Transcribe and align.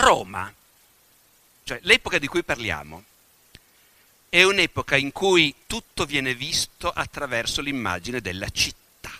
Roma, 0.00 0.52
cioè 1.64 1.78
l'epoca 1.82 2.18
di 2.18 2.28
cui 2.28 2.44
parliamo, 2.44 3.02
è 4.28 4.42
un'epoca 4.42 4.96
in 4.96 5.10
cui 5.10 5.54
tutto 5.66 6.04
viene 6.04 6.34
visto 6.34 6.90
attraverso 6.90 7.60
l'immagine 7.60 8.20
della 8.20 8.48
città. 8.50 9.10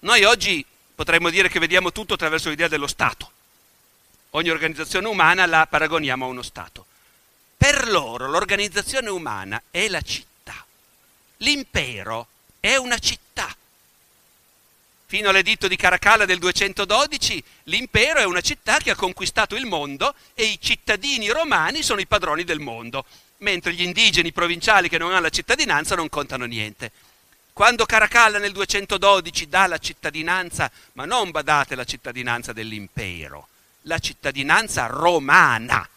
Noi 0.00 0.24
oggi 0.24 0.64
potremmo 0.94 1.30
dire 1.30 1.48
che 1.48 1.60
vediamo 1.60 1.92
tutto 1.92 2.14
attraverso 2.14 2.50
l'idea 2.50 2.68
dello 2.68 2.86
Stato. 2.86 3.32
Ogni 4.30 4.50
organizzazione 4.50 5.08
umana 5.08 5.46
la 5.46 5.66
paragoniamo 5.66 6.24
a 6.24 6.28
uno 6.28 6.42
Stato. 6.42 6.84
Per 7.56 7.88
loro 7.88 8.28
l'organizzazione 8.28 9.08
umana 9.08 9.62
è 9.70 9.88
la 9.88 10.02
città. 10.02 10.64
L'impero 11.38 12.28
è 12.60 12.76
una 12.76 12.98
città. 12.98 13.56
Fino 15.10 15.30
all'editto 15.30 15.68
di 15.68 15.76
Caracalla 15.76 16.26
del 16.26 16.38
212 16.38 17.42
l'impero 17.62 18.18
è 18.18 18.26
una 18.26 18.42
città 18.42 18.76
che 18.76 18.90
ha 18.90 18.94
conquistato 18.94 19.56
il 19.56 19.64
mondo 19.64 20.14
e 20.34 20.44
i 20.44 20.58
cittadini 20.60 21.30
romani 21.30 21.82
sono 21.82 22.02
i 22.02 22.06
padroni 22.06 22.44
del 22.44 22.60
mondo, 22.60 23.06
mentre 23.38 23.72
gli 23.72 23.80
indigeni 23.80 24.32
provinciali 24.32 24.90
che 24.90 24.98
non 24.98 25.12
hanno 25.12 25.22
la 25.22 25.30
cittadinanza 25.30 25.94
non 25.94 26.10
contano 26.10 26.44
niente. 26.44 26.92
Quando 27.54 27.86
Caracalla 27.86 28.36
nel 28.36 28.52
212 28.52 29.48
dà 29.48 29.66
la 29.66 29.78
cittadinanza, 29.78 30.70
ma 30.92 31.06
non 31.06 31.30
badate 31.30 31.74
la 31.74 31.84
cittadinanza 31.84 32.52
dell'impero, 32.52 33.48
la 33.84 33.98
cittadinanza 34.00 34.88
romana 34.88 35.88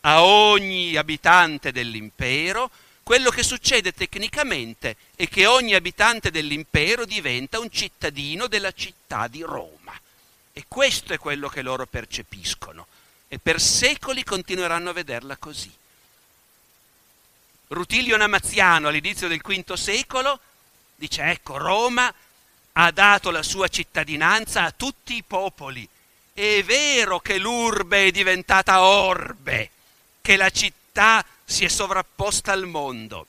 a 0.00 0.24
ogni 0.24 0.96
abitante 0.96 1.70
dell'impero, 1.70 2.72
quello 3.08 3.30
che 3.30 3.42
succede 3.42 3.94
tecnicamente 3.94 4.94
è 5.16 5.26
che 5.30 5.46
ogni 5.46 5.72
abitante 5.72 6.30
dell'impero 6.30 7.06
diventa 7.06 7.58
un 7.58 7.70
cittadino 7.70 8.48
della 8.48 8.70
città 8.72 9.28
di 9.28 9.40
Roma. 9.40 9.98
E 10.52 10.66
questo 10.68 11.14
è 11.14 11.18
quello 11.18 11.48
che 11.48 11.62
loro 11.62 11.86
percepiscono 11.86 12.86
e 13.26 13.38
per 13.38 13.62
secoli 13.62 14.22
continueranno 14.24 14.90
a 14.90 14.92
vederla 14.92 15.38
così. 15.38 15.72
Rutilio 17.68 18.18
Namaziano 18.18 18.88
all'inizio 18.88 19.26
del 19.26 19.40
V 19.40 19.72
secolo 19.72 20.38
dice 20.94 21.22
ecco 21.22 21.56
Roma 21.56 22.12
ha 22.72 22.90
dato 22.90 23.30
la 23.30 23.42
sua 23.42 23.68
cittadinanza 23.68 24.64
a 24.64 24.70
tutti 24.70 25.14
i 25.14 25.24
popoli. 25.26 25.88
È 26.30 26.62
vero 26.62 27.20
che 27.20 27.38
l'urbe 27.38 28.08
è 28.08 28.10
diventata 28.10 28.82
orbe, 28.82 29.70
che 30.20 30.36
la 30.36 30.50
città 30.50 31.24
si 31.50 31.64
è 31.64 31.68
sovrapposta 31.68 32.52
al 32.52 32.66
mondo. 32.66 33.26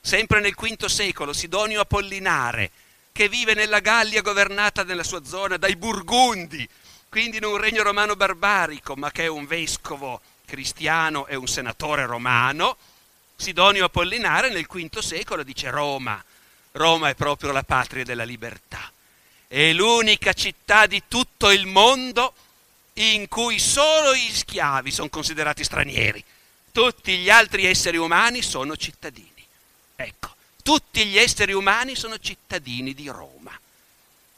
Sempre 0.00 0.40
nel 0.40 0.54
V 0.54 0.86
secolo 0.86 1.32
Sidonio 1.32 1.80
Apollinare, 1.80 2.72
che 3.12 3.28
vive 3.28 3.54
nella 3.54 3.78
Gallia 3.78 4.20
governata 4.20 4.82
nella 4.82 5.04
sua 5.04 5.24
zona 5.24 5.56
dai 5.56 5.76
Burgundi, 5.76 6.68
quindi 7.08 7.36
in 7.36 7.44
un 7.44 7.56
regno 7.56 7.84
romano 7.84 8.16
barbarico, 8.16 8.96
ma 8.96 9.12
che 9.12 9.24
è 9.24 9.28
un 9.28 9.46
vescovo 9.46 10.20
cristiano 10.44 11.28
e 11.28 11.36
un 11.36 11.46
senatore 11.46 12.04
romano, 12.04 12.76
Sidonio 13.36 13.84
Apollinare 13.84 14.50
nel 14.50 14.66
V 14.66 14.98
secolo 14.98 15.44
dice 15.44 15.70
Roma, 15.70 16.22
Roma 16.72 17.10
è 17.10 17.14
proprio 17.14 17.52
la 17.52 17.62
patria 17.62 18.02
della 18.02 18.24
libertà. 18.24 18.90
È 19.46 19.72
l'unica 19.72 20.32
città 20.32 20.86
di 20.86 21.04
tutto 21.06 21.50
il 21.50 21.66
mondo 21.66 22.34
in 22.94 23.28
cui 23.28 23.60
solo 23.60 24.16
gli 24.16 24.32
schiavi 24.32 24.90
sono 24.90 25.08
considerati 25.08 25.62
stranieri. 25.62 26.24
Tutti 26.72 27.18
gli 27.18 27.30
altri 27.30 27.66
esseri 27.66 27.96
umani 27.96 28.42
sono 28.42 28.76
cittadini. 28.76 29.44
Ecco, 29.96 30.34
tutti 30.62 31.04
gli 31.06 31.18
esseri 31.18 31.52
umani 31.52 31.96
sono 31.96 32.18
cittadini 32.18 32.94
di 32.94 33.08
Roma. 33.08 33.58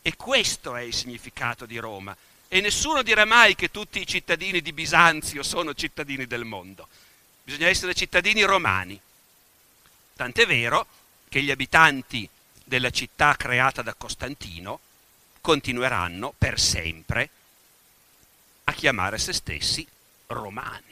E 0.00 0.16
questo 0.16 0.74
è 0.74 0.82
il 0.82 0.94
significato 0.94 1.66
di 1.66 1.78
Roma. 1.78 2.16
E 2.48 2.60
nessuno 2.60 3.02
dirà 3.02 3.24
mai 3.24 3.54
che 3.54 3.70
tutti 3.70 4.00
i 4.00 4.06
cittadini 4.06 4.60
di 4.60 4.72
Bisanzio 4.72 5.42
sono 5.42 5.74
cittadini 5.74 6.26
del 6.26 6.44
mondo. 6.44 6.88
Bisogna 7.42 7.68
essere 7.68 7.94
cittadini 7.94 8.42
romani. 8.42 9.00
Tant'è 10.14 10.46
vero 10.46 10.86
che 11.28 11.42
gli 11.42 11.50
abitanti 11.50 12.28
della 12.64 12.90
città 12.90 13.34
creata 13.36 13.82
da 13.82 13.94
Costantino 13.94 14.80
continueranno 15.40 16.34
per 16.36 16.60
sempre 16.60 17.30
a 18.64 18.72
chiamare 18.72 19.18
se 19.18 19.32
stessi 19.32 19.86
romani. 20.26 20.91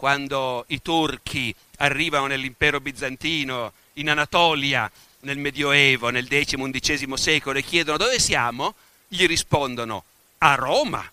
Quando 0.00 0.64
i 0.68 0.80
turchi 0.80 1.54
arrivano 1.76 2.28
nell'impero 2.28 2.80
bizantino, 2.80 3.74
in 3.96 4.08
Anatolia, 4.08 4.90
nel 5.20 5.36
Medioevo, 5.36 6.08
nel 6.08 6.26
X-XI 6.26 7.06
secolo 7.16 7.58
e 7.58 7.62
chiedono 7.62 7.98
dove 7.98 8.18
siamo, 8.18 8.76
gli 9.08 9.26
rispondono 9.26 10.04
a 10.38 10.54
Roma. 10.54 11.06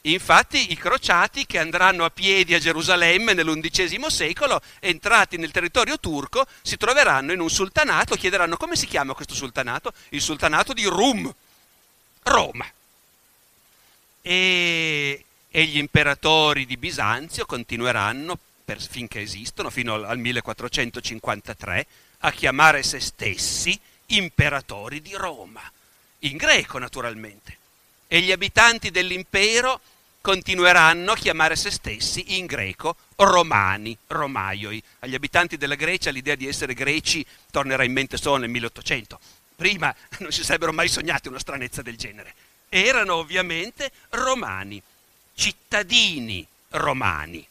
Infatti 0.00 0.72
i 0.72 0.76
crociati 0.76 1.46
che 1.46 1.60
andranno 1.60 2.04
a 2.04 2.10
piedi 2.10 2.54
a 2.54 2.58
Gerusalemme 2.58 3.34
nell'undicesimo 3.34 4.10
secolo, 4.10 4.60
entrati 4.80 5.36
nel 5.36 5.52
territorio 5.52 6.00
turco, 6.00 6.48
si 6.60 6.76
troveranno 6.76 7.30
in 7.30 7.38
un 7.38 7.50
sultanato, 7.50 8.16
chiederanno 8.16 8.56
come 8.56 8.74
si 8.74 8.88
chiama 8.88 9.14
questo 9.14 9.34
sultanato? 9.34 9.92
Il 10.08 10.20
sultanato 10.20 10.72
di 10.72 10.86
Rum, 10.86 11.32
Roma. 12.24 12.66
E, 14.22 15.24
e 15.56 15.66
gli 15.66 15.78
imperatori 15.78 16.66
di 16.66 16.76
Bisanzio 16.76 17.46
continueranno, 17.46 18.36
per, 18.64 18.82
finché 18.82 19.20
esistono, 19.20 19.70
fino 19.70 19.94
al, 19.94 20.02
al 20.02 20.18
1453, 20.18 21.86
a 22.18 22.32
chiamare 22.32 22.82
se 22.82 22.98
stessi 22.98 23.78
imperatori 24.06 25.00
di 25.00 25.14
Roma, 25.14 25.62
in 26.20 26.36
greco 26.36 26.78
naturalmente. 26.78 27.56
E 28.08 28.20
gli 28.22 28.32
abitanti 28.32 28.90
dell'impero 28.90 29.80
continueranno 30.20 31.12
a 31.12 31.16
chiamare 31.16 31.54
se 31.54 31.70
stessi 31.70 32.36
in 32.36 32.46
greco 32.46 32.96
romani, 33.14 33.96
romaioi. 34.08 34.82
Agli 34.98 35.14
abitanti 35.14 35.56
della 35.56 35.76
Grecia 35.76 36.10
l'idea 36.10 36.34
di 36.34 36.48
essere 36.48 36.74
greci 36.74 37.24
tornerà 37.52 37.84
in 37.84 37.92
mente 37.92 38.16
solo 38.16 38.38
nel 38.38 38.50
1800. 38.50 39.20
Prima 39.54 39.94
non 40.18 40.32
si 40.32 40.42
sarebbero 40.42 40.72
mai 40.72 40.88
sognati 40.88 41.28
una 41.28 41.38
stranezza 41.38 41.80
del 41.80 41.96
genere. 41.96 42.34
Erano 42.68 43.14
ovviamente 43.14 43.92
romani, 44.08 44.82
cittadini 45.34 46.46
romani. 46.70 47.46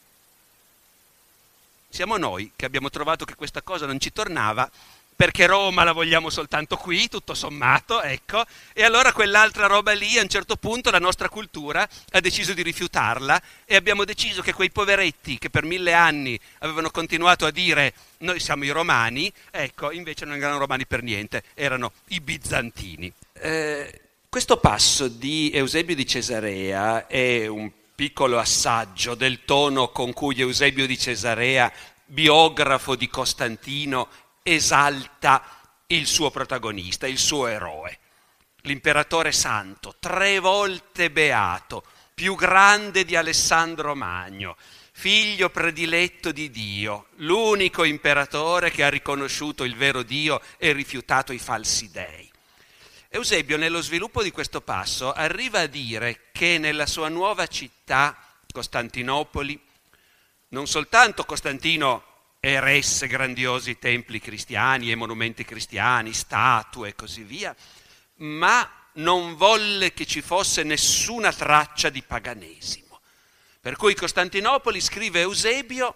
Siamo 1.89 2.17
noi 2.17 2.51
che 2.55 2.65
abbiamo 2.65 2.89
trovato 2.89 3.25
che 3.25 3.35
questa 3.35 3.61
cosa 3.61 3.85
non 3.85 3.99
ci 3.99 4.11
tornava 4.11 4.69
perché 5.15 5.45
Roma 5.45 5.83
la 5.83 5.91
vogliamo 5.91 6.29
soltanto 6.29 6.75
qui, 6.75 7.07
tutto 7.07 7.33
sommato, 7.33 8.01
ecco, 8.01 8.43
e 8.73 8.83
allora 8.83 9.13
quell'altra 9.13 9.67
roba 9.67 9.91
lì, 9.93 10.17
a 10.17 10.21
un 10.21 10.27
certo 10.27 10.55
punto 10.55 10.91
la 10.91 10.99
nostra 10.99 11.29
cultura 11.29 11.87
ha 12.11 12.19
deciso 12.19 12.53
di 12.53 12.61
rifiutarla 12.61 13.41
e 13.65 13.75
abbiamo 13.75 14.05
deciso 14.05 14.41
che 14.41 14.53
quei 14.53 14.71
poveretti 14.71 15.37
che 15.37 15.49
per 15.49 15.63
mille 15.63 15.93
anni 15.93 16.39
avevano 16.59 16.89
continuato 16.89 17.45
a 17.45 17.51
dire 17.51 17.93
noi 18.19 18.39
siamo 18.39 18.63
i 18.63 18.69
romani, 18.69 19.31
ecco, 19.51 19.91
invece 19.91 20.25
non 20.25 20.35
erano 20.35 20.57
romani 20.57 20.85
per 20.85 21.03
niente, 21.03 21.43
erano 21.53 21.91
i 22.07 22.19
bizantini. 22.19 23.11
Eh, 23.33 24.01
questo 24.29 24.57
passo 24.57 25.07
di 25.07 25.51
Eusebio 25.53 25.95
di 25.95 26.07
Cesarea 26.07 27.07
è 27.07 27.45
un 27.47 27.69
piccolo 28.03 28.37
assaggio 28.37 29.15
del 29.15 29.45
tono 29.45 29.87
con 29.87 30.11
cui 30.11 30.41
Eusebio 30.41 30.85
di 30.85 30.97
Cesarea, 30.97 31.71
biografo 32.03 32.97
di 32.97 33.07
Costantino, 33.07 34.09
esalta 34.43 35.41
il 35.87 36.05
suo 36.05 36.29
protagonista, 36.29 37.07
il 37.07 37.17
suo 37.17 37.47
eroe. 37.47 37.99
L'imperatore 38.63 39.31
santo, 39.31 39.95
tre 40.01 40.39
volte 40.39 41.11
beato, 41.11 41.85
più 42.13 42.35
grande 42.35 43.05
di 43.05 43.15
Alessandro 43.15 43.95
Magno, 43.95 44.57
figlio 44.91 45.49
prediletto 45.49 46.33
di 46.33 46.49
Dio, 46.49 47.05
l'unico 47.19 47.85
imperatore 47.85 48.69
che 48.69 48.83
ha 48.83 48.89
riconosciuto 48.89 49.63
il 49.63 49.77
vero 49.77 50.03
Dio 50.03 50.41
e 50.57 50.73
rifiutato 50.73 51.31
i 51.31 51.39
falsi 51.39 51.89
dei. 51.89 52.32
Eusebio, 53.15 53.57
nello 53.57 53.79
sviluppo 53.83 54.23
di 54.23 54.31
questo 54.31 54.59
passo, 54.61 55.13
arriva 55.13 55.59
a 55.59 55.67
dire 55.67 56.29
che 56.31 56.57
nella 56.57 56.87
sua 56.87 57.09
nuova 57.09 57.45
città, 57.45 58.17
Costantinopoli, 58.51 59.61
non 60.47 60.65
soltanto 60.65 61.23
Costantino 61.23 62.03
eresse 62.39 63.05
grandiosi 63.05 63.77
templi 63.77 64.19
cristiani 64.19 64.89
e 64.89 64.95
monumenti 64.95 65.45
cristiani, 65.45 66.11
statue 66.11 66.89
e 66.89 66.95
così 66.95 67.21
via, 67.21 67.55
ma 68.15 68.67
non 68.93 69.35
volle 69.35 69.93
che 69.93 70.07
ci 70.07 70.21
fosse 70.21 70.63
nessuna 70.63 71.31
traccia 71.31 71.89
di 71.89 72.01
paganesimo. 72.01 72.99
Per 73.61 73.75
cui 73.75 73.93
Costantinopoli, 73.93 74.81
scrive 74.81 75.19
Eusebio, 75.19 75.93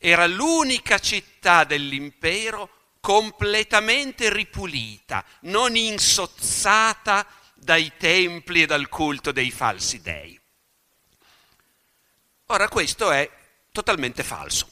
era 0.00 0.26
l'unica 0.26 0.98
città 0.98 1.62
dell'impero 1.62 2.75
completamente 3.06 4.32
ripulita, 4.32 5.24
non 5.42 5.76
insozzata 5.76 7.24
dai 7.54 7.92
templi 7.96 8.62
e 8.62 8.66
dal 8.66 8.88
culto 8.88 9.30
dei 9.30 9.52
falsi 9.52 10.00
dei. 10.00 10.36
Ora 12.46 12.68
questo 12.68 13.12
è 13.12 13.30
totalmente 13.70 14.24
falso. 14.24 14.68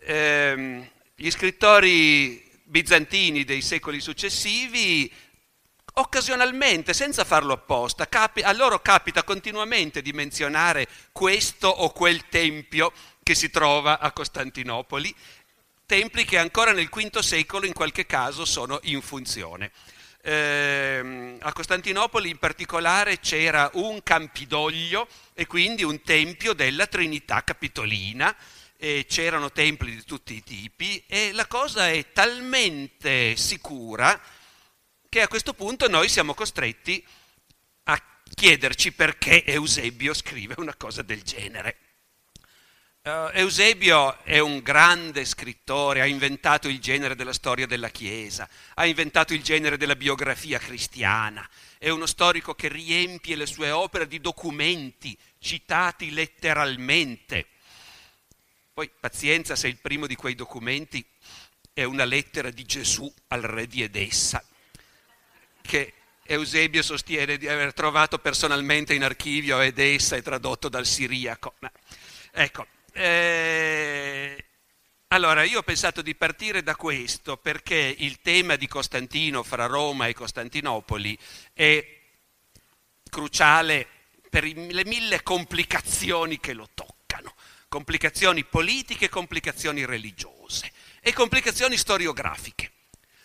Eh, 0.00 0.90
gli 1.14 1.30
scrittori 1.30 2.44
bizantini 2.64 3.44
dei 3.44 3.62
secoli 3.62 4.00
successivi 4.00 5.08
occasionalmente, 5.98 6.92
senza 6.92 7.22
farlo 7.22 7.52
apposta, 7.52 8.08
capi- 8.08 8.42
a 8.42 8.52
loro 8.52 8.80
capita 8.80 9.22
continuamente 9.22 10.02
di 10.02 10.12
menzionare 10.12 10.88
questo 11.12 11.68
o 11.68 11.90
quel 11.90 12.28
tempio 12.28 12.92
che 13.26 13.34
si 13.34 13.50
trova 13.50 13.98
a 13.98 14.12
Costantinopoli, 14.12 15.12
templi 15.86 16.24
che 16.24 16.36
ancora 16.36 16.72
nel 16.72 16.88
V 16.88 17.18
secolo 17.20 17.64
in 17.64 17.72
qualche 17.72 18.04
caso 18.04 18.44
sono 18.44 18.80
in 18.82 19.00
funzione. 19.00 19.70
Eh, 20.20 21.36
a 21.40 21.52
Costantinopoli 21.52 22.28
in 22.28 22.38
particolare 22.38 23.20
c'era 23.20 23.70
un 23.74 24.02
Campidoglio 24.02 25.06
e 25.32 25.46
quindi 25.46 25.84
un 25.84 26.02
tempio 26.02 26.52
della 26.52 26.86
Trinità 26.86 27.44
Capitolina, 27.44 28.34
c'erano 28.78 29.50
templi 29.52 29.94
di 29.94 30.04
tutti 30.04 30.34
i 30.34 30.42
tipi 30.42 31.02
e 31.06 31.32
la 31.32 31.46
cosa 31.46 31.88
è 31.88 32.12
talmente 32.12 33.34
sicura 33.34 34.20
che 35.08 35.22
a 35.22 35.28
questo 35.28 35.54
punto 35.54 35.88
noi 35.88 36.10
siamo 36.10 36.34
costretti 36.34 37.02
a 37.84 38.02
chiederci 38.34 38.92
perché 38.92 39.44
Eusebio 39.46 40.12
scrive 40.12 40.56
una 40.58 40.74
cosa 40.74 41.00
del 41.00 41.22
genere. 41.22 41.78
Uh, 43.06 43.30
Eusebio 43.34 44.18
è 44.24 44.40
un 44.40 44.58
grande 44.58 45.24
scrittore, 45.24 46.00
ha 46.00 46.06
inventato 46.06 46.66
il 46.66 46.80
genere 46.80 47.14
della 47.14 47.32
storia 47.32 47.64
della 47.64 47.88
Chiesa, 47.88 48.48
ha 48.74 48.84
inventato 48.84 49.32
il 49.32 49.44
genere 49.44 49.76
della 49.76 49.94
biografia 49.94 50.58
cristiana, 50.58 51.48
è 51.78 51.88
uno 51.88 52.06
storico 52.06 52.56
che 52.56 52.66
riempie 52.66 53.36
le 53.36 53.46
sue 53.46 53.70
opere 53.70 54.08
di 54.08 54.20
documenti 54.20 55.16
citati 55.38 56.10
letteralmente. 56.10 57.46
Poi 58.74 58.90
pazienza 58.98 59.54
se 59.54 59.68
il 59.68 59.76
primo 59.76 60.08
di 60.08 60.16
quei 60.16 60.34
documenti 60.34 61.06
è 61.72 61.84
una 61.84 62.04
lettera 62.04 62.50
di 62.50 62.64
Gesù 62.64 63.08
al 63.28 63.42
re 63.42 63.68
di 63.68 63.82
Edessa, 63.82 64.44
che 65.60 65.92
Eusebio 66.24 66.82
sostiene 66.82 67.36
di 67.36 67.46
aver 67.46 67.72
trovato 67.72 68.18
personalmente 68.18 68.94
in 68.94 69.04
archivio 69.04 69.58
a 69.58 69.64
Edessa 69.64 70.16
e 70.16 70.22
tradotto 70.22 70.68
dal 70.68 70.86
siriaco. 70.86 71.54
Ma, 71.60 71.70
ecco, 72.32 72.66
eh, 72.96 74.44
allora, 75.08 75.44
io 75.44 75.58
ho 75.58 75.62
pensato 75.62 76.02
di 76.02 76.14
partire 76.14 76.62
da 76.62 76.74
questo 76.74 77.36
perché 77.36 77.94
il 77.98 78.20
tema 78.22 78.56
di 78.56 78.66
Costantino 78.66 79.42
fra 79.42 79.66
Roma 79.66 80.06
e 80.06 80.14
Costantinopoli 80.14 81.16
è 81.52 82.00
cruciale 83.08 83.86
per 84.30 84.44
le 84.44 84.84
mille 84.84 85.22
complicazioni 85.22 86.40
che 86.40 86.54
lo 86.54 86.68
toccano, 86.74 87.34
complicazioni 87.68 88.44
politiche, 88.44 89.08
complicazioni 89.08 89.84
religiose 89.84 90.72
e 91.00 91.12
complicazioni 91.12 91.76
storiografiche. 91.76 92.72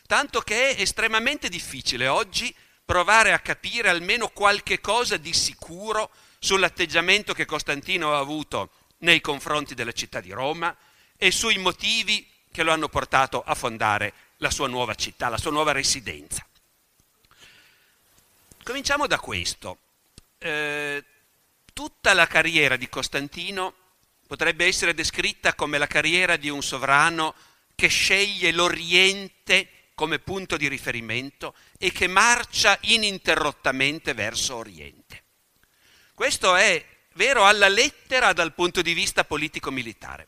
Tanto 0.05 0.41
che 0.41 0.75
è 0.75 0.81
estremamente 0.81 1.47
difficile 1.47 2.07
oggi 2.07 2.53
provare 2.83 3.31
a 3.31 3.39
capire 3.39 3.87
almeno 3.87 4.27
qualche 4.27 4.81
cosa 4.81 5.15
di 5.15 5.33
sicuro 5.33 6.11
sull'atteggiamento 6.39 7.33
che 7.33 7.45
Costantino 7.45 8.13
ha 8.13 8.19
avuto 8.19 8.71
nei 9.01 9.21
confronti 9.21 9.73
della 9.75 9.91
città 9.91 10.19
di 10.19 10.31
Roma 10.31 10.75
e 11.17 11.31
sui 11.31 11.57
motivi 11.57 12.27
che 12.51 12.63
lo 12.63 12.71
hanno 12.71 12.89
portato 12.89 13.41
a 13.43 13.55
fondare 13.55 14.13
la 14.37 14.49
sua 14.49 14.67
nuova 14.67 14.95
città, 14.95 15.29
la 15.29 15.37
sua 15.37 15.51
nuova 15.51 15.71
residenza. 15.71 16.45
Cominciamo 18.63 19.07
da 19.07 19.19
questo. 19.19 19.77
Eh, 20.37 21.03
tutta 21.73 22.13
la 22.13 22.27
carriera 22.27 22.75
di 22.75 22.89
Costantino 22.89 23.73
potrebbe 24.27 24.65
essere 24.65 24.93
descritta 24.93 25.55
come 25.55 25.77
la 25.77 25.87
carriera 25.87 26.37
di 26.37 26.49
un 26.49 26.61
sovrano 26.61 27.33
che 27.75 27.87
sceglie 27.87 28.51
l'Oriente 28.51 29.67
come 29.95 30.19
punto 30.19 30.57
di 30.57 30.67
riferimento 30.67 31.53
e 31.77 31.91
che 31.91 32.07
marcia 32.07 32.77
ininterrottamente 32.81 34.13
verso 34.13 34.55
Oriente. 34.55 35.23
Questo 36.13 36.55
è 36.55 36.83
vero 37.13 37.45
alla 37.45 37.67
lettera 37.67 38.33
dal 38.33 38.53
punto 38.53 38.81
di 38.81 38.93
vista 38.93 39.23
politico-militare. 39.23 40.27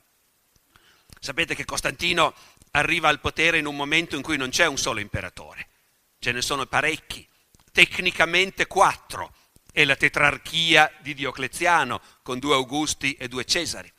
Sapete 1.20 1.56
che 1.56 1.66
Costantino 1.66 2.34
arriva 2.72 3.10
al 3.10 3.20
potere 3.20 3.58
in 3.58 3.66
un 3.66 3.76
momento 3.76 4.16
in 4.16 4.22
cui 4.22 4.38
non 4.38 4.50
c'è 4.50 4.66
un 4.66 4.78
solo 4.78 5.00
imperatore, 5.00 5.70
ce 6.20 6.32
ne 6.32 6.42
sono 6.42 6.66
parecchi, 6.66 7.28
tecnicamente 7.72 8.68
quattro, 8.68 9.34
è 9.72 9.86
la 9.86 9.96
tetrarchia 9.96 10.92
di 11.00 11.14
Diocleziano 11.14 12.02
con 12.22 12.40
due 12.40 12.56
Augusti 12.56 13.14
e 13.14 13.28
due 13.28 13.46
Cesari. 13.46 13.92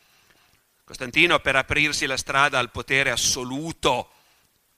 Costantino 0.84 1.40
per 1.40 1.56
aprirsi 1.56 2.06
la 2.06 2.16
strada 2.16 2.58
al 2.58 2.70
potere 2.70 3.10
assoluto 3.10 4.10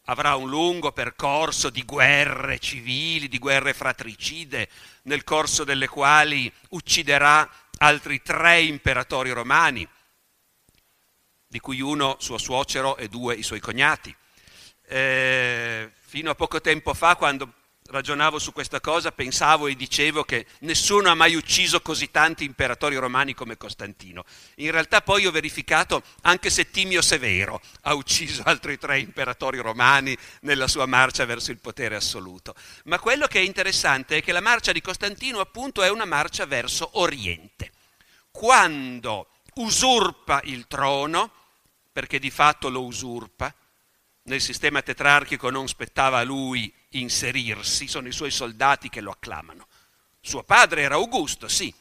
avrà 0.05 0.37
un 0.37 0.49
lungo 0.49 0.93
percorso 0.93 1.69
di 1.69 1.83
guerre 1.85 2.59
civili, 2.59 3.29
di 3.29 3.39
guerre 3.39 3.75
fratricide, 3.75 4.69
nel 5.03 5.25
corso 5.25 5.65
delle 5.65 5.89
quali 5.89 6.51
ucciderà 6.71 7.49
altri 7.79 8.23
tre 8.23 8.63
imperatori 8.63 9.31
romani, 9.31 9.89
di 11.47 11.61
cui 11.61 11.81
uno 11.81 12.17
suo 12.19 12.39
suocero 12.39 12.97
e 12.97 13.09
due 13.09 13.35
i 13.35 13.43
suoi 13.43 13.61
cognati. 13.61 14.15
Eh, 14.89 15.91
fino 16.01 16.31
a 16.31 16.35
poco 16.35 16.61
tempo 16.61 16.95
fa, 16.95 17.17
quando 17.17 17.53
ragionavo 17.89 18.39
su 18.39 18.53
questa 18.53 18.81
cosa, 18.81 19.13
pensavo 19.13 19.67
e 19.67 19.75
dicevo 19.75 20.25
che 20.25 20.47
nessuno 20.61 21.09
ha 21.11 21.15
mai 21.15 21.35
ucciso 21.35 21.81
così 21.81 22.11
tanti 22.11 22.45
imperatori 22.45 22.97
romani 22.97 23.35
come 23.35 23.57
Costantino. 23.57 24.25
In 24.57 24.71
realtà 24.71 25.03
poi 25.03 25.27
ho 25.27 25.31
verificato 25.31 26.03
anche 26.23 26.51
Settimio 26.51 27.03
Severo 27.03 27.61
ha 27.83 27.95
ucciso 27.95 28.43
altri 28.45 28.79
tre 28.79 29.01
imperatori 29.01 29.59
romani 29.59 30.17
nella 30.41 30.69
sua 30.69 30.87
marcia 30.87 31.25
verso 31.25 31.51
il 31.51 31.59
potere 31.59 31.97
assoluto. 31.97 32.55
Ma 32.85 32.99
quello 32.99 33.27
che 33.27 33.39
è 33.39 33.43
interessante 33.43 34.19
è 34.19 34.23
che 34.23 34.33
la 34.33 34.41
marcia 34.41 34.73
di 34.73 34.81
Costantino 34.81 35.41
appunto 35.41 35.83
è 35.83 35.91
una 35.91 36.05
marcia 36.05 36.47
verso 36.47 36.91
Oriente. 36.95 37.73
Quando 38.31 39.29
usurpa 39.55 40.41
il 40.45 40.67
trono, 40.67 41.33
perché 41.93 42.19
di 42.19 42.31
fatto 42.31 42.69
lo 42.69 42.85
usurpa, 42.85 43.55
nel 44.25 44.41
sistema 44.41 44.83
tetrarchico 44.83 45.51
non 45.51 45.69
spettava 45.69 46.19
a 46.19 46.25
lui 46.25 46.73
inserirsi, 47.01 47.89
sono 47.89 48.09
i 48.09 48.13
suoi 48.13 48.31
soldati 48.31 48.89
che 48.89 49.01
lo 49.01 49.11
acclamano. 49.11 49.67
Suo 50.21 50.43
padre 50.43 50.83
era 50.83 50.95
Augusto, 50.95 51.49
sì, 51.49 51.73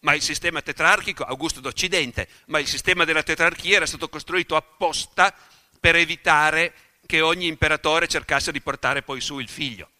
ma 0.00 0.14
il 0.14 0.22
sistema 0.22 0.62
tetrarchico, 0.62 1.24
Augusto 1.24 1.60
d'Occidente, 1.60 2.28
ma 2.46 2.58
il 2.58 2.66
sistema 2.68 3.04
della 3.04 3.22
tetrarchia 3.22 3.76
era 3.76 3.86
stato 3.86 4.08
costruito 4.08 4.54
apposta 4.54 5.34
per 5.80 5.96
evitare 5.96 6.74
che 7.06 7.20
ogni 7.20 7.46
imperatore 7.46 8.06
cercasse 8.06 8.52
di 8.52 8.60
portare 8.60 9.02
poi 9.02 9.20
su 9.20 9.38
il 9.38 9.48
figlio. 9.48 9.90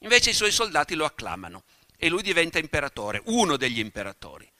Invece 0.00 0.30
i 0.30 0.34
suoi 0.34 0.50
soldati 0.50 0.94
lo 0.94 1.04
acclamano 1.04 1.62
e 1.96 2.08
lui 2.08 2.22
diventa 2.22 2.58
imperatore, 2.58 3.22
uno 3.26 3.56
degli 3.56 3.78
imperatori. 3.78 4.50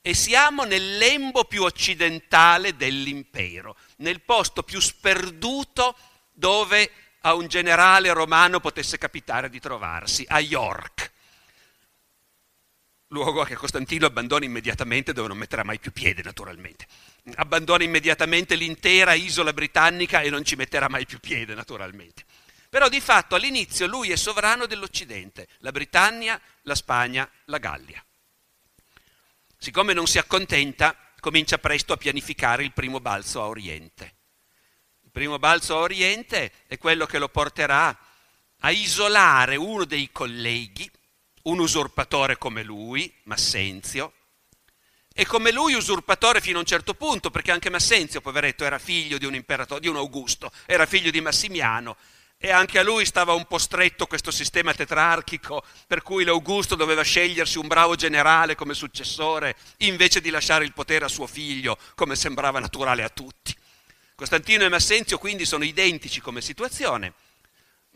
E 0.00 0.14
siamo 0.14 0.62
nel 0.62 0.98
lembo 0.98 1.44
più 1.44 1.64
occidentale 1.64 2.76
dell'impero, 2.76 3.76
nel 3.96 4.20
posto 4.20 4.62
più 4.62 4.78
sperduto 4.78 5.96
dove 6.32 6.90
a 7.26 7.34
un 7.34 7.48
generale 7.48 8.12
romano 8.12 8.60
potesse 8.60 8.98
capitare 8.98 9.50
di 9.50 9.58
trovarsi, 9.58 10.24
a 10.28 10.38
York. 10.38 11.10
Luogo 13.08 13.42
che 13.42 13.56
Costantino 13.56 14.06
abbandona 14.06 14.44
immediatamente 14.44 15.12
dove 15.12 15.26
non 15.28 15.36
metterà 15.36 15.64
mai 15.64 15.80
più 15.80 15.90
piede, 15.90 16.22
naturalmente. 16.22 16.86
Abbandona 17.34 17.82
immediatamente 17.82 18.54
l'intera 18.54 19.14
isola 19.14 19.52
britannica 19.52 20.20
e 20.20 20.30
non 20.30 20.44
ci 20.44 20.54
metterà 20.54 20.88
mai 20.88 21.04
più 21.04 21.18
piede, 21.18 21.54
naturalmente. 21.54 22.24
Però 22.68 22.88
di 22.88 23.00
fatto 23.00 23.34
all'inizio 23.34 23.88
lui 23.88 24.12
è 24.12 24.16
sovrano 24.16 24.66
dell'Occidente, 24.66 25.48
la 25.58 25.72
Britannia, 25.72 26.40
la 26.62 26.74
Spagna, 26.76 27.28
la 27.46 27.58
Gallia. 27.58 28.04
Siccome 29.58 29.94
non 29.94 30.06
si 30.06 30.18
accontenta, 30.18 30.96
comincia 31.18 31.58
presto 31.58 31.92
a 31.92 31.96
pianificare 31.96 32.62
il 32.62 32.72
primo 32.72 33.00
balzo 33.00 33.42
a 33.42 33.48
Oriente 33.48 34.15
primo 35.16 35.38
balzo 35.38 35.78
a 35.78 35.80
Oriente 35.80 36.52
è 36.66 36.76
quello 36.76 37.06
che 37.06 37.16
lo 37.18 37.30
porterà 37.30 37.96
a 38.58 38.70
isolare 38.70 39.56
uno 39.56 39.86
dei 39.86 40.10
colleghi, 40.12 40.90
un 41.44 41.58
usurpatore 41.58 42.36
come 42.36 42.62
lui, 42.62 43.10
Massenzio, 43.22 44.12
e 45.14 45.24
come 45.24 45.52
lui 45.52 45.72
usurpatore 45.72 46.42
fino 46.42 46.58
a 46.58 46.60
un 46.60 46.66
certo 46.66 46.92
punto, 46.92 47.30
perché 47.30 47.50
anche 47.50 47.70
Massenzio, 47.70 48.20
poveretto, 48.20 48.66
era 48.66 48.78
figlio 48.78 49.16
di 49.16 49.24
un 49.24 49.34
imperatore, 49.34 49.80
di 49.80 49.88
un 49.88 49.96
Augusto, 49.96 50.52
era 50.66 50.84
figlio 50.84 51.10
di 51.10 51.22
Massimiano, 51.22 51.96
e 52.36 52.50
anche 52.50 52.78
a 52.78 52.82
lui 52.82 53.06
stava 53.06 53.32
un 53.32 53.46
po' 53.46 53.56
stretto 53.56 54.06
questo 54.06 54.30
sistema 54.30 54.74
tetrarchico 54.74 55.64
per 55.86 56.02
cui 56.02 56.24
l'Augusto 56.24 56.74
doveva 56.74 57.00
scegliersi 57.00 57.56
un 57.56 57.68
bravo 57.68 57.94
generale 57.94 58.54
come 58.54 58.74
successore 58.74 59.56
invece 59.78 60.20
di 60.20 60.28
lasciare 60.28 60.66
il 60.66 60.74
potere 60.74 61.06
a 61.06 61.08
suo 61.08 61.26
figlio 61.26 61.78
come 61.94 62.16
sembrava 62.16 62.60
naturale 62.60 63.02
a 63.02 63.08
tutti. 63.08 63.56
Costantino 64.16 64.64
e 64.64 64.70
Massenzio 64.70 65.18
quindi 65.18 65.44
sono 65.44 65.62
identici 65.62 66.22
come 66.22 66.40
situazione, 66.40 67.12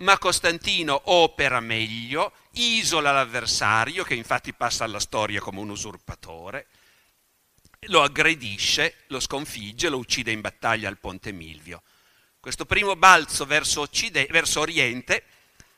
ma 0.00 0.18
Costantino 0.18 1.00
opera 1.04 1.60
meglio, 1.60 2.34
isola 2.52 3.10
l'avversario 3.10 4.04
che 4.04 4.12
infatti 4.12 4.52
passa 4.52 4.84
alla 4.84 5.00
storia 5.00 5.40
come 5.40 5.60
un 5.60 5.70
usurpatore, 5.70 6.66
lo 7.86 8.02
aggredisce, 8.02 9.04
lo 9.06 9.18
sconfigge, 9.18 9.88
lo 9.88 9.96
uccide 9.96 10.30
in 10.30 10.42
battaglia 10.42 10.90
al 10.90 10.98
Ponte 10.98 11.32
Milvio. 11.32 11.82
Questo 12.38 12.66
primo 12.66 12.96
balzo 12.96 13.46
verso, 13.46 13.80
occide- 13.80 14.26
verso 14.30 14.60
oriente 14.60 15.24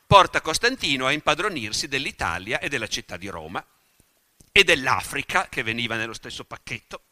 porta 0.09 0.41
Costantino 0.41 1.07
a 1.07 1.13
impadronirsi 1.13 1.87
dell'Italia 1.87 2.59
e 2.59 2.69
della 2.69 2.89
città 2.89 3.17
di 3.17 3.29
Roma 3.29 3.65
e 4.51 4.65
dell'Africa 4.65 5.47
che 5.49 5.63
veniva 5.63 5.95
nello 5.95 6.15
stesso 6.15 6.43
pacchetto. 6.43 7.03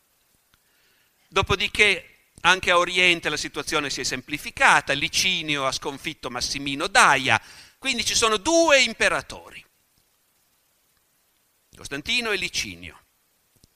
Dopodiché 1.29 2.10
anche 2.42 2.70
a 2.70 2.78
Oriente 2.78 3.28
la 3.28 3.37
situazione 3.37 3.90
si 3.90 4.00
è 4.00 4.04
semplificata, 4.04 4.92
Licinio 4.92 5.66
ha 5.66 5.73
sconfitto 5.73 6.30
Massimino 6.30 6.87
Daia, 6.87 7.40
quindi 7.78 8.04
ci 8.04 8.14
sono 8.14 8.37
due 8.37 8.82
imperatori, 8.82 9.64
Costantino 11.75 12.30
e 12.30 12.37
Licinio. 12.37 12.99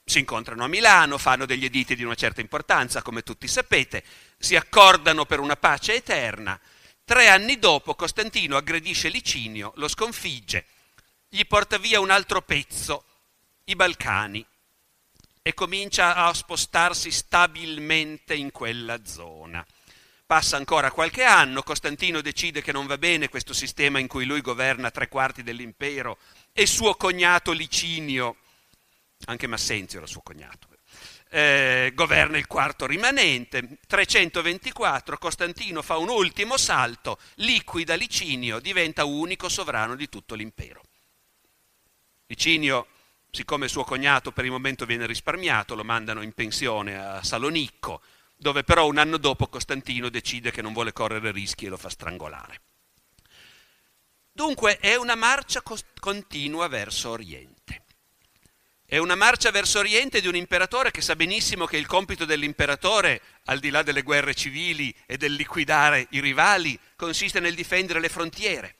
Si 0.07 0.19
incontrano 0.19 0.63
a 0.63 0.67
Milano, 0.67 1.17
fanno 1.17 1.47
degli 1.47 1.65
editi 1.65 1.95
di 1.95 2.03
una 2.03 2.13
certa 2.13 2.39
importanza, 2.39 3.01
come 3.01 3.23
tutti 3.23 3.47
sapete, 3.47 4.03
si 4.37 4.55
accordano 4.55 5.25
per 5.25 5.39
una 5.39 5.55
pace 5.55 5.95
eterna. 5.95 6.59
Tre 7.03 7.27
anni 7.27 7.57
dopo 7.57 7.95
Costantino 7.95 8.57
aggredisce 8.57 9.09
Licinio, 9.09 9.73
lo 9.77 9.87
sconfigge, 9.87 10.65
gli 11.27 11.43
porta 11.47 11.79
via 11.79 11.99
un 11.99 12.11
altro 12.11 12.43
pezzo, 12.43 13.05
i 13.65 13.75
Balcani, 13.75 14.45
e 15.47 15.53
comincia 15.53 16.15
a 16.15 16.33
spostarsi 16.33 17.11
stabilmente 17.11 18.33
in 18.33 18.49
quella 18.49 19.05
zona. 19.05 19.63
Passa 20.25 20.57
ancora 20.57 20.89
qualche 20.89 21.21
anno, 21.23 21.61
Costantino 21.61 22.21
decide 22.21 22.63
che 22.63 22.71
non 22.71 22.87
va 22.87 22.97
bene 22.97 23.29
questo 23.29 23.53
sistema 23.53 23.99
in 23.99 24.07
cui 24.07 24.25
lui 24.25 24.41
governa 24.41 24.89
tre 24.89 25.07
quarti 25.07 25.43
dell'impero 25.43 26.17
e 26.51 26.65
suo 26.65 26.95
cognato 26.95 27.51
Licinio 27.51 28.37
anche 29.25 29.45
Massenzio 29.45 29.99
era 29.99 30.07
suo 30.07 30.21
cognato. 30.21 30.67
Eh, 31.29 31.91
governa 31.93 32.37
il 32.37 32.47
quarto 32.47 32.87
rimanente, 32.87 33.77
324, 33.85 35.19
Costantino 35.19 35.83
fa 35.83 35.97
un 35.97 36.09
ultimo 36.09 36.57
salto, 36.57 37.19
liquida 37.35 37.93
Licinio, 37.93 38.59
diventa 38.59 39.05
unico 39.05 39.47
sovrano 39.47 39.95
di 39.95 40.09
tutto 40.09 40.33
l'impero. 40.33 40.81
Licinio, 42.27 42.87
siccome 43.35 43.67
suo 43.67 43.83
cognato 43.83 44.31
per 44.31 44.45
il 44.45 44.51
momento 44.51 44.85
viene 44.85 45.05
risparmiato, 45.05 45.75
lo 45.75 45.83
mandano 45.83 46.21
in 46.21 46.31
pensione 46.31 46.97
a 46.97 47.21
Salonicco, 47.21 48.01
dove 48.37 48.63
però 48.63 48.87
un 48.87 48.97
anno 48.97 49.17
dopo 49.17 49.47
Costantino 49.47 50.09
decide 50.09 50.51
che 50.51 50.61
non 50.61 50.71
vuole 50.71 50.93
correre 50.93 51.31
rischi 51.31 51.65
e 51.65 51.69
lo 51.69 51.77
fa 51.77 51.89
strangolare. 51.89 52.61
Dunque 54.31 54.79
è 54.79 54.95
una 54.95 55.15
marcia 55.15 55.61
continua 55.99 56.67
verso 56.67 57.09
Oriente. 57.09 57.83
È 58.85 58.97
una 58.97 59.15
marcia 59.15 59.51
verso 59.51 59.79
Oriente 59.79 60.21
di 60.21 60.27
un 60.27 60.35
imperatore 60.35 60.91
che 60.91 61.01
sa 61.01 61.15
benissimo 61.15 61.65
che 61.65 61.77
il 61.77 61.87
compito 61.87 62.23
dell'imperatore, 62.23 63.21
al 63.45 63.59
di 63.59 63.69
là 63.69 63.83
delle 63.83 64.01
guerre 64.01 64.33
civili 64.33 64.95
e 65.05 65.17
del 65.17 65.33
liquidare 65.33 66.07
i 66.11 66.21
rivali, 66.21 66.79
consiste 66.95 67.41
nel 67.41 67.55
difendere 67.55 67.99
le 67.99 68.09
frontiere. 68.09 68.75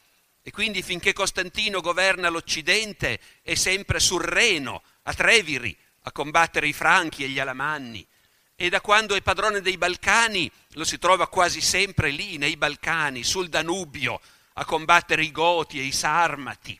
E 0.47 0.51
quindi 0.51 0.83
finché 0.83 1.11
Costantino 1.11 1.81
governa 1.81 2.29
l'Occidente 2.29 3.19
è 3.41 3.55
sempre 3.55 3.99
sul 3.99 4.21
Reno, 4.21 4.83
a 5.01 5.13
Treviri, 5.15 5.75
a 6.03 6.11
combattere 6.11 6.67
i 6.67 6.73
Franchi 6.73 7.23
e 7.23 7.29
gli 7.29 7.39
Alamanni. 7.39 8.05
E 8.53 8.69
da 8.69 8.79
quando 8.79 9.15
è 9.15 9.23
padrone 9.23 9.59
dei 9.59 9.75
Balcani 9.79 10.51
lo 10.73 10.83
si 10.83 10.99
trova 10.99 11.27
quasi 11.29 11.61
sempre 11.61 12.11
lì, 12.11 12.37
nei 12.37 12.57
Balcani, 12.57 13.23
sul 13.23 13.49
Danubio, 13.49 14.21
a 14.53 14.65
combattere 14.65 15.23
i 15.23 15.31
Goti 15.31 15.79
e 15.79 15.83
i 15.83 15.91
Sarmati. 15.91 16.79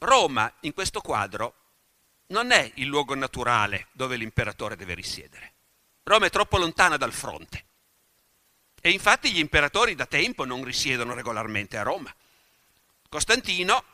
Roma, 0.00 0.52
in 0.60 0.74
questo 0.74 1.00
quadro, 1.00 1.54
non 2.26 2.50
è 2.50 2.70
il 2.74 2.86
luogo 2.86 3.14
naturale 3.14 3.86
dove 3.92 4.16
l'imperatore 4.16 4.76
deve 4.76 4.92
risiedere. 4.92 5.54
Roma 6.02 6.26
è 6.26 6.30
troppo 6.30 6.58
lontana 6.58 6.98
dal 6.98 7.14
fronte. 7.14 7.64
E 8.80 8.90
infatti 8.90 9.32
gli 9.32 9.38
imperatori 9.38 9.94
da 9.94 10.06
tempo 10.06 10.44
non 10.44 10.64
risiedono 10.64 11.14
regolarmente 11.14 11.76
a 11.76 11.82
Roma. 11.82 12.14
Costantino 13.08 13.84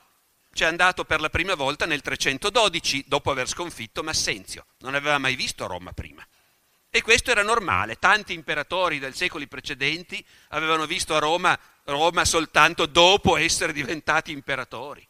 ci 0.52 0.62
è 0.62 0.66
andato 0.66 1.04
per 1.04 1.20
la 1.20 1.28
prima 1.28 1.54
volta 1.54 1.86
nel 1.86 2.00
312, 2.00 3.04
dopo 3.06 3.30
aver 3.30 3.48
sconfitto 3.48 4.02
Massenzio. 4.02 4.66
Non 4.78 4.94
aveva 4.94 5.18
mai 5.18 5.34
visto 5.34 5.66
Roma 5.66 5.92
prima. 5.92 6.26
E 6.88 7.02
questo 7.02 7.30
era 7.30 7.42
normale. 7.42 7.98
Tanti 7.98 8.32
imperatori 8.32 8.98
del 8.98 9.14
secoli 9.14 9.48
precedenti 9.48 10.24
avevano 10.48 10.86
visto 10.86 11.14
a 11.14 11.18
Roma, 11.18 11.58
Roma 11.84 12.24
soltanto 12.24 12.86
dopo 12.86 13.36
essere 13.36 13.72
diventati 13.72 14.30
imperatori 14.32 15.06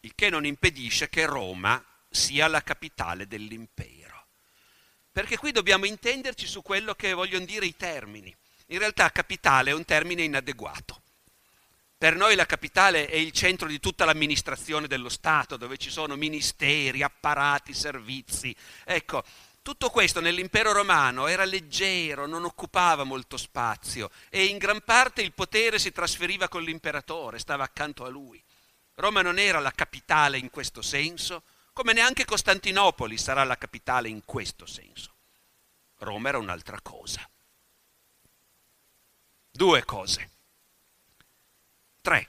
il 0.00 0.14
che 0.14 0.30
non 0.30 0.46
impedisce 0.46 1.08
che 1.08 1.26
Roma 1.26 1.82
sia 2.08 2.46
la 2.46 2.62
capitale 2.62 3.26
dell'impero. 3.26 3.97
Perché 5.18 5.36
qui 5.36 5.50
dobbiamo 5.50 5.84
intenderci 5.84 6.46
su 6.46 6.62
quello 6.62 6.94
che 6.94 7.12
vogliono 7.12 7.44
dire 7.44 7.66
i 7.66 7.74
termini. 7.74 8.32
In 8.66 8.78
realtà 8.78 9.10
capitale 9.10 9.70
è 9.70 9.74
un 9.74 9.84
termine 9.84 10.22
inadeguato. 10.22 11.02
Per 11.98 12.14
noi 12.14 12.36
la 12.36 12.46
capitale 12.46 13.06
è 13.06 13.16
il 13.16 13.32
centro 13.32 13.66
di 13.66 13.80
tutta 13.80 14.04
l'amministrazione 14.04 14.86
dello 14.86 15.08
Stato, 15.08 15.56
dove 15.56 15.76
ci 15.76 15.90
sono 15.90 16.14
ministeri, 16.14 17.02
apparati, 17.02 17.74
servizi. 17.74 18.54
Ecco, 18.84 19.24
tutto 19.60 19.90
questo 19.90 20.20
nell'impero 20.20 20.70
romano 20.70 21.26
era 21.26 21.44
leggero, 21.44 22.28
non 22.28 22.44
occupava 22.44 23.02
molto 23.02 23.36
spazio 23.36 24.10
e 24.30 24.44
in 24.44 24.56
gran 24.56 24.82
parte 24.84 25.20
il 25.20 25.32
potere 25.32 25.80
si 25.80 25.90
trasferiva 25.90 26.46
con 26.46 26.62
l'imperatore, 26.62 27.40
stava 27.40 27.64
accanto 27.64 28.04
a 28.04 28.08
lui. 28.08 28.40
Roma 28.94 29.22
non 29.22 29.40
era 29.40 29.58
la 29.58 29.72
capitale 29.72 30.38
in 30.38 30.50
questo 30.50 30.80
senso, 30.80 31.42
come 31.78 31.92
neanche 31.92 32.24
Costantinopoli 32.24 33.16
sarà 33.16 33.44
la 33.44 33.56
capitale 33.56 34.08
in 34.08 34.24
questo 34.24 34.66
senso. 34.66 35.14
Roma 35.98 36.30
era 36.30 36.38
un'altra 36.38 36.80
cosa. 36.80 37.24
Due 39.48 39.84
cose. 39.84 40.30
Tre. 42.00 42.28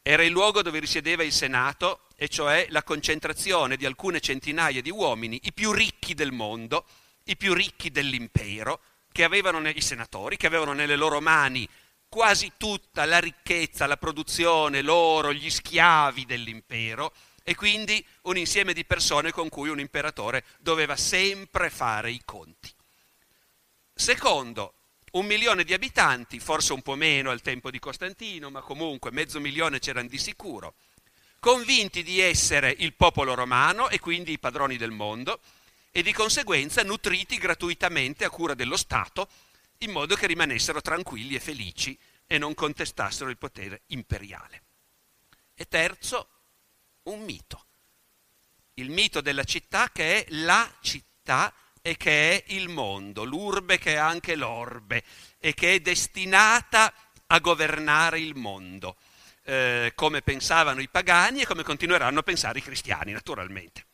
Era 0.00 0.22
il 0.22 0.30
luogo 0.30 0.62
dove 0.62 0.78
risiedeva 0.78 1.22
il 1.22 1.32
Senato, 1.34 2.06
e 2.16 2.28
cioè 2.28 2.68
la 2.70 2.82
concentrazione 2.82 3.76
di 3.76 3.84
alcune 3.84 4.20
centinaia 4.20 4.80
di 4.80 4.90
uomini, 4.90 5.38
i 5.42 5.52
più 5.52 5.72
ricchi 5.72 6.14
del 6.14 6.32
mondo, 6.32 6.86
i 7.24 7.36
più 7.36 7.52
ricchi 7.52 7.90
dell'impero, 7.90 8.80
che 9.12 9.24
avevano 9.24 9.68
i 9.68 9.80
senatori, 9.82 10.38
che 10.38 10.46
avevano 10.46 10.72
nelle 10.72 10.96
loro 10.96 11.20
mani 11.20 11.68
quasi 12.14 12.52
tutta 12.56 13.06
la 13.06 13.18
ricchezza, 13.18 13.88
la 13.88 13.96
produzione, 13.96 14.82
l'oro, 14.82 15.32
gli 15.32 15.50
schiavi 15.50 16.24
dell'impero 16.24 17.12
e 17.42 17.56
quindi 17.56 18.06
un 18.22 18.36
insieme 18.36 18.72
di 18.72 18.84
persone 18.84 19.32
con 19.32 19.48
cui 19.48 19.68
un 19.68 19.80
imperatore 19.80 20.44
doveva 20.60 20.94
sempre 20.94 21.70
fare 21.70 22.12
i 22.12 22.22
conti. 22.24 22.72
Secondo, 23.92 24.74
un 25.14 25.26
milione 25.26 25.64
di 25.64 25.74
abitanti, 25.74 26.38
forse 26.38 26.72
un 26.72 26.82
po' 26.82 26.94
meno 26.94 27.30
al 27.30 27.42
tempo 27.42 27.68
di 27.68 27.80
Costantino, 27.80 28.48
ma 28.48 28.60
comunque 28.60 29.10
mezzo 29.10 29.40
milione 29.40 29.80
c'erano 29.80 30.06
di 30.06 30.18
sicuro, 30.18 30.74
convinti 31.40 32.04
di 32.04 32.20
essere 32.20 32.72
il 32.78 32.94
popolo 32.94 33.34
romano 33.34 33.88
e 33.88 33.98
quindi 33.98 34.30
i 34.30 34.38
padroni 34.38 34.76
del 34.76 34.92
mondo 34.92 35.40
e 35.90 36.00
di 36.04 36.12
conseguenza 36.12 36.84
nutriti 36.84 37.38
gratuitamente 37.38 38.24
a 38.24 38.30
cura 38.30 38.54
dello 38.54 38.76
Stato 38.76 39.28
in 39.84 39.90
modo 39.90 40.16
che 40.16 40.26
rimanessero 40.26 40.80
tranquilli 40.80 41.34
e 41.34 41.40
felici 41.40 41.98
e 42.26 42.38
non 42.38 42.54
contestassero 42.54 43.30
il 43.30 43.38
potere 43.38 43.82
imperiale. 43.86 44.62
E 45.54 45.66
terzo, 45.66 46.28
un 47.04 47.22
mito. 47.22 47.66
Il 48.74 48.90
mito 48.90 49.20
della 49.20 49.44
città 49.44 49.90
che 49.92 50.24
è 50.24 50.26
la 50.30 50.68
città 50.80 51.54
e 51.80 51.96
che 51.96 52.44
è 52.44 52.52
il 52.54 52.68
mondo, 52.68 53.24
l'urbe 53.24 53.78
che 53.78 53.92
è 53.92 53.96
anche 53.96 54.34
l'orbe 54.34 55.04
e 55.38 55.54
che 55.54 55.74
è 55.74 55.80
destinata 55.80 56.92
a 57.26 57.38
governare 57.38 58.18
il 58.20 58.34
mondo, 58.34 58.96
eh, 59.44 59.92
come 59.94 60.22
pensavano 60.22 60.80
i 60.80 60.88
pagani 60.88 61.42
e 61.42 61.46
come 61.46 61.62
continueranno 61.62 62.20
a 62.20 62.22
pensare 62.22 62.58
i 62.58 62.62
cristiani, 62.62 63.12
naturalmente. 63.12 63.86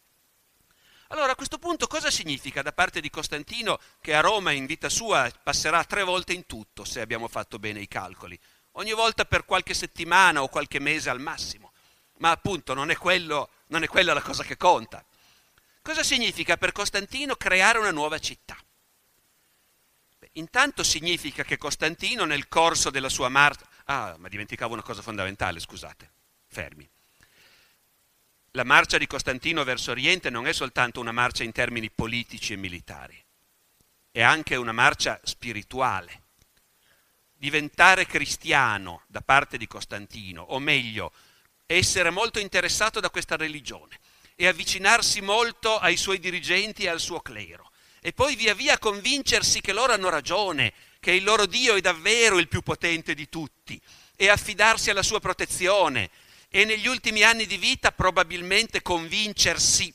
Allora 1.13 1.33
a 1.33 1.35
questo 1.35 1.59
punto 1.59 1.89
cosa 1.89 2.09
significa 2.09 2.63
da 2.63 2.73
parte 2.73 3.01
di 3.01 3.11
Costantino 3.11 3.81
che 4.01 4.15
a 4.15 4.21
Roma 4.21 4.53
in 4.53 4.67
vita 4.67 4.89
sua 4.89 5.29
passerà 5.43 5.83
tre 5.83 6.05
volte 6.05 6.33
in 6.33 6.47
tutto, 6.47 6.85
se 6.85 7.01
abbiamo 7.01 7.27
fatto 7.27 7.59
bene 7.59 7.81
i 7.81 7.89
calcoli? 7.89 8.39
Ogni 8.73 8.93
volta 8.93 9.25
per 9.25 9.45
qualche 9.45 9.75
settimana 9.75 10.41
o 10.41 10.49
qualche 10.49 10.79
mese 10.79 11.11
al 11.11 11.19
massimo. 11.19 11.73
Ma 12.19 12.31
appunto 12.31 12.75
non 12.75 12.91
è, 12.91 12.97
quello, 12.97 13.51
non 13.69 13.83
è 13.83 13.89
quella 13.89 14.15
la 14.15 14.23
cosa 14.23 14.45
che 14.45 14.57
conta. 14.57 15.05
Cosa 15.83 16.05
significa 16.05 16.57
per 16.57 16.71
Costantino 16.71 17.35
creare 17.35 17.79
una 17.79 17.91
nuova 17.91 18.21
città? 18.21 18.57
Beh, 20.17 20.29
Intanto 20.35 20.85
significa 20.85 21.43
che 21.43 21.59
Costantino 21.59 22.25
nel 22.25 22.47
corso 22.47 22.89
della 22.89 23.09
sua 23.09 23.29
marcia... 23.29 23.67
Ah, 23.87 24.15
ma 24.17 24.29
dimenticavo 24.29 24.75
una 24.75 24.83
cosa 24.83 25.03
fondamentale, 25.03 25.59
scusate, 25.59 26.09
fermi. 26.47 26.89
La 28.55 28.65
marcia 28.65 28.99
di 28.99 29.07
Costantino 29.07 29.63
verso 29.63 29.93
Oriente 29.93 30.29
non 30.29 30.49
è 30.49 30.53
soltanto 30.53 30.99
una 30.99 31.13
marcia 31.13 31.45
in 31.45 31.53
termini 31.53 31.89
politici 31.89 32.53
e 32.53 32.57
militari, 32.57 33.23
è 34.11 34.23
anche 34.23 34.57
una 34.57 34.73
marcia 34.73 35.21
spirituale. 35.23 36.23
Diventare 37.33 38.07
cristiano 38.07 39.05
da 39.07 39.21
parte 39.21 39.57
di 39.57 39.69
Costantino, 39.69 40.43
o 40.43 40.59
meglio, 40.59 41.13
essere 41.65 42.11
molto 42.11 42.41
interessato 42.41 42.99
da 42.99 43.09
questa 43.09 43.37
religione 43.37 44.01
e 44.35 44.49
avvicinarsi 44.49 45.21
molto 45.21 45.79
ai 45.79 45.97
suoi 45.97 46.19
dirigenti 46.19 46.85
e 46.85 46.89
al 46.89 46.99
suo 46.99 47.21
clero 47.21 47.71
e 48.01 48.13
poi 48.13 48.35
via 48.35 48.55
via 48.55 48.79
convincersi 48.79 49.61
che 49.61 49.73
loro 49.73 49.93
hanno 49.93 50.09
ragione, 50.09 50.73
che 50.99 51.13
il 51.13 51.23
loro 51.23 51.47
Dio 51.47 51.77
è 51.77 51.81
davvero 51.81 52.39
il 52.39 52.49
più 52.49 52.63
potente 52.63 53.15
di 53.15 53.29
tutti 53.29 53.81
e 54.17 54.29
affidarsi 54.29 54.91
alla 54.91 55.05
sua 55.05 55.21
protezione 55.21 56.11
e 56.53 56.65
negli 56.65 56.89
ultimi 56.89 57.23
anni 57.23 57.47
di 57.47 57.57
vita 57.57 57.93
probabilmente 57.93 58.83
convincersi 58.83 59.95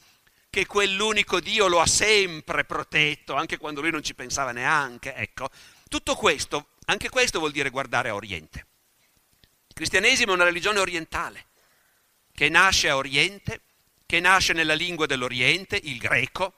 che 0.50 0.66
quell'unico 0.66 1.42
Dio 1.42 1.68
lo 1.68 1.82
ha 1.82 1.86
sempre 1.86 2.64
protetto, 2.64 3.34
anche 3.36 3.58
quando 3.58 3.82
lui 3.82 3.92
non 3.92 4.02
ci 4.02 4.16
pensava 4.16 4.54
neanche. 4.54 5.14
Ecco, 5.14 5.50
tutto 5.90 6.16
questo, 6.16 6.70
anche 6.86 7.10
questo 7.10 7.40
vuol 7.40 7.52
dire 7.52 7.70
guardare 7.70 8.08
a 8.08 8.16
Oriente. 8.16 8.68
Il 9.68 9.74
cristianesimo 9.74 10.32
è 10.32 10.36
una 10.36 10.46
religione 10.46 10.80
orientale, 10.80 11.48
che 12.32 12.48
nasce 12.48 12.88
a 12.88 12.96
Oriente, 12.96 13.62
che 14.06 14.22
nasce 14.22 14.54
nella 14.54 14.76
lingua 14.76 15.06
dell'Oriente, 15.08 15.78
il 15.84 15.98
greco, 15.98 16.54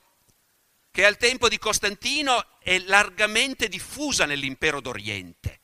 che 0.92 1.04
al 1.04 1.16
tempo 1.16 1.48
di 1.48 1.58
Costantino 1.58 2.60
è 2.60 2.78
largamente 2.78 3.66
diffusa 3.66 4.26
nell'impero 4.26 4.80
d'Oriente, 4.80 5.60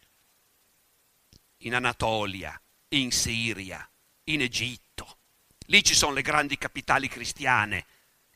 in 1.58 1.74
Anatolia, 1.76 2.60
in 2.88 3.12
Siria, 3.12 3.88
in 4.24 4.42
Egitto. 4.42 5.18
Lì 5.66 5.82
ci 5.82 5.94
sono 5.94 6.12
le 6.12 6.22
grandi 6.22 6.58
capitali 6.58 7.08
cristiane, 7.08 7.86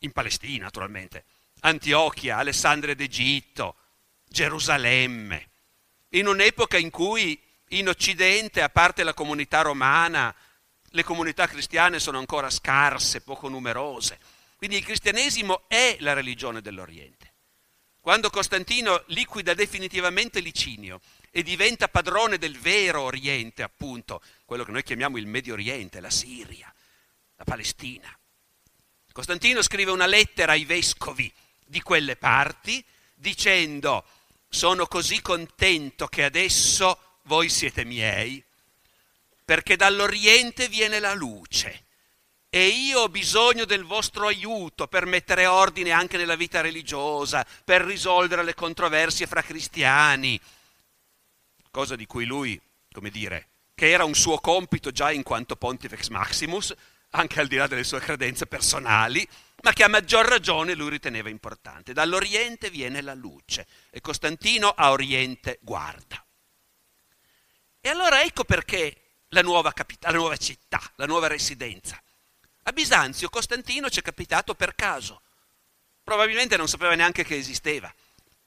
in 0.00 0.12
Palestina 0.12 0.64
naturalmente, 0.64 1.24
Antiochia, 1.60 2.36
Alessandria 2.36 2.94
d'Egitto, 2.94 3.76
Gerusalemme, 4.28 5.50
in 6.10 6.26
un'epoca 6.26 6.78
in 6.78 6.90
cui 6.90 7.40
in 7.72 7.88
Occidente, 7.88 8.62
a 8.62 8.68
parte 8.68 9.02
la 9.02 9.14
comunità 9.14 9.62
romana, 9.62 10.34
le 10.92 11.02
comunità 11.02 11.46
cristiane 11.46 11.98
sono 11.98 12.18
ancora 12.18 12.48
scarse, 12.48 13.20
poco 13.20 13.48
numerose. 13.48 14.18
Quindi 14.56 14.76
il 14.76 14.84
cristianesimo 14.84 15.68
è 15.68 15.96
la 16.00 16.14
religione 16.14 16.60
dell'Oriente. 16.60 17.34
Quando 18.00 18.30
Costantino 18.30 19.02
liquida 19.08 19.52
definitivamente 19.52 20.40
Licinio 20.40 21.00
e 21.30 21.42
diventa 21.42 21.88
padrone 21.88 22.38
del 22.38 22.58
vero 22.58 23.02
Oriente, 23.02 23.62
appunto, 23.62 24.22
quello 24.44 24.64
che 24.64 24.72
noi 24.72 24.82
chiamiamo 24.82 25.18
il 25.18 25.26
Medio 25.26 25.54
Oriente, 25.54 26.00
la 26.00 26.10
Siria, 26.10 26.72
la 27.36 27.44
Palestina. 27.44 28.16
Costantino 29.12 29.62
scrive 29.62 29.90
una 29.90 30.06
lettera 30.06 30.52
ai 30.52 30.64
vescovi 30.64 31.32
di 31.64 31.82
quelle 31.82 32.16
parti 32.16 32.84
dicendo 33.14 34.04
sono 34.48 34.86
così 34.86 35.20
contento 35.20 36.06
che 36.06 36.24
adesso 36.24 37.18
voi 37.22 37.48
siete 37.48 37.84
miei, 37.84 38.42
perché 39.44 39.76
dall'Oriente 39.76 40.68
viene 40.68 41.00
la 41.00 41.14
luce 41.14 41.84
e 42.50 42.66
io 42.68 43.00
ho 43.00 43.08
bisogno 43.08 43.66
del 43.66 43.84
vostro 43.84 44.26
aiuto 44.26 44.86
per 44.86 45.04
mettere 45.04 45.44
ordine 45.44 45.90
anche 45.90 46.16
nella 46.16 46.36
vita 46.36 46.62
religiosa, 46.62 47.46
per 47.64 47.82
risolvere 47.82 48.42
le 48.42 48.54
controversie 48.54 49.26
fra 49.26 49.42
cristiani, 49.42 50.40
cosa 51.78 51.94
di 51.94 52.06
cui 52.06 52.24
lui, 52.24 52.60
come 52.90 53.08
dire, 53.08 53.50
che 53.76 53.88
era 53.88 54.02
un 54.02 54.14
suo 54.14 54.38
compito 54.38 54.90
già 54.90 55.12
in 55.12 55.22
quanto 55.22 55.54
Pontifex 55.54 56.08
Maximus, 56.08 56.74
anche 57.10 57.38
al 57.38 57.46
di 57.46 57.54
là 57.54 57.68
delle 57.68 57.84
sue 57.84 58.00
credenze 58.00 58.46
personali, 58.46 59.24
ma 59.62 59.72
che 59.72 59.84
a 59.84 59.88
maggior 59.88 60.26
ragione 60.26 60.74
lui 60.74 60.90
riteneva 60.90 61.28
importante. 61.28 61.92
Dall'Oriente 61.92 62.68
viene 62.68 63.00
la 63.00 63.14
luce 63.14 63.64
e 63.90 64.00
Costantino 64.00 64.70
a 64.70 64.90
Oriente 64.90 65.60
guarda. 65.62 66.20
E 67.80 67.88
allora 67.88 68.24
ecco 68.24 68.42
perché 68.42 69.02
la 69.28 69.42
nuova, 69.42 69.72
capit- 69.72 70.02
la 70.02 70.10
nuova 70.10 70.36
città, 70.36 70.80
la 70.96 71.06
nuova 71.06 71.28
residenza. 71.28 72.02
A 72.64 72.72
Bisanzio 72.72 73.28
Costantino 73.28 73.88
ci 73.88 74.00
è 74.00 74.02
capitato 74.02 74.56
per 74.56 74.74
caso. 74.74 75.22
Probabilmente 76.02 76.56
non 76.56 76.66
sapeva 76.66 76.96
neanche 76.96 77.22
che 77.22 77.36
esisteva. 77.36 77.94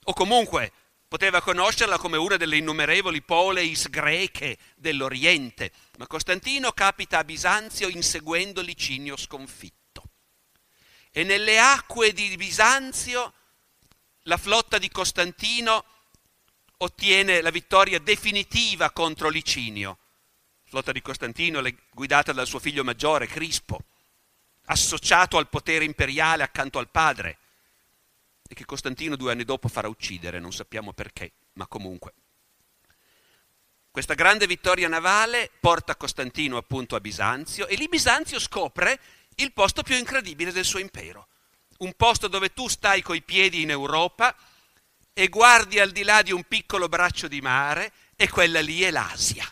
O 0.04 0.13
comunque 0.13 0.74
poteva 1.12 1.41
conoscerla 1.41 1.97
come 1.97 2.15
una 2.15 2.38
delle 2.38 2.56
innumerevoli 2.56 3.21
poleis 3.21 3.89
greche 3.89 4.58
dell'Oriente, 4.78 5.74
ma 5.97 6.08
Costantino 6.08 6.71
capita 6.71 7.17
a 7.17 7.26
Bisanzio 7.26 7.89
inseguendo 7.89 8.62
Licinio 8.62 9.17
sconfitto. 9.17 10.04
E 11.12 11.26
nelle 11.26 11.60
acque 11.60 12.13
di 12.13 12.34
Bisanzio 12.38 13.34
la 14.21 14.38
flotta 14.38 14.78
di 14.78 14.89
Costantino 14.89 15.84
ottiene 16.78 17.41
la 17.41 17.50
vittoria 17.50 18.00
definitiva 18.00 18.91
contro 18.91 19.28
Licinio. 19.28 19.97
Flotta 20.63 20.93
di 20.93 21.02
Costantino 21.02 21.62
guidata 21.91 22.32
dal 22.32 22.47
suo 22.47 22.60
figlio 22.60 22.86
maggiore, 22.86 23.28
Crispo 23.28 23.84
associato 24.67 25.38
al 25.38 25.50
potere 25.50 25.84
imperiale 25.84 26.43
accanto 26.43 26.80
al 26.80 26.89
padre 26.89 27.39
e 28.52 28.54
che 28.54 28.66
Costantino 28.66 29.16
due 29.16 29.32
anni 29.32 29.46
dopo 29.46 29.70
farà 29.70 29.88
uccidere, 29.88 30.38
non 30.38 30.52
sappiamo 30.52 30.92
perché, 30.92 31.32
ma 31.54 31.68
comunque. 31.68 32.14
Questa 33.90 34.14
grande 34.14 34.46
vittoria 34.46 34.90
navale 34.90 35.50
porta 35.62 35.96
Costantino 35.96 36.58
appunto 36.58 36.98
a 36.98 37.00
Bisanzio 37.00 37.66
e 37.68 37.76
lì 37.76 37.88
Bisanzio 37.88 38.40
scopre 38.40 39.00
il 39.36 39.54
posto 39.54 39.84
più 39.84 39.96
incredibile 39.96 40.52
del 40.52 40.66
suo 40.66 40.80
impero, 40.80 41.30
un 41.78 41.94
posto 41.96 42.28
dove 42.28 42.52
tu 42.52 42.68
stai 42.68 43.02
coi 43.02 43.22
piedi 43.22 43.62
in 43.62 43.70
Europa 43.70 44.36
e 45.14 45.30
guardi 45.30 45.80
al 45.80 45.92
di 45.92 46.04
là 46.04 46.22
di 46.22 46.34
un 46.34 46.44
piccolo 46.44 46.90
braccio 46.90 47.30
di 47.30 47.40
mare 47.40 47.94
e 48.18 48.28
quella 48.28 48.60
lì 48.60 48.82
è 48.82 48.92
l'Asia. 48.92 49.50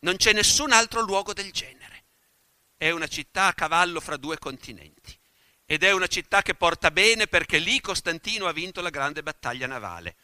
Non 0.00 0.16
c'è 0.16 0.32
nessun 0.32 0.72
altro 0.72 1.02
luogo 1.02 1.34
del 1.34 1.52
genere 1.52 2.04
è 2.78 2.90
una 2.90 3.08
città 3.08 3.48
a 3.48 3.54
cavallo 3.54 4.00
fra 4.00 4.16
due 4.16 4.38
continenti 4.38 5.17
ed 5.70 5.82
è 5.82 5.92
una 5.92 6.06
città 6.06 6.40
che 6.40 6.54
porta 6.54 6.90
bene 6.90 7.26
perché 7.26 7.58
lì 7.58 7.78
Costantino 7.82 8.46
ha 8.46 8.52
vinto 8.52 8.80
la 8.80 8.88
grande 8.88 9.22
battaglia 9.22 9.66
navale. 9.66 10.16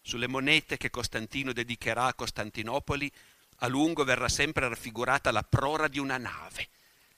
Sulle 0.00 0.28
monete 0.28 0.76
che 0.76 0.88
Costantino 0.88 1.52
dedicherà 1.52 2.04
a 2.04 2.14
Costantinopoli 2.14 3.10
a 3.58 3.66
lungo 3.66 4.04
verrà 4.04 4.28
sempre 4.28 4.68
raffigurata 4.68 5.32
la 5.32 5.42
prora 5.42 5.88
di 5.88 5.98
una 5.98 6.16
nave 6.16 6.68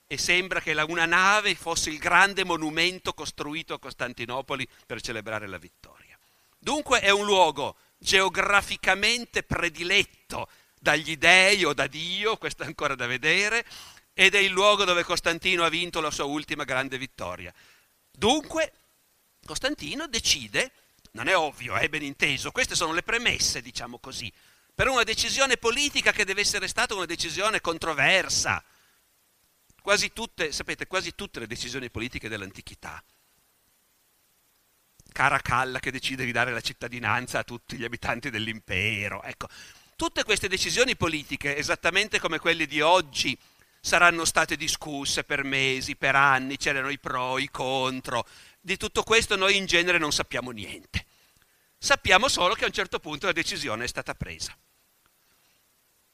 e 0.06 0.16
sembra 0.16 0.60
che 0.60 0.72
la, 0.72 0.86
una 0.86 1.04
nave 1.04 1.54
fosse 1.54 1.90
il 1.90 1.98
grande 1.98 2.44
monumento 2.44 3.12
costruito 3.12 3.74
a 3.74 3.78
Costantinopoli 3.78 4.66
per 4.86 5.02
celebrare 5.02 5.46
la 5.46 5.58
vittoria. 5.58 6.18
Dunque 6.58 7.00
è 7.00 7.10
un 7.10 7.26
luogo 7.26 7.76
geograficamente 7.98 9.42
prediletto 9.42 10.48
dagli 10.80 11.18
dei 11.18 11.62
o 11.66 11.74
da 11.74 11.86
Dio, 11.88 12.38
questo 12.38 12.62
è 12.62 12.66
ancora 12.66 12.94
da 12.94 13.06
vedere, 13.06 13.66
ed 14.18 14.34
è 14.34 14.38
il 14.38 14.50
luogo 14.50 14.84
dove 14.84 15.04
Costantino 15.04 15.62
ha 15.62 15.68
vinto 15.68 16.00
la 16.00 16.10
sua 16.10 16.24
ultima 16.24 16.64
grande 16.64 16.96
vittoria. 16.96 17.52
Dunque, 18.10 18.72
Costantino 19.44 20.06
decide, 20.06 20.72
non 21.12 21.28
è 21.28 21.36
ovvio, 21.36 21.76
è 21.76 21.86
ben 21.90 22.02
inteso, 22.02 22.50
queste 22.50 22.74
sono 22.74 22.94
le 22.94 23.02
premesse, 23.02 23.60
diciamo 23.60 23.98
così, 23.98 24.32
per 24.74 24.88
una 24.88 25.02
decisione 25.02 25.58
politica 25.58 26.12
che 26.12 26.24
deve 26.24 26.40
essere 26.40 26.66
stata 26.66 26.94
una 26.94 27.04
decisione 27.04 27.60
controversa. 27.60 28.64
Quasi 29.82 30.10
tutte, 30.14 30.50
sapete, 30.50 30.86
quasi 30.86 31.14
tutte 31.14 31.40
le 31.40 31.46
decisioni 31.46 31.90
politiche 31.90 32.30
dell'antichità. 32.30 33.04
Caracalla 35.12 35.78
che 35.78 35.90
decide 35.90 36.24
di 36.24 36.32
dare 36.32 36.52
la 36.52 36.62
cittadinanza 36.62 37.40
a 37.40 37.44
tutti 37.44 37.76
gli 37.76 37.84
abitanti 37.84 38.30
dell'impero. 38.30 39.22
Ecco, 39.22 39.46
tutte 39.94 40.24
queste 40.24 40.48
decisioni 40.48 40.96
politiche, 40.96 41.54
esattamente 41.54 42.18
come 42.18 42.38
quelle 42.38 42.66
di 42.66 42.80
oggi, 42.80 43.38
saranno 43.86 44.24
state 44.24 44.56
discusse 44.56 45.22
per 45.22 45.44
mesi, 45.44 45.94
per 45.94 46.16
anni, 46.16 46.56
c'erano 46.56 46.90
i 46.90 46.98
pro, 46.98 47.38
i 47.38 47.48
contro. 47.48 48.26
Di 48.60 48.76
tutto 48.76 49.04
questo 49.04 49.36
noi 49.36 49.56
in 49.56 49.66
genere 49.66 49.98
non 49.98 50.10
sappiamo 50.10 50.50
niente. 50.50 51.06
Sappiamo 51.78 52.26
solo 52.26 52.54
che 52.54 52.64
a 52.64 52.66
un 52.66 52.72
certo 52.72 52.98
punto 52.98 53.26
la 53.26 53.32
decisione 53.32 53.84
è 53.84 53.86
stata 53.86 54.16
presa. 54.16 54.58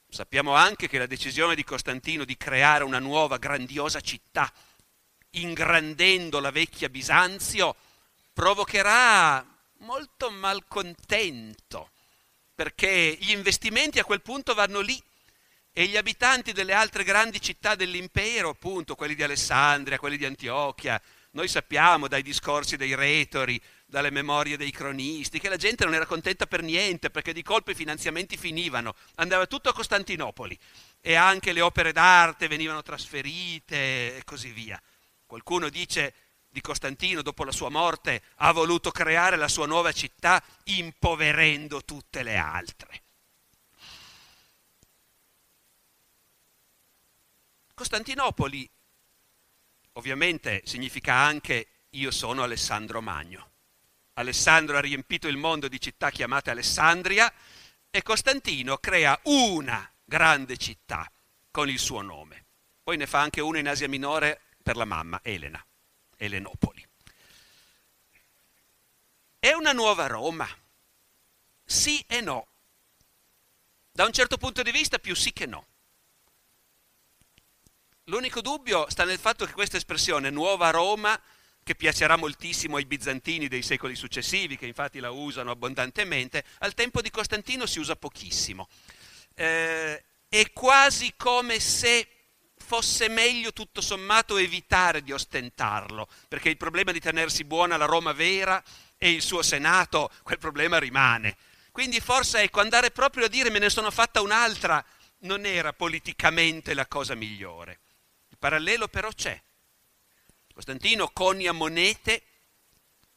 Sappiamo 0.07 0.53
anche 0.53 0.87
che 0.87 0.99
la 0.99 1.07
decisione 1.07 1.55
di 1.55 1.65
Costantino 1.65 2.27
di 2.27 2.37
creare 2.37 2.85
una 2.85 2.99
nuova 2.99 3.39
grandiosa 3.39 4.03
città, 4.03 4.53
ingrandendo 5.31 6.41
la 6.41 6.51
vecchia 6.51 6.91
Bisanzio, 6.91 7.75
provocherà 8.35 9.47
molto 9.79 10.31
malcontento, 10.31 11.91
perché 12.55 13.17
gli 13.19 13.31
investimenti 13.31 13.99
a 13.99 14.05
quel 14.05 14.21
punto 14.21 14.53
vanno 14.53 14.81
lì 14.81 15.03
e 15.73 15.87
gli 15.87 15.97
abitanti 15.97 16.53
delle 16.53 16.75
altre 16.75 17.03
grandi 17.03 17.41
città 17.41 17.75
dell'impero, 17.75 18.51
appunto 18.51 18.95
quelli 18.95 19.15
di 19.15 19.23
Alessandria, 19.23 19.99
quelli 19.99 20.19
di 20.19 20.27
Antiochia, 20.27 21.01
noi 21.31 21.49
sappiamo 21.49 22.09
dai 22.09 22.23
discorsi 22.23 22.77
dei 22.77 22.95
retori 22.95 23.61
dalle 23.87 24.11
memorie 24.11 24.59
dei 24.59 24.71
cronisti, 24.71 25.39
che 25.39 25.49
la 25.49 25.57
gente 25.57 25.85
non 25.85 25.95
era 25.95 26.05
contenta 26.05 26.47
per 26.47 26.63
niente 26.63 27.09
perché 27.09 27.33
di 27.33 27.43
colpo 27.43 27.71
i 27.71 27.75
finanziamenti 27.75 28.37
finivano, 28.37 28.95
andava 29.15 29.47
tutto 29.47 29.71
a 29.71 29.73
Costantinopoli 29.73 30.59
e 31.01 31.15
anche 31.15 31.53
le 31.53 31.63
opere 31.63 31.93
d'arte 31.93 32.49
venivano 32.49 32.83
trasferite 32.83 34.17
e 34.17 34.23
così 34.25 34.51
via. 34.51 34.81
Qualcuno 35.25 35.71
dice 35.71 36.15
di 36.51 36.61
Costantino 36.61 37.23
dopo 37.23 37.45
la 37.45 37.53
sua 37.53 37.71
morte 37.71 38.21
ha 38.37 38.53
voluto 38.53 38.91
creare 38.91 39.37
la 39.37 39.49
sua 39.49 39.67
nuova 39.67 39.93
città 39.93 40.43
impoverendo 40.65 41.83
tutte 41.83 42.23
le 42.23 42.37
altre. 42.37 43.02
Costantinopoli 47.75 48.69
ovviamente 49.93 50.63
significa 50.65 51.15
anche 51.15 51.69
io 51.91 52.11
sono 52.11 52.43
Alessandro 52.43 53.01
Magno. 53.01 53.51
Alessandro 54.15 54.77
ha 54.77 54.81
riempito 54.81 55.27
il 55.29 55.37
mondo 55.37 55.69
di 55.69 55.81
città 55.81 56.11
chiamate 56.11 56.51
Alessandria 56.51 57.33
e 57.91 58.03
Costantino 58.03 58.79
crea 58.79 59.19
una 59.25 59.91
grande 60.05 60.57
città 60.57 61.11
con 61.51 61.69
il 61.69 61.79
suo 61.79 62.03
nome. 62.03 62.45
Poi 62.83 62.97
ne 62.97 63.07
fa 63.07 63.21
anche 63.21 63.41
una 63.41 63.59
in 63.59 63.69
Asia 63.69 63.89
Minore 63.89 64.41
per 64.63 64.77
la 64.77 64.85
mamma, 64.85 65.21
Elena, 65.23 65.65
Elenopoli. 66.17 66.87
È 69.39 69.53
una 69.53 69.73
nuova 69.73 70.07
Roma? 70.07 70.49
Sì 71.65 72.05
e 72.07 72.21
no. 72.21 72.47
Da 73.91 74.05
un 74.05 74.13
certo 74.13 74.37
punto 74.37 74.63
di 74.63 74.71
vista 74.71 74.99
più 74.99 75.15
sì 75.15 75.33
che 75.33 75.47
no. 75.47 75.67
L'unico 78.07 78.41
dubbio 78.41 78.91
sta 78.91 79.05
nel 79.05 79.21
fatto 79.21 79.47
che 79.47 79.53
questa 79.53 79.77
espressione 79.77 80.29
nuova 80.29 80.71
Roma, 80.71 81.19
che 81.63 81.77
piacerà 81.77 82.17
moltissimo 82.17 82.77
ai 82.77 82.85
bizantini 82.85 83.47
dei 83.47 83.63
secoli 83.63 83.95
successivi, 83.95 84.59
che 84.59 84.67
infatti 84.67 84.99
la 84.99 85.13
usano 85.13 85.53
abbondantemente, 85.53 86.43
al 86.59 86.75
tempo 86.75 87.01
di 87.01 87.11
Costantino 87.11 87.65
si 87.65 87.79
usa 87.79 87.95
pochissimo. 87.95 88.69
Eh, 89.37 90.03
è 90.29 90.53
quasi 90.53 91.15
come 91.17 91.61
se 91.61 92.09
fosse 92.57 93.09
meglio 93.09 93.53
tutto 93.53 93.81
sommato 93.81 94.37
evitare 94.37 95.05
di 95.05 95.13
ostentarlo, 95.13 96.09
perché 96.27 96.49
il 96.49 96.57
problema 96.57 96.91
di 96.91 96.99
tenersi 96.99 97.45
buona 97.45 97.77
la 97.77 97.85
Roma 97.85 98.11
vera 98.11 98.61
e 98.99 99.13
il 99.13 99.23
suo 99.23 99.43
Senato, 99.43 100.11
quel 100.25 100.39
problema 100.39 100.81
rimane. 100.81 101.37
Quindi 101.71 102.01
forse 102.01 102.41
ecco, 102.41 102.59
andare 102.59 102.91
proprio 102.91 103.27
a 103.27 103.29
dire 103.29 103.49
me 103.49 103.61
ne 103.61 103.71
sono 103.71 103.93
fatta 103.93 104.21
un'altra 104.21 104.85
non 105.19 105.47
era 105.47 105.73
politicamente 105.73 106.75
la 106.75 106.89
cosa 106.89 107.15
migliore 107.15 107.79
parallelo 108.43 108.89
però 108.89 109.09
c'è. 109.13 109.41
Costantino 110.53 111.11
conia 111.13 111.53
monete 111.53 112.23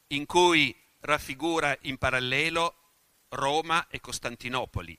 in 0.08 0.24
cui 0.24 0.72
raffigura 1.00 1.76
in 1.82 1.98
parallelo 1.98 2.76
Roma 3.30 3.88
e 3.88 3.98
Costantinopoli. 3.98 4.96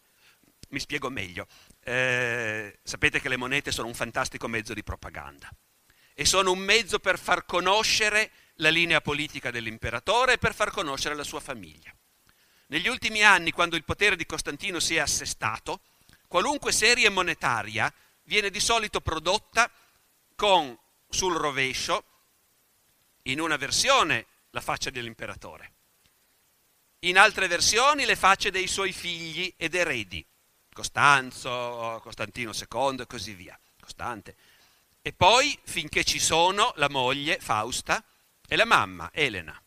Mi 0.70 0.82
spiego 0.82 1.10
meglio. 1.10 1.48
Eh, 1.82 2.78
sapete 2.84 3.22
che 3.22 3.30
le 3.30 3.38
monete 3.38 3.72
sono 3.72 3.88
un 3.88 3.94
fantastico 3.94 4.50
mezzo 4.50 4.74
di 4.74 4.84
propaganda 4.84 5.50
e 6.14 6.26
sono 6.26 6.52
un 6.52 6.60
mezzo 6.60 7.00
per 7.00 7.18
far 7.18 7.46
conoscere 7.46 8.32
la 8.56 8.70
linea 8.70 9.00
politica 9.00 9.50
dell'imperatore 9.50 10.34
e 10.34 10.38
per 10.38 10.54
far 10.54 10.72
conoscere 10.72 11.16
la 11.16 11.24
sua 11.24 11.40
famiglia. 11.40 11.96
Negli 12.66 12.90
ultimi 12.90 13.24
anni, 13.24 13.52
quando 13.52 13.78
il 13.78 13.86
potere 13.86 14.18
di 14.18 14.26
Costantino 14.26 14.82
si 14.82 14.96
è 14.96 15.00
assestato, 15.00 15.84
qualunque 16.28 16.74
serie 16.74 17.08
monetaria 17.08 17.92
viene 18.24 18.50
di 18.50 18.60
solito 18.60 19.00
prodotta 19.00 19.72
con 20.38 20.78
sul 21.10 21.36
rovescio, 21.36 22.04
in 23.24 23.40
una 23.40 23.58
versione, 23.58 24.28
la 24.52 24.62
faccia 24.62 24.92
dell'imperatore, 24.92 25.74
in 27.00 27.18
altre 27.18 27.48
versioni 27.48 28.06
le 28.06 28.16
facce 28.16 28.52
dei 28.52 28.68
suoi 28.68 28.92
figli 28.92 29.52
ed 29.58 29.74
eredi, 29.74 30.24
Costanzo, 30.72 32.00
Costantino 32.04 32.52
II 32.54 33.02
e 33.02 33.08
così 33.08 33.34
via, 33.34 33.60
Costante. 33.80 34.36
E 35.02 35.12
poi, 35.12 35.58
finché 35.64 36.04
ci 36.04 36.20
sono, 36.20 36.72
la 36.76 36.90
moglie, 36.90 37.40
Fausta, 37.40 38.04
e 38.48 38.56
la 38.56 38.66
mamma, 38.66 39.10
Elena. 39.12 39.60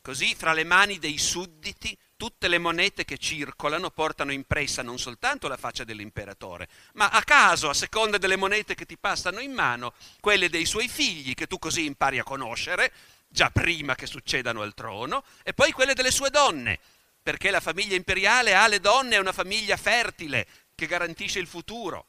Così, 0.00 0.34
fra 0.34 0.54
le 0.54 0.64
mani 0.64 0.98
dei 0.98 1.18
sudditi, 1.18 1.96
tutte 2.20 2.48
le 2.48 2.58
monete 2.58 3.06
che 3.06 3.16
circolano 3.16 3.88
portano 3.88 4.30
impressa 4.30 4.82
non 4.82 4.98
soltanto 4.98 5.48
la 5.48 5.56
faccia 5.56 5.84
dell'imperatore, 5.84 6.68
ma 6.92 7.08
a 7.08 7.22
caso, 7.22 7.70
a 7.70 7.74
seconda 7.74 8.18
delle 8.18 8.36
monete 8.36 8.74
che 8.74 8.84
ti 8.84 8.98
passano 8.98 9.40
in 9.40 9.54
mano, 9.54 9.94
quelle 10.20 10.50
dei 10.50 10.66
suoi 10.66 10.86
figli, 10.86 11.32
che 11.32 11.46
tu 11.46 11.58
così 11.58 11.86
impari 11.86 12.18
a 12.18 12.22
conoscere, 12.22 12.92
già 13.26 13.48
prima 13.48 13.94
che 13.94 14.04
succedano 14.04 14.60
al 14.60 14.74
trono, 14.74 15.24
e 15.42 15.54
poi 15.54 15.72
quelle 15.72 15.94
delle 15.94 16.10
sue 16.10 16.28
donne, 16.28 16.78
perché 17.22 17.50
la 17.50 17.60
famiglia 17.60 17.96
imperiale 17.96 18.54
ha 18.54 18.68
le 18.68 18.80
donne, 18.80 19.16
è 19.16 19.18
una 19.18 19.32
famiglia 19.32 19.78
fertile 19.78 20.46
che 20.74 20.84
garantisce 20.84 21.38
il 21.38 21.46
futuro. 21.46 22.04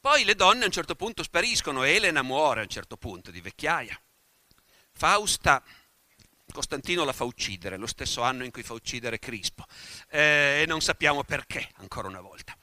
Poi 0.00 0.24
le 0.24 0.34
donne 0.34 0.64
a 0.64 0.66
un 0.66 0.72
certo 0.72 0.96
punto 0.96 1.22
spariscono, 1.22 1.84
Elena 1.84 2.22
muore 2.22 2.58
a 2.58 2.64
un 2.64 2.70
certo 2.70 2.96
punto 2.96 3.30
di 3.30 3.40
vecchiaia. 3.40 3.96
Fausta 4.90 5.62
Costantino 6.54 7.02
la 7.02 7.12
fa 7.12 7.24
uccidere, 7.24 7.76
lo 7.76 7.88
stesso 7.88 8.22
anno 8.22 8.44
in 8.44 8.52
cui 8.52 8.62
fa 8.62 8.74
uccidere 8.74 9.18
Crispo, 9.18 9.64
eh, 10.08 10.60
e 10.62 10.66
non 10.68 10.80
sappiamo 10.80 11.24
perché, 11.24 11.68
ancora 11.78 12.06
una 12.06 12.20
volta. 12.20 12.56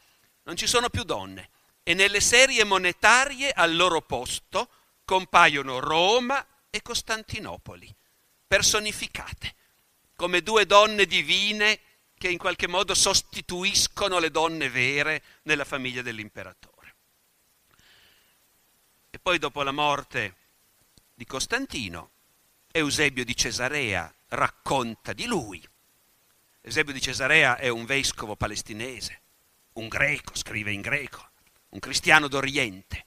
Non 0.43 0.56
ci 0.56 0.65
sono 0.65 0.88
più 0.88 1.04
donne 1.04 1.49
e 1.84 1.93
nelle 1.93 2.21
serie 2.21 2.63
monetarie 2.63 3.51
al 3.51 3.75
loro 3.75 3.99
posto 3.99 4.69
compaiono 5.04 5.80
Roma 5.80 6.45
e 6.69 6.82
Costantinopoli, 6.82 7.93
personificate, 8.47 9.56
come 10.15 10.41
due 10.41 10.65
donne 10.65 11.06
divine 11.06 11.77
che 12.17 12.30
in 12.30 12.38
qualche 12.38 12.69
modo 12.69 12.95
sostituiscono 12.95 14.19
le 14.19 14.32
donne 14.32 14.69
vere 14.69 15.21
nella 15.41 15.65
famiglia 15.65 16.01
dell'imperatore. 16.01 16.95
E 19.10 19.19
poi 19.19 19.38
dopo 19.38 19.63
la 19.63 19.73
morte 19.73 20.36
di 21.13 21.25
Costantino, 21.25 22.12
Eusebio 22.73 23.25
di 23.25 23.36
Cesarea 23.36 24.13
racconta 24.29 25.12
di 25.12 25.25
lui. 25.25 25.62
Eusebio 26.62 26.93
di 26.93 27.01
Cesarea 27.01 27.57
è 27.57 27.67
un 27.67 27.84
vescovo 27.86 28.38
palestinese, 28.38 29.21
un 29.73 29.89
greco, 29.89 30.36
scrive 30.36 30.71
in 30.71 30.79
greco, 30.79 31.31
un 31.69 31.79
cristiano 31.79 32.29
d'Oriente. 32.29 33.05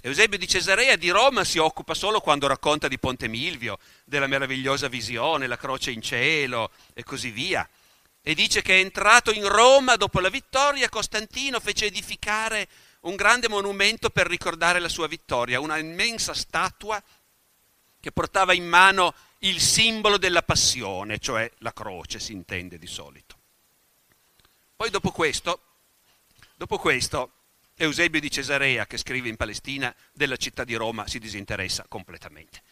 Eusebio 0.00 0.38
di 0.38 0.48
Cesarea 0.48 0.96
di 0.96 1.10
Roma 1.10 1.44
si 1.44 1.58
occupa 1.58 1.92
solo 1.92 2.20
quando 2.20 2.46
racconta 2.46 2.88
di 2.88 2.98
Ponte 2.98 3.28
Milvio, 3.28 3.78
della 4.04 4.28
meravigliosa 4.28 4.88
visione, 4.88 5.46
la 5.46 5.58
croce 5.58 5.90
in 5.90 6.00
cielo 6.00 6.70
e 6.94 7.02
così 7.02 7.30
via. 7.30 7.68
E 8.22 8.34
dice 8.34 8.62
che 8.62 8.78
entrato 8.78 9.30
in 9.30 9.46
Roma 9.46 9.96
dopo 9.96 10.20
la 10.20 10.30
vittoria, 10.30 10.88
Costantino 10.88 11.60
fece 11.60 11.86
edificare 11.86 12.66
un 13.00 13.14
grande 13.14 13.48
monumento 13.48 14.08
per 14.08 14.26
ricordare 14.26 14.78
la 14.78 14.88
sua 14.88 15.06
vittoria, 15.06 15.60
una 15.60 15.78
immensa 15.78 16.32
statua 16.32 17.02
che 18.00 18.12
portava 18.12 18.52
in 18.52 18.66
mano 18.66 19.14
il 19.40 19.60
simbolo 19.60 20.18
della 20.18 20.42
passione, 20.42 21.18
cioè 21.18 21.50
la 21.58 21.72
croce 21.72 22.18
si 22.18 22.32
intende 22.32 22.78
di 22.78 22.86
solito. 22.86 23.36
Poi 24.74 24.90
dopo 24.90 25.10
questo, 25.10 25.60
dopo 26.54 26.78
questo 26.78 27.32
Eusebio 27.76 28.20
di 28.20 28.30
Cesarea, 28.30 28.86
che 28.86 28.96
scrive 28.96 29.28
in 29.28 29.36
Palestina, 29.36 29.94
della 30.12 30.36
città 30.36 30.64
di 30.64 30.74
Roma 30.74 31.06
si 31.06 31.18
disinteressa 31.18 31.84
completamente. 31.88 32.62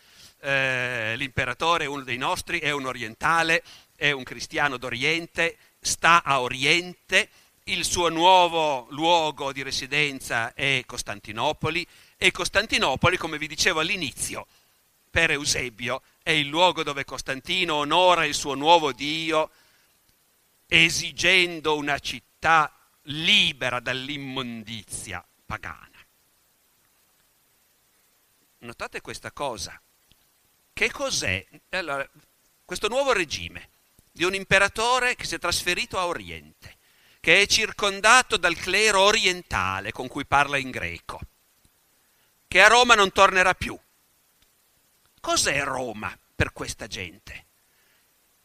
Eh, 0.40 1.14
l'imperatore, 1.16 1.86
uno 1.86 2.02
dei 2.02 2.16
nostri, 2.16 2.58
è 2.58 2.70
un 2.70 2.86
orientale, 2.86 3.62
è 3.94 4.10
un 4.10 4.24
cristiano 4.24 4.76
d'Oriente, 4.76 5.56
sta 5.80 6.22
a 6.24 6.40
Oriente, 6.40 7.28
il 7.64 7.84
suo 7.84 8.08
nuovo 8.08 8.86
luogo 8.90 9.52
di 9.52 9.62
residenza 9.62 10.54
è 10.54 10.82
Costantinopoli 10.86 11.86
e 12.16 12.30
Costantinopoli, 12.30 13.16
come 13.16 13.38
vi 13.38 13.48
dicevo 13.48 13.80
all'inizio, 13.80 14.46
per 15.16 15.30
Eusebio 15.30 16.02
è 16.22 16.28
il 16.28 16.46
luogo 16.46 16.82
dove 16.82 17.06
Costantino 17.06 17.76
onora 17.76 18.26
il 18.26 18.34
suo 18.34 18.52
nuovo 18.52 18.92
Dio, 18.92 19.50
esigendo 20.66 21.74
una 21.74 21.98
città 22.00 22.70
libera 23.04 23.80
dall'immondizia 23.80 25.26
pagana. 25.46 26.04
Notate 28.58 29.00
questa 29.00 29.32
cosa. 29.32 29.80
Che 30.74 30.90
cos'è 30.90 31.46
allora, 31.70 32.06
questo 32.66 32.88
nuovo 32.88 33.12
regime 33.12 33.70
di 34.12 34.24
un 34.24 34.34
imperatore 34.34 35.16
che 35.16 35.24
si 35.24 35.36
è 35.36 35.38
trasferito 35.38 35.98
a 35.98 36.08
Oriente, 36.08 36.76
che 37.20 37.40
è 37.40 37.46
circondato 37.46 38.36
dal 38.36 38.56
clero 38.56 39.00
orientale 39.00 39.92
con 39.92 40.08
cui 40.08 40.26
parla 40.26 40.58
in 40.58 40.68
greco, 40.68 41.20
che 42.46 42.60
a 42.60 42.68
Roma 42.68 42.94
non 42.94 43.12
tornerà 43.12 43.54
più, 43.54 43.80
Cos'è 45.26 45.64
Roma 45.64 46.16
per 46.36 46.52
questa 46.52 46.86
gente? 46.86 47.46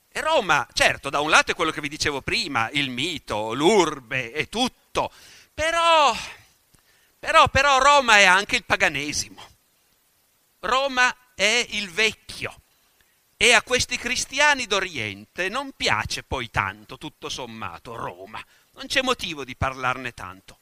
E 0.09 0.19
Roma, 0.19 0.67
certo, 0.73 1.11
da 1.11 1.19
un 1.19 1.29
lato 1.29 1.51
è 1.51 1.53
quello 1.53 1.69
che 1.69 1.79
vi 1.79 1.87
dicevo 1.87 2.21
prima, 2.21 2.71
il 2.71 2.89
mito, 2.89 3.53
l'urbe 3.53 4.33
e 4.33 4.49
tutto, 4.49 5.11
però, 5.53 6.11
però, 7.19 7.47
però 7.49 7.77
Roma 7.77 8.17
è 8.17 8.23
anche 8.23 8.55
il 8.55 8.65
paganesimo. 8.65 9.47
Roma 10.61 11.15
è 11.35 11.67
il 11.69 11.87
vecchio. 11.91 12.61
E 13.37 13.53
a 13.53 13.61
questi 13.61 13.97
cristiani 13.97 14.65
d'Oriente 14.65 15.49
non 15.49 15.73
piace 15.77 16.23
poi 16.23 16.49
tanto, 16.49 16.97
tutto 16.97 17.29
sommato, 17.29 17.95
Roma. 17.95 18.43
Non 18.71 18.87
c'è 18.87 19.03
motivo 19.03 19.45
di 19.45 19.55
parlarne 19.55 20.15
tanto. 20.15 20.61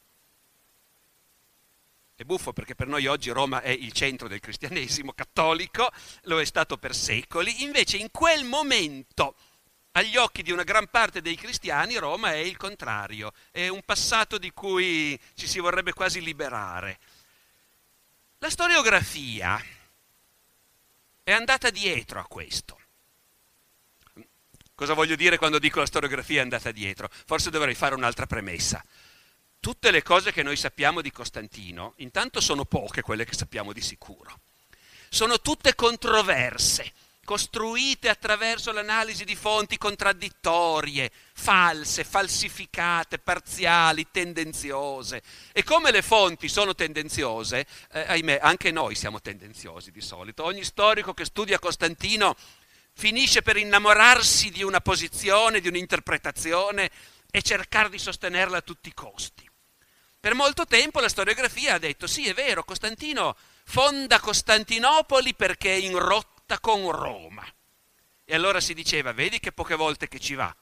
È 2.19 2.25
buffo 2.25 2.51
perché 2.51 2.75
per 2.75 2.87
noi 2.87 3.07
oggi 3.07 3.29
Roma 3.29 3.61
è 3.61 3.69
il 3.69 3.93
centro 3.93 4.27
del 4.27 4.41
cristianesimo 4.41 5.13
cattolico, 5.13 5.89
lo 6.23 6.41
è 6.41 6.43
stato 6.43 6.75
per 6.75 6.93
secoli, 6.93 7.63
invece 7.63 7.95
in 7.95 8.11
quel 8.11 8.43
momento 8.43 9.35
agli 9.91 10.17
occhi 10.17 10.43
di 10.43 10.51
una 10.51 10.63
gran 10.63 10.89
parte 10.89 11.21
dei 11.21 11.37
cristiani 11.37 11.95
Roma 11.95 12.33
è 12.33 12.39
il 12.39 12.57
contrario, 12.57 13.31
è 13.51 13.69
un 13.69 13.83
passato 13.85 14.37
di 14.37 14.51
cui 14.51 15.17
ci 15.33 15.47
si 15.47 15.59
vorrebbe 15.59 15.93
quasi 15.93 16.21
liberare. 16.21 16.99
La 18.39 18.49
storiografia 18.49 19.63
è 21.23 21.31
andata 21.31 21.69
dietro 21.69 22.19
a 22.19 22.25
questo. 22.25 22.77
Cosa 24.75 24.93
voglio 24.93 25.15
dire 25.15 25.37
quando 25.37 25.57
dico 25.57 25.79
la 25.79 25.85
storiografia 25.85 26.39
è 26.39 26.43
andata 26.43 26.73
dietro? 26.73 27.09
Forse 27.25 27.49
dovrei 27.49 27.75
fare 27.75 27.95
un'altra 27.95 28.25
premessa. 28.25 28.83
Tutte 29.61 29.91
le 29.91 30.03
cose 30.03 30.31
che 30.31 30.41
noi 30.41 30.55
sappiamo 30.55 31.01
di 31.01 31.11
Costantino, 31.11 31.93
intanto 31.97 32.39
sono 32.39 32.63
poche 32.63 33.01
quelle 33.01 33.25
che 33.25 33.33
sappiamo 33.33 33.73
di 33.73 33.81
sicuro. 33.81 34.39
Sono 35.09 35.41
tutte 35.41 35.75
controverse, 35.75 36.93
costruite 37.25 38.07
attraverso 38.07 38.71
l'analisi 38.71 39.25
di 39.25 39.35
fonti 39.35 39.77
contraddittorie, 39.77 41.11
false, 41.33 42.05
falsificate, 42.05 43.19
parziali, 43.19 44.07
tendenziose. 44.09 45.21
E 45.51 45.63
come 45.63 45.91
le 45.91 46.03
fonti 46.03 46.47
sono 46.47 46.73
tendenziose, 46.73 47.65
eh, 47.91 48.05
ahimè, 48.07 48.39
anche 48.41 48.71
noi 48.71 48.95
siamo 48.95 49.19
tendenziosi 49.19 49.91
di 49.91 50.01
solito. 50.01 50.45
Ogni 50.45 50.63
storico 50.63 51.13
che 51.13 51.25
studia 51.25 51.59
Costantino 51.59 52.35
finisce 52.93 53.41
per 53.41 53.57
innamorarsi 53.57 54.51
di 54.51 54.63
una 54.63 54.79
posizione, 54.79 55.59
di 55.59 55.67
un'interpretazione 55.67 56.89
e 57.29 57.41
cercare 57.41 57.89
di 57.89 57.99
sostenerla 57.99 58.57
a 58.57 58.61
tutti 58.61 58.87
i 58.87 58.93
costi. 58.93 59.48
Per 60.19 60.33
molto 60.33 60.65
tempo 60.65 60.99
la 60.99 61.07
storiografia 61.07 61.75
ha 61.75 61.79
detto 61.79 62.05
sì, 62.05 62.27
è 62.27 62.33
vero, 62.33 62.63
Costantino 62.63 63.37
fonda 63.63 64.19
Costantinopoli 64.19 65.33
perché 65.33 65.71
è 65.71 65.77
in 65.77 65.97
rotta 65.97 66.59
con 66.59 66.91
Roma. 66.91 67.47
E 68.25 68.35
allora 68.35 68.59
si 68.59 68.73
diceva, 68.73 69.13
vedi 69.13 69.39
che 69.39 69.51
poche 69.51 69.75
volte 69.75 70.07
che 70.07 70.19
ci 70.19 70.33
va. 70.33 70.53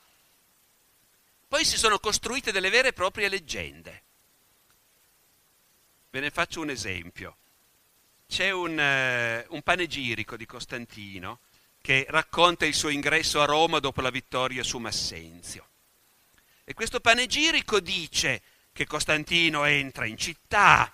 Poi 1.47 1.65
si 1.65 1.77
sono 1.77 1.99
costruite 1.99 2.51
delle 2.51 2.69
vere 2.69 2.89
e 2.89 2.93
proprie 2.93 3.29
leggende. 3.29 4.03
Ve 6.11 6.19
ne 6.19 6.29
faccio 6.29 6.61
un 6.61 6.69
esempio. 6.69 7.37
C'è 8.27 8.51
un, 8.51 8.71
uh, 8.71 9.53
un 9.53 9.61
panegirico 9.63 10.35
di 10.35 10.45
Costantino 10.45 11.39
che 11.81 12.05
racconta 12.09 12.65
il 12.65 12.73
suo 12.73 12.89
ingresso 12.89 13.41
a 13.41 13.45
Roma 13.45 13.79
dopo 13.79 14.01
la 14.01 14.09
vittoria 14.09 14.63
su 14.63 14.77
Massenzio. 14.77 15.67
E 16.65 16.73
questo 16.73 16.99
panegirico 16.99 17.79
dice 17.79 18.41
che 18.77 18.85
Costantino 18.85 19.65
entra 19.65 20.05
in 20.05 20.19
città 20.19 20.93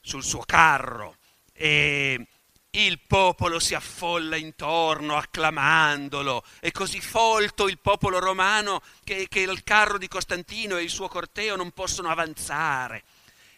sul 0.00 0.22
suo 0.22 0.44
carro 0.46 1.16
e 1.52 2.24
il 2.70 3.00
popolo 3.08 3.58
si 3.58 3.74
affolla 3.74 4.36
intorno 4.36 5.16
acclamandolo, 5.16 6.44
è 6.60 6.70
così 6.70 7.00
folto 7.00 7.66
il 7.66 7.78
popolo 7.80 8.20
romano 8.20 8.82
che, 9.02 9.26
che 9.28 9.40
il 9.40 9.64
carro 9.64 9.98
di 9.98 10.06
Costantino 10.06 10.76
e 10.76 10.84
il 10.84 10.90
suo 10.90 11.08
corteo 11.08 11.56
non 11.56 11.72
possono 11.72 12.08
avanzare. 12.08 13.02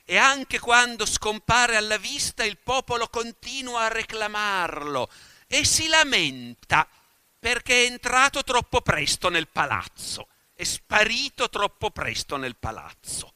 E 0.06 0.16
anche 0.16 0.58
quando 0.58 1.04
scompare 1.04 1.76
alla 1.76 1.98
vista 1.98 2.44
il 2.44 2.56
popolo 2.56 3.08
continua 3.08 3.82
a 3.82 3.88
reclamarlo 3.88 5.10
e 5.46 5.66
si 5.66 5.86
lamenta 5.86 6.88
perché 7.38 7.82
è 7.82 7.90
entrato 7.90 8.42
troppo 8.42 8.80
presto 8.80 9.28
nel 9.28 9.48
palazzo, 9.48 10.28
è 10.54 10.64
sparito 10.64 11.50
troppo 11.50 11.90
presto 11.90 12.38
nel 12.38 12.56
palazzo. 12.56 13.34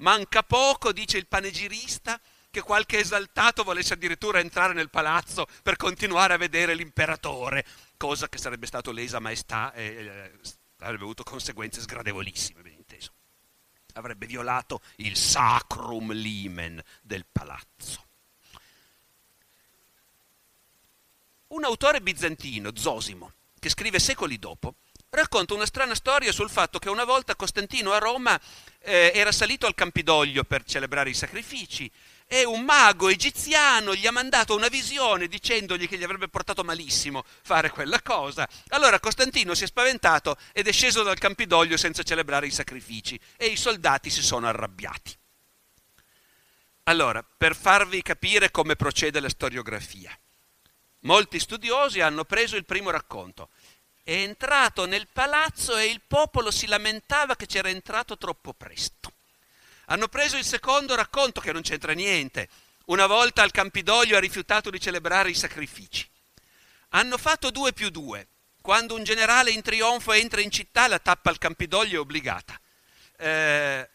Manca 0.00 0.42
poco, 0.42 0.92
dice 0.92 1.18
il 1.18 1.26
panegirista, 1.26 2.20
che 2.50 2.62
qualche 2.62 2.98
esaltato 2.98 3.62
volesse 3.62 3.94
addirittura 3.94 4.40
entrare 4.40 4.72
nel 4.72 4.90
palazzo 4.90 5.46
per 5.62 5.76
continuare 5.76 6.34
a 6.34 6.38
vedere 6.38 6.74
l'imperatore, 6.74 7.64
cosa 7.96 8.28
che 8.28 8.38
sarebbe 8.38 8.66
stato 8.66 8.90
lesa 8.90 9.20
maestà 9.20 9.72
e 9.72 9.84
eh, 9.84 10.32
avrebbe 10.78 11.04
avuto 11.04 11.22
conseguenze 11.22 11.80
sgradevolissime, 11.80 12.62
ben 12.62 12.72
inteso. 12.72 13.12
Avrebbe 13.94 14.26
violato 14.26 14.80
il 14.96 15.16
sacrum 15.16 16.12
limen 16.12 16.82
del 17.02 17.24
palazzo. 17.30 18.06
Un 21.48 21.64
autore 21.64 22.00
bizantino, 22.00 22.70
Zosimo, 22.74 23.32
che 23.58 23.68
scrive 23.68 23.98
secoli 23.98 24.38
dopo, 24.38 24.76
racconta 25.10 25.54
una 25.54 25.66
strana 25.66 25.96
storia 25.96 26.30
sul 26.30 26.48
fatto 26.48 26.78
che 26.78 26.88
una 26.88 27.04
volta 27.04 27.34
Costantino 27.34 27.92
a 27.92 27.98
Roma 27.98 28.40
eh, 28.78 29.10
era 29.12 29.32
salito 29.32 29.66
al 29.66 29.74
Campidoglio 29.74 30.44
per 30.44 30.62
celebrare 30.64 31.10
i 31.10 31.14
sacrifici 31.14 31.90
e 32.26 32.44
un 32.44 32.62
mago 32.62 33.08
egiziano 33.08 33.92
gli 33.96 34.06
ha 34.06 34.12
mandato 34.12 34.54
una 34.54 34.68
visione 34.68 35.26
dicendogli 35.26 35.88
che 35.88 35.98
gli 35.98 36.04
avrebbe 36.04 36.28
portato 36.28 36.62
malissimo 36.62 37.24
fare 37.42 37.70
quella 37.70 38.00
cosa. 38.02 38.48
Allora 38.68 39.00
Costantino 39.00 39.54
si 39.54 39.64
è 39.64 39.66
spaventato 39.66 40.36
ed 40.52 40.68
è 40.68 40.72
sceso 40.72 41.02
dal 41.02 41.18
Campidoglio 41.18 41.76
senza 41.76 42.04
celebrare 42.04 42.46
i 42.46 42.52
sacrifici 42.52 43.18
e 43.36 43.46
i 43.46 43.56
soldati 43.56 44.10
si 44.10 44.22
sono 44.22 44.46
arrabbiati. 44.46 45.18
Allora, 46.84 47.24
per 47.36 47.56
farvi 47.56 48.00
capire 48.00 48.52
come 48.52 48.76
procede 48.76 49.18
la 49.18 49.28
storiografia, 49.28 50.16
molti 51.00 51.40
studiosi 51.40 52.00
hanno 52.00 52.24
preso 52.24 52.54
il 52.54 52.64
primo 52.64 52.90
racconto. 52.90 53.48
È 54.02 54.12
entrato 54.12 54.86
nel 54.86 55.08
palazzo 55.12 55.76
e 55.76 55.86
il 55.86 56.00
popolo 56.06 56.50
si 56.50 56.66
lamentava 56.66 57.36
che 57.36 57.46
c'era 57.46 57.68
entrato 57.68 58.16
troppo 58.16 58.52
presto. 58.52 59.12
Hanno 59.86 60.08
preso 60.08 60.36
il 60.36 60.44
secondo 60.44 60.94
racconto 60.94 61.40
che 61.40 61.52
non 61.52 61.62
c'entra 61.62 61.92
niente. 61.92 62.48
Una 62.86 63.06
volta 63.06 63.42
al 63.42 63.50
Campidoglio 63.50 64.16
ha 64.16 64.20
rifiutato 64.20 64.70
di 64.70 64.80
celebrare 64.80 65.30
i 65.30 65.34
sacrifici. 65.34 66.08
Hanno 66.90 67.18
fatto 67.18 67.50
due 67.50 67.72
più 67.72 67.90
due. 67.90 68.26
Quando 68.60 68.94
un 68.94 69.04
generale 69.04 69.50
in 69.50 69.62
trionfo 69.62 70.12
entra 70.12 70.40
in 70.40 70.50
città, 70.50 70.86
la 70.86 70.98
tappa 70.98 71.30
al 71.30 71.38
Campidoglio 71.38 71.96
è 71.96 72.00
obbligata. 72.00 72.60
Eh, 73.16 73.88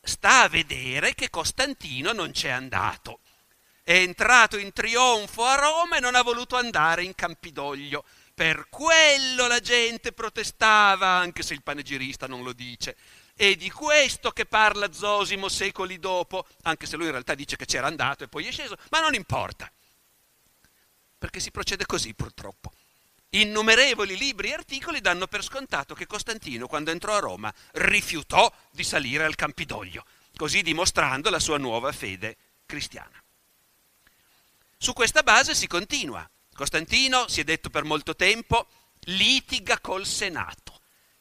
sta 0.00 0.42
a 0.42 0.48
vedere 0.48 1.14
che 1.14 1.30
Costantino 1.30 2.12
non 2.12 2.30
c'è 2.32 2.48
andato. 2.48 3.20
È 3.82 3.94
entrato 3.94 4.56
in 4.56 4.72
trionfo 4.72 5.44
a 5.44 5.54
Roma 5.54 5.96
e 5.96 6.00
non 6.00 6.14
ha 6.14 6.22
voluto 6.22 6.56
andare 6.56 7.04
in 7.04 7.14
Campidoglio. 7.14 8.04
Per 8.36 8.68
quello 8.68 9.46
la 9.46 9.60
gente 9.60 10.12
protestava, 10.12 11.06
anche 11.06 11.42
se 11.42 11.54
il 11.54 11.62
panegirista 11.62 12.26
non 12.26 12.42
lo 12.42 12.52
dice. 12.52 12.94
È 13.34 13.54
di 13.54 13.70
questo 13.70 14.30
che 14.30 14.44
parla 14.44 14.92
Zosimo 14.92 15.48
secoli 15.48 15.98
dopo, 15.98 16.46
anche 16.64 16.84
se 16.84 16.96
lui 16.96 17.06
in 17.06 17.12
realtà 17.12 17.34
dice 17.34 17.56
che 17.56 17.64
c'era 17.64 17.86
andato 17.86 18.24
e 18.24 18.28
poi 18.28 18.46
è 18.46 18.52
sceso, 18.52 18.76
ma 18.90 19.00
non 19.00 19.14
importa, 19.14 19.72
perché 21.16 21.40
si 21.40 21.50
procede 21.50 21.86
così 21.86 22.12
purtroppo. 22.12 22.72
Innumerevoli 23.30 24.18
libri 24.18 24.50
e 24.50 24.52
articoli 24.52 25.00
danno 25.00 25.26
per 25.28 25.42
scontato 25.42 25.94
che 25.94 26.06
Costantino, 26.06 26.66
quando 26.66 26.90
entrò 26.90 27.16
a 27.16 27.20
Roma, 27.20 27.50
rifiutò 27.72 28.52
di 28.70 28.84
salire 28.84 29.24
al 29.24 29.34
Campidoglio, 29.34 30.04
così 30.36 30.60
dimostrando 30.60 31.30
la 31.30 31.40
sua 31.40 31.56
nuova 31.56 31.90
fede 31.90 32.36
cristiana. 32.66 33.18
Su 34.76 34.92
questa 34.92 35.22
base 35.22 35.54
si 35.54 35.66
continua. 35.66 36.28
Costantino, 36.56 37.28
si 37.28 37.40
è 37.40 37.44
detto 37.44 37.70
per 37.70 37.84
molto 37.84 38.16
tempo, 38.16 38.66
litiga 39.04 39.78
col 39.78 40.06
Senato 40.06 40.76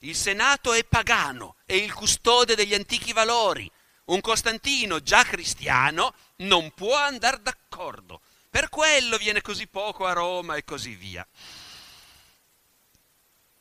il 0.05 0.15
Senato 0.15 0.73
è 0.73 0.83
pagano, 0.83 1.55
è 1.65 1.73
il 1.73 1.91
custode 1.91 2.55
degli 2.55 2.75
antichi 2.75 3.11
valori. 3.11 3.69
Un 4.05 4.21
Costantino 4.21 5.01
già 5.01 5.23
cristiano 5.23 6.13
non 6.37 6.71
può 6.73 6.95
andare 6.95 7.41
d'accordo. 7.41 8.21
Per 8.49 8.69
quello 8.69 9.17
viene 9.17 9.41
così 9.41 9.67
poco 9.67 10.05
a 10.05 10.13
Roma 10.13 10.55
e 10.55 10.63
così 10.63 10.93
via. 10.93 11.27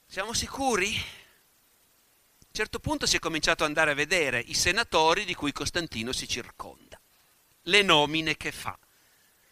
Siamo 0.07 0.35
sicuri? 0.35 0.95
A 0.95 2.47
un 2.47 2.53
certo 2.53 2.79
punto 2.79 3.07
si 3.07 3.17
è 3.17 3.21
cominciato 3.21 3.63
ad 3.63 3.71
andare 3.71 3.93
a 3.93 3.95
vedere 3.95 4.39
i 4.39 4.55
senatori 4.55 5.25
di 5.25 5.35
cui 5.35 5.51
Costantino 5.51 6.13
si 6.13 6.29
circonda, 6.29 7.01
le 7.63 7.83
nomine 7.83 8.37
che 8.37 8.53
fa. 8.53 8.79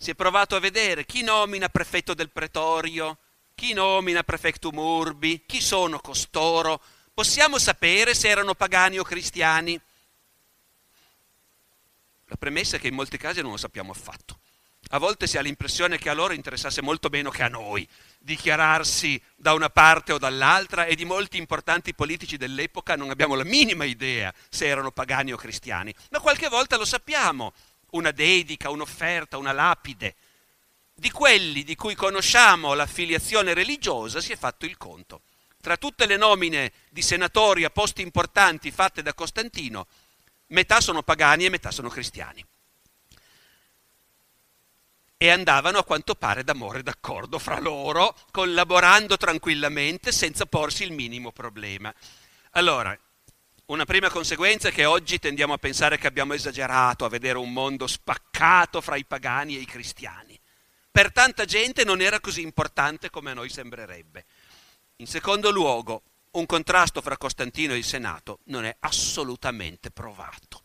Si 0.02 0.10
è 0.10 0.14
provato 0.16 0.56
a 0.56 0.58
vedere 0.58 1.06
chi 1.06 1.22
nomina 1.22 1.68
prefetto 1.68 2.12
del 2.12 2.30
pretorio, 2.30 3.18
chi 3.54 3.72
nomina 3.72 4.24
prefectum 4.24 4.76
urbi? 4.76 5.44
Chi 5.46 5.60
sono 5.60 6.00
costoro? 6.00 6.82
Possiamo 7.14 7.56
sapere 7.56 8.12
se 8.12 8.28
erano 8.28 8.56
pagani 8.56 8.98
o 8.98 9.04
cristiani? 9.04 9.80
La 12.24 12.34
premessa 12.34 12.78
è 12.78 12.80
che 12.80 12.88
in 12.88 12.94
molti 12.94 13.16
casi 13.16 13.42
non 13.42 13.52
lo 13.52 13.56
sappiamo 13.56 13.92
affatto. 13.92 14.40
A 14.88 14.98
volte 14.98 15.28
si 15.28 15.38
ha 15.38 15.40
l'impressione 15.40 15.98
che 15.98 16.08
a 16.08 16.14
loro 16.14 16.32
interessasse 16.32 16.82
molto 16.82 17.08
meno 17.08 17.30
che 17.30 17.44
a 17.44 17.48
noi 17.48 17.88
dichiararsi 18.18 19.22
da 19.36 19.54
una 19.54 19.70
parte 19.70 20.12
o 20.12 20.18
dall'altra 20.18 20.84
e 20.84 20.96
di 20.96 21.04
molti 21.04 21.36
importanti 21.36 21.94
politici 21.94 22.36
dell'epoca 22.36 22.96
non 22.96 23.10
abbiamo 23.10 23.36
la 23.36 23.44
minima 23.44 23.84
idea 23.84 24.34
se 24.48 24.66
erano 24.66 24.90
pagani 24.90 25.32
o 25.32 25.36
cristiani, 25.36 25.94
ma 26.10 26.18
qualche 26.18 26.48
volta 26.48 26.76
lo 26.76 26.84
sappiamo, 26.84 27.52
una 27.92 28.10
dedica, 28.10 28.70
un'offerta, 28.70 29.38
una 29.38 29.52
lapide. 29.52 30.14
di 30.94 31.10
quelli 31.10 31.64
di 31.64 31.74
cui 31.74 31.94
conosciamo 31.96 32.74
l'affiliazione 32.74 33.54
religiosa 33.54 34.20
si 34.20 34.30
è 34.30 34.36
fatto 34.36 34.66
il 34.66 34.76
conto. 34.76 35.22
Tra 35.60 35.76
tutte 35.76 36.06
le 36.06 36.16
nomine 36.16 36.72
di 36.90 37.02
senatori 37.02 37.64
a 37.64 37.70
posti 37.70 38.02
importanti 38.02 38.70
fatte 38.70 39.02
da 39.02 39.14
Costantino, 39.14 39.86
metà 40.48 40.80
sono 40.80 41.02
pagani 41.02 41.46
e 41.46 41.50
metà 41.50 41.70
sono 41.70 41.88
cristiani. 41.88 42.44
E 45.16 45.30
andavano 45.30 45.78
a 45.78 45.84
quanto 45.84 46.14
pare 46.14 46.44
d'amore 46.44 46.82
d'accordo 46.82 47.38
fra 47.38 47.58
loro, 47.60 48.16
collaborando 48.30 49.16
tranquillamente 49.16 50.12
senza 50.12 50.46
porsi 50.46 50.82
il 50.82 50.92
minimo 50.92 51.30
problema. 51.30 51.92
Allora, 52.52 52.96
una 53.66 53.84
prima 53.84 54.10
conseguenza 54.10 54.68
è 54.68 54.72
che 54.72 54.84
oggi 54.84 55.18
tendiamo 55.18 55.52
a 55.52 55.58
pensare 55.58 55.96
che 55.96 56.06
abbiamo 56.06 56.34
esagerato, 56.34 57.04
a 57.04 57.08
vedere 57.08 57.38
un 57.38 57.52
mondo 57.52 57.86
spaccato 57.86 58.80
fra 58.80 58.96
i 58.96 59.04
pagani 59.04 59.56
e 59.56 59.60
i 59.60 59.66
cristiani. 59.66 60.38
Per 60.90 61.12
tanta 61.12 61.44
gente 61.44 61.84
non 61.84 62.00
era 62.00 62.20
così 62.20 62.42
importante 62.42 63.08
come 63.08 63.30
a 63.30 63.34
noi 63.34 63.48
sembrerebbe. 63.48 64.26
In 64.96 65.06
secondo 65.06 65.50
luogo, 65.50 66.02
un 66.32 66.44
contrasto 66.44 67.00
fra 67.00 67.16
Costantino 67.16 67.72
e 67.72 67.78
il 67.78 67.84
Senato 67.84 68.40
non 68.44 68.64
è 68.64 68.76
assolutamente 68.80 69.90
provato. 69.90 70.64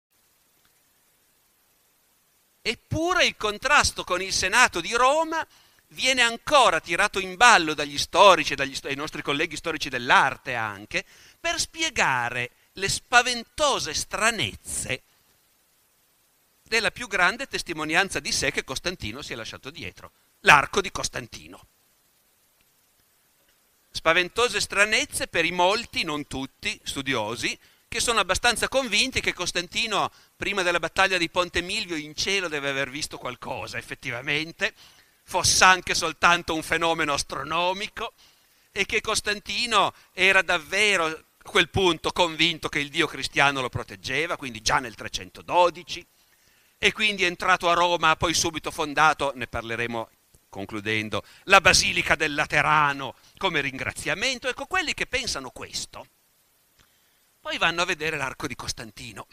Eppure 2.61 3.25
il 3.25 3.35
contrasto 3.37 4.03
con 4.03 4.21
il 4.21 4.31
Senato 4.31 4.81
di 4.81 4.93
Roma 4.93 5.45
viene 5.89 6.21
ancora 6.21 6.79
tirato 6.79 7.19
in 7.19 7.35
ballo 7.35 7.73
dagli 7.73 7.97
storici 7.97 8.53
e 8.53 8.55
dai 8.55 8.95
nostri 8.95 9.21
colleghi 9.21 9.55
storici 9.55 9.89
dell'arte 9.89 10.53
anche, 10.53 11.03
per 11.39 11.59
spiegare 11.59 12.51
le 12.73 12.87
spaventose 12.87 13.93
stranezze 13.93 15.01
della 16.61 16.91
più 16.91 17.07
grande 17.07 17.47
testimonianza 17.47 18.19
di 18.19 18.31
sé 18.31 18.51
che 18.51 18.63
Costantino 18.63 19.21
si 19.21 19.33
è 19.33 19.35
lasciato 19.35 19.69
dietro, 19.69 20.11
l'arco 20.41 20.79
di 20.79 20.91
Costantino. 20.91 21.65
Spaventose 23.89 24.61
stranezze 24.61 25.27
per 25.27 25.43
i 25.43 25.51
molti, 25.51 26.03
non 26.03 26.27
tutti, 26.27 26.79
studiosi, 26.81 27.57
che 27.91 27.99
sono 27.99 28.21
abbastanza 28.21 28.69
convinti 28.69 29.19
che 29.19 29.33
Costantino, 29.33 30.09
prima 30.37 30.61
della 30.61 30.79
battaglia 30.79 31.17
di 31.17 31.29
Ponte 31.29 31.59
Milvio, 31.59 31.97
in 31.97 32.15
cielo 32.15 32.47
deve 32.47 32.69
aver 32.69 32.89
visto 32.89 33.17
qualcosa, 33.17 33.77
effettivamente, 33.77 34.73
fosse 35.25 35.65
anche 35.65 35.93
soltanto 35.93 36.53
un 36.53 36.63
fenomeno 36.63 37.11
astronomico, 37.11 38.13
e 38.71 38.85
che 38.85 39.01
Costantino 39.01 39.93
era 40.13 40.41
davvero 40.41 41.05
a 41.05 41.21
quel 41.43 41.67
punto 41.67 42.13
convinto 42.13 42.69
che 42.69 42.79
il 42.79 42.87
Dio 42.87 43.07
cristiano 43.07 43.59
lo 43.59 43.67
proteggeva, 43.67 44.37
quindi 44.37 44.61
già 44.61 44.79
nel 44.79 44.95
312, 44.95 46.07
e 46.77 46.93
quindi 46.93 47.25
è 47.25 47.27
entrato 47.27 47.69
a 47.69 47.73
Roma, 47.73 48.11
ha 48.11 48.15
poi 48.15 48.33
subito 48.33 48.71
fondato, 48.71 49.33
ne 49.35 49.47
parleremo 49.47 50.09
concludendo, 50.47 51.25
la 51.43 51.59
Basilica 51.59 52.15
del 52.15 52.35
Laterano 52.35 53.15
come 53.37 53.59
ringraziamento. 53.59 54.47
Ecco, 54.47 54.65
quelli 54.65 54.93
che 54.93 55.07
pensano 55.07 55.49
questo, 55.49 56.07
poi 57.41 57.57
vanno 57.57 57.81
a 57.81 57.85
vedere 57.85 58.17
l'arco 58.17 58.47
di 58.47 58.55
Costantino. 58.55 59.27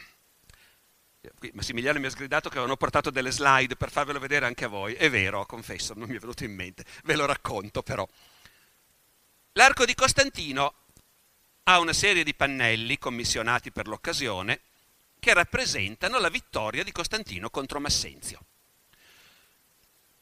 Qui 1.39 1.51
Massimiliano 1.53 2.01
mi 2.01 2.07
ha 2.07 2.11
sgridato 2.11 2.49
che 2.49 2.55
avevano 2.55 2.77
portato 2.77 3.11
delle 3.11 3.31
slide 3.31 3.77
per 3.77 3.91
farvelo 3.91 4.19
vedere 4.19 4.47
anche 4.47 4.65
a 4.65 4.69
voi. 4.69 4.95
È 4.95 5.11
vero, 5.11 5.45
confesso, 5.45 5.93
non 5.95 6.09
mi 6.09 6.17
è 6.17 6.19
venuto 6.19 6.43
in 6.43 6.55
mente. 6.55 6.85
Ve 7.05 7.17
lo 7.17 7.27
racconto 7.27 7.83
però. 7.83 8.09
L'arco 9.53 9.85
di 9.85 9.95
Costantino 9.95 10.75
ha 11.65 11.79
una 11.79 11.93
serie 11.93 12.25
di 12.25 12.35
pannelli 12.35 12.99
commissionati 12.99 13.71
per 13.71 13.89
l'occasione 13.89 14.61
che 15.19 15.35
rappresentano 15.35 16.19
la 16.19 16.31
vittoria 16.31 16.83
di 16.83 16.93
Costantino 16.93 17.51
contro 17.51 17.79
Massenzio. 17.79 18.41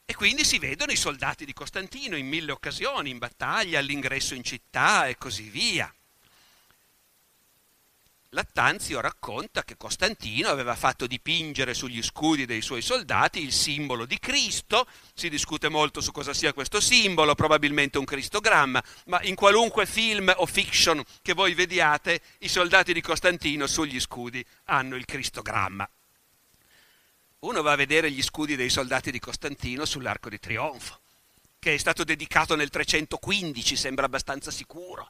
E 0.03 0.13
quindi 0.13 0.43
si 0.43 0.59
vedono 0.59 0.91
i 0.91 0.97
soldati 0.97 1.45
di 1.45 1.53
Costantino 1.53 2.17
in 2.17 2.27
mille 2.27 2.51
occasioni, 2.51 3.11
in 3.11 3.17
battaglia, 3.17 3.79
all'ingresso 3.79 4.33
in 4.33 4.43
città 4.43 5.07
e 5.07 5.17
così 5.17 5.49
via. 5.49 5.93
Lattanzio 8.37 9.01
racconta 9.01 9.63
che 9.63 9.77
Costantino 9.77 10.49
aveva 10.49 10.75
fatto 10.75 11.07
dipingere 11.07 11.73
sugli 11.73 12.03
scudi 12.03 12.45
dei 12.45 12.61
suoi 12.61 12.83
soldati 12.83 13.41
il 13.41 13.51
simbolo 13.51 14.05
di 14.05 14.19
Cristo, 14.19 14.85
si 15.15 15.27
discute 15.27 15.69
molto 15.69 16.01
su 16.01 16.11
cosa 16.11 16.35
sia 16.35 16.53
questo 16.53 16.79
simbolo, 16.79 17.33
probabilmente 17.33 17.97
un 17.97 18.05
cristogramma, 18.05 18.83
ma 19.05 19.23
in 19.23 19.33
qualunque 19.33 19.87
film 19.87 20.31
o 20.37 20.45
fiction 20.45 21.03
che 21.23 21.33
voi 21.33 21.55
vediate, 21.55 22.21
i 22.41 22.47
soldati 22.47 22.93
di 22.93 23.01
Costantino 23.01 23.65
sugli 23.65 23.99
scudi 23.99 24.45
hanno 24.65 24.97
il 24.97 25.05
cristogramma. 25.05 25.89
Uno 27.39 27.61
va 27.63 27.71
a 27.71 27.75
vedere 27.75 28.11
gli 28.11 28.21
scudi 28.21 28.55
dei 28.55 28.69
soldati 28.69 29.09
di 29.09 29.17
Costantino 29.17 29.83
sull'Arco 29.83 30.29
di 30.29 30.37
Trionfo, 30.37 30.99
che 31.57 31.73
è 31.73 31.77
stato 31.77 32.03
dedicato 32.03 32.55
nel 32.55 32.69
315, 32.69 33.75
sembra 33.75 34.05
abbastanza 34.05 34.51
sicuro 34.51 35.09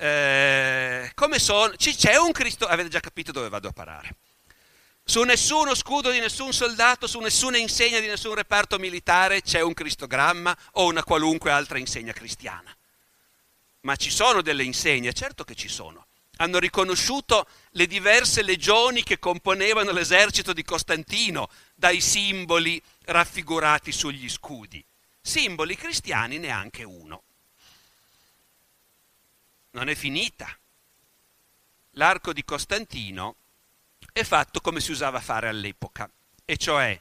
eh, 0.00 1.12
come 1.14 1.38
sono, 1.38 1.74
c'è 1.76 2.16
un 2.16 2.32
Cristo, 2.32 2.66
avete 2.66 2.88
già 2.88 3.00
capito 3.00 3.32
dove 3.32 3.50
vado 3.50 3.68
a 3.68 3.72
parare. 3.72 4.16
Su 5.04 5.22
nessuno 5.24 5.74
scudo 5.74 6.10
di 6.10 6.18
nessun 6.18 6.54
soldato, 6.54 7.06
su 7.06 7.18
nessuna 7.18 7.58
insegna 7.58 8.00
di 8.00 8.06
nessun 8.06 8.34
reparto 8.34 8.78
militare 8.78 9.42
c'è 9.42 9.60
un 9.60 9.74
cristogramma 9.74 10.56
o 10.72 10.86
una 10.86 11.04
qualunque 11.04 11.50
altra 11.50 11.78
insegna 11.78 12.14
cristiana. 12.14 12.74
Ma 13.80 13.96
ci 13.96 14.10
sono 14.10 14.40
delle 14.40 14.64
insegne, 14.64 15.12
certo 15.12 15.44
che 15.44 15.54
ci 15.54 15.68
sono. 15.68 16.06
Hanno 16.36 16.58
riconosciuto 16.58 17.46
le 17.72 17.86
diverse 17.86 18.40
legioni 18.40 19.02
che 19.02 19.18
componevano 19.18 19.90
l'esercito 19.90 20.54
di 20.54 20.64
Costantino 20.64 21.50
dai 21.74 22.00
simboli 22.00 22.80
raffigurati 23.04 23.92
sugli 23.92 24.30
scudi. 24.30 24.82
Simboli 25.20 25.76
cristiani 25.76 26.38
neanche 26.38 26.84
uno 26.84 27.24
non 29.72 29.88
è 29.88 29.94
finita. 29.94 30.48
L'arco 31.94 32.32
di 32.32 32.44
Costantino 32.44 33.36
è 34.12 34.22
fatto 34.22 34.60
come 34.60 34.80
si 34.80 34.90
usava 34.90 35.20
fare 35.20 35.48
all'epoca, 35.48 36.10
e 36.44 36.56
cioè 36.56 36.98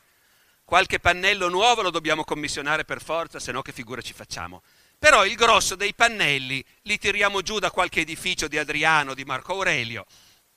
qualche 0.64 1.00
pannello 1.00 1.50
nuovo 1.50 1.82
lo 1.82 1.90
dobbiamo 1.90 2.24
commissionare 2.24 2.86
per 2.86 3.02
forza, 3.02 3.40
se 3.40 3.52
no 3.52 3.62
che 3.62 3.72
figura 3.72 4.02
ci 4.02 4.14
facciamo. 4.14 4.62
Però 5.00 5.26
il 5.26 5.36
grosso 5.36 5.76
dei 5.76 5.94
pannelli 5.94 6.64
li 6.84 6.98
tiriamo 6.98 7.42
giù 7.42 7.58
da 7.58 7.72
qualche 7.72 8.02
edificio 8.02 8.48
di 8.48 8.58
Adriano, 8.58 9.14
di 9.14 9.24
Marco 9.24 9.54
Aurelio, 9.54 10.06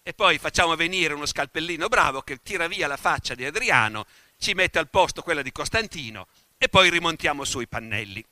e 0.02 0.12
poi 0.14 0.38
facciamo 0.38 0.74
venire 0.74 1.14
uno 1.14 1.26
scalpellino 1.26 1.88
bravo 1.88 2.22
che 2.22 2.42
tira 2.42 2.66
via 2.66 2.88
la 2.88 2.96
faccia 2.96 3.34
di 3.34 3.44
Adriano, 3.44 4.04
ci 4.36 4.52
mette 4.54 4.80
al 4.80 4.90
posto 4.90 5.22
quella 5.22 5.42
di 5.42 5.52
Costantino 5.52 6.26
e 6.58 6.68
poi 6.68 6.90
rimontiamo 6.90 7.44
sui 7.44 7.68
pannelli. 7.68 8.24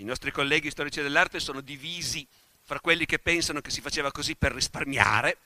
I 0.00 0.04
nostri 0.04 0.30
colleghi 0.30 0.70
storici 0.70 1.02
dell'arte 1.02 1.40
sono 1.40 1.60
divisi 1.60 2.26
fra 2.62 2.78
quelli 2.78 3.04
che 3.04 3.18
pensano 3.18 3.60
che 3.60 3.70
si 3.70 3.80
faceva 3.80 4.12
così 4.12 4.36
per 4.36 4.52
risparmiare 4.52 5.38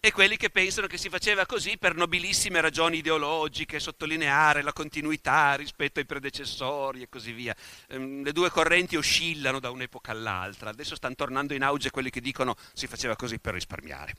e 0.00 0.10
quelli 0.10 0.36
che 0.36 0.50
pensano 0.50 0.88
che 0.88 0.96
si 0.96 1.08
faceva 1.08 1.46
così 1.46 1.78
per 1.78 1.94
nobilissime 1.94 2.60
ragioni 2.60 2.98
ideologiche, 2.98 3.78
sottolineare 3.78 4.62
la 4.62 4.72
continuità 4.72 5.54
rispetto 5.54 6.00
ai 6.00 6.06
predecessori 6.06 7.02
e 7.02 7.08
così 7.08 7.30
via. 7.30 7.54
Ehm, 7.88 8.24
le 8.24 8.32
due 8.32 8.50
correnti 8.50 8.96
oscillano 8.96 9.60
da 9.60 9.70
un'epoca 9.70 10.10
all'altra. 10.10 10.70
Adesso 10.70 10.96
stanno 10.96 11.14
tornando 11.14 11.54
in 11.54 11.62
auge 11.62 11.90
quelli 11.90 12.10
che 12.10 12.20
dicono 12.20 12.56
si 12.72 12.88
faceva 12.88 13.14
così 13.14 13.38
per 13.38 13.54
risparmiare. 13.54 14.14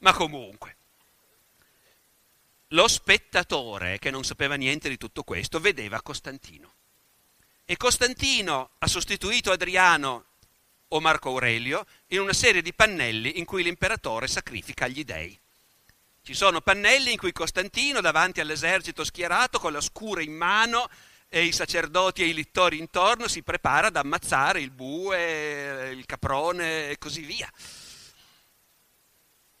Ma 0.00 0.12
comunque, 0.12 0.76
lo 2.68 2.86
spettatore 2.86 3.98
che 3.98 4.10
non 4.10 4.22
sapeva 4.22 4.54
niente 4.54 4.88
di 4.88 4.96
tutto 4.96 5.24
questo 5.24 5.58
vedeva 5.58 6.02
Costantino. 6.02 6.74
E 7.72 7.78
Costantino 7.78 8.72
ha 8.80 8.86
sostituito 8.86 9.50
Adriano 9.50 10.26
o 10.88 11.00
Marco 11.00 11.30
Aurelio 11.30 11.86
in 12.08 12.20
una 12.20 12.34
serie 12.34 12.60
di 12.60 12.74
pannelli 12.74 13.38
in 13.38 13.46
cui 13.46 13.62
l'imperatore 13.62 14.28
sacrifica 14.28 14.86
gli 14.88 15.04
dei. 15.04 15.40
Ci 16.22 16.34
sono 16.34 16.60
pannelli 16.60 17.12
in 17.12 17.16
cui 17.16 17.32
Costantino, 17.32 18.02
davanti 18.02 18.40
all'esercito 18.40 19.04
schierato, 19.04 19.58
con 19.58 19.72
la 19.72 19.80
scura 19.80 20.20
in 20.20 20.34
mano 20.34 20.86
e 21.30 21.44
i 21.44 21.52
sacerdoti 21.52 22.20
e 22.20 22.26
i 22.26 22.34
littori 22.34 22.76
intorno, 22.76 23.26
si 23.26 23.42
prepara 23.42 23.86
ad 23.86 23.96
ammazzare 23.96 24.60
il 24.60 24.70
bue, 24.70 25.92
il 25.94 26.04
caprone 26.04 26.90
e 26.90 26.98
così 26.98 27.22
via. 27.22 27.50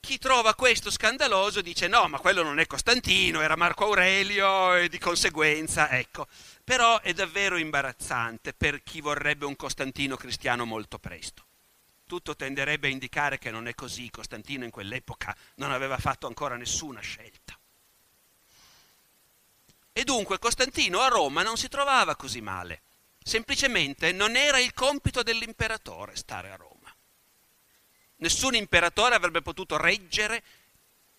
Chi 0.02 0.18
trova 0.18 0.56
questo 0.56 0.90
scandaloso 0.90 1.60
dice 1.60 1.86
no, 1.86 2.08
ma 2.08 2.18
quello 2.18 2.42
non 2.42 2.58
è 2.58 2.66
Costantino, 2.66 3.40
era 3.40 3.54
Marco 3.54 3.84
Aurelio 3.84 4.74
e 4.74 4.88
di 4.88 4.98
conseguenza, 4.98 5.88
ecco. 5.90 6.26
Però 6.64 7.00
è 7.00 7.12
davvero 7.12 7.56
imbarazzante 7.56 8.52
per 8.52 8.82
chi 8.82 9.00
vorrebbe 9.00 9.44
un 9.44 9.54
Costantino 9.54 10.16
cristiano 10.16 10.64
molto 10.64 10.98
presto. 10.98 11.44
Tutto 12.04 12.34
tenderebbe 12.34 12.88
a 12.88 12.90
indicare 12.90 13.38
che 13.38 13.52
non 13.52 13.68
è 13.68 13.76
così, 13.76 14.10
Costantino 14.10 14.64
in 14.64 14.70
quell'epoca 14.70 15.36
non 15.56 15.70
aveva 15.70 15.96
fatto 15.98 16.26
ancora 16.26 16.56
nessuna 16.56 17.00
scelta. 17.00 17.56
E 19.92 20.02
dunque 20.02 20.40
Costantino 20.40 21.00
a 21.00 21.08
Roma 21.08 21.42
non 21.42 21.56
si 21.56 21.68
trovava 21.68 22.16
così 22.16 22.40
male, 22.40 22.82
semplicemente 23.22 24.10
non 24.10 24.34
era 24.34 24.58
il 24.58 24.74
compito 24.74 25.22
dell'imperatore 25.22 26.16
stare 26.16 26.50
a 26.50 26.56
Roma. 26.56 26.71
Nessun 28.22 28.54
imperatore 28.54 29.16
avrebbe 29.16 29.42
potuto 29.42 29.76
reggere 29.76 30.44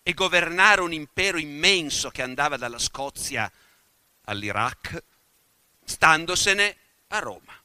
e 0.02 0.14
governare 0.14 0.80
un 0.80 0.90
impero 0.90 1.36
immenso 1.36 2.08
che 2.08 2.22
andava 2.22 2.56
dalla 2.56 2.78
Scozia 2.78 3.50
all'Iraq, 4.22 5.04
standosene 5.84 6.76
a 7.08 7.18
Roma. 7.18 7.62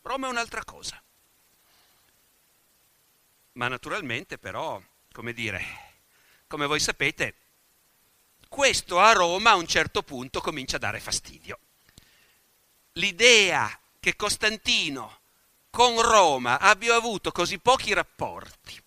Roma 0.00 0.26
è 0.26 0.30
un'altra 0.30 0.64
cosa. 0.64 1.02
Ma 3.52 3.68
naturalmente 3.68 4.38
però, 4.38 4.80
come 5.12 5.34
dire, 5.34 5.62
come 6.46 6.64
voi 6.64 6.80
sapete, 6.80 7.34
questo 8.48 9.00
a 9.00 9.12
Roma 9.12 9.50
a 9.50 9.56
un 9.56 9.66
certo 9.66 10.02
punto 10.02 10.40
comincia 10.40 10.76
a 10.76 10.80
dare 10.80 10.98
fastidio. 10.98 11.58
L'idea 12.92 13.78
che 14.00 14.16
Costantino 14.16 15.17
con 15.70 16.00
Roma 16.00 16.58
abbia 16.58 16.94
avuto 16.94 17.32
così 17.32 17.58
pochi 17.58 17.92
rapporti, 17.92 18.80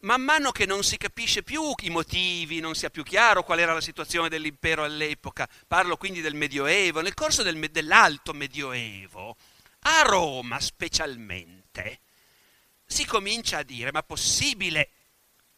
man 0.00 0.22
mano 0.22 0.52
che 0.52 0.66
non 0.66 0.82
si 0.82 0.96
capisce 0.96 1.42
più 1.42 1.74
i 1.82 1.90
motivi, 1.90 2.60
non 2.60 2.74
sia 2.74 2.90
più 2.90 3.02
chiaro 3.02 3.42
qual 3.42 3.58
era 3.58 3.72
la 3.72 3.80
situazione 3.80 4.28
dell'impero 4.28 4.84
all'epoca, 4.84 5.48
parlo 5.66 5.96
quindi 5.96 6.20
del 6.20 6.34
Medioevo, 6.34 7.00
nel 7.00 7.14
corso 7.14 7.42
del, 7.42 7.70
dell'Alto 7.70 8.32
Medioevo, 8.32 9.36
a 9.80 10.02
Roma 10.02 10.60
specialmente, 10.60 12.00
si 12.84 13.06
comincia 13.06 13.58
a 13.58 13.62
dire, 13.62 13.92
ma 13.92 14.02
possibile 14.02 14.90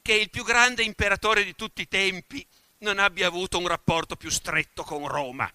che 0.00 0.14
il 0.14 0.30
più 0.30 0.44
grande 0.44 0.84
imperatore 0.84 1.44
di 1.44 1.56
tutti 1.56 1.82
i 1.82 1.88
tempi 1.88 2.46
non 2.78 2.98
abbia 2.98 3.26
avuto 3.26 3.58
un 3.58 3.66
rapporto 3.66 4.16
più 4.16 4.30
stretto 4.30 4.84
con 4.84 5.08
Roma. 5.08 5.50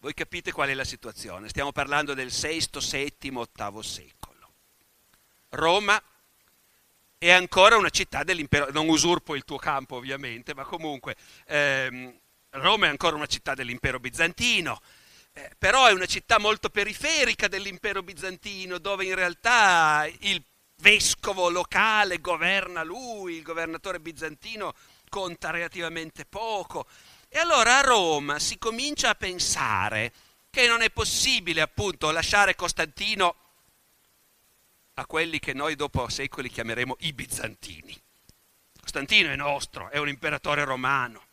Voi 0.00 0.14
capite 0.14 0.52
qual 0.52 0.68
è 0.68 0.74
la 0.74 0.84
situazione? 0.84 1.48
Stiamo 1.48 1.72
parlando 1.72 2.14
del 2.14 2.30
VI, 2.30 2.68
VII, 2.72 3.30
VIII 3.30 3.82
secolo. 3.82 4.52
Roma 5.50 6.00
è 7.18 7.32
ancora 7.32 7.76
una 7.76 7.90
città 7.90 8.22
dell'impero, 8.22 8.70
non 8.70 8.88
usurpo 8.88 9.34
il 9.34 9.44
tuo 9.44 9.56
campo 9.56 9.96
ovviamente, 9.96 10.54
ma 10.54 10.62
comunque 10.62 11.16
ehm, 11.46 12.16
Roma 12.50 12.86
è 12.86 12.90
ancora 12.90 13.16
una 13.16 13.26
città 13.26 13.54
dell'impero 13.54 13.98
bizantino, 13.98 14.80
eh, 15.32 15.50
però 15.58 15.86
è 15.86 15.92
una 15.92 16.06
città 16.06 16.38
molto 16.38 16.70
periferica 16.70 17.48
dell'impero 17.48 18.04
bizantino, 18.04 18.78
dove 18.78 19.04
in 19.04 19.16
realtà 19.16 20.08
il 20.20 20.40
vescovo 20.76 21.50
locale 21.50 22.20
governa 22.20 22.84
lui, 22.84 23.34
il 23.34 23.42
governatore 23.42 23.98
bizantino 23.98 24.74
conta 25.08 25.50
relativamente 25.50 26.24
poco. 26.24 26.86
E 27.28 27.38
allora 27.38 27.78
a 27.78 27.82
Roma 27.82 28.38
si 28.38 28.58
comincia 28.58 29.10
a 29.10 29.14
pensare 29.14 30.12
che 30.50 30.66
non 30.66 30.80
è 30.80 30.90
possibile 30.90 31.60
appunto 31.60 32.10
lasciare 32.10 32.56
Costantino 32.56 33.34
a 34.94 35.06
quelli 35.06 35.38
che 35.38 35.52
noi 35.52 35.76
dopo 35.76 36.08
secoli 36.08 36.48
chiameremo 36.48 36.96
i 37.00 37.12
bizantini. 37.12 37.96
Costantino 38.80 39.30
è 39.30 39.36
nostro, 39.36 39.90
è 39.90 39.98
un 39.98 40.08
imperatore 40.08 40.64
romano. 40.64 41.26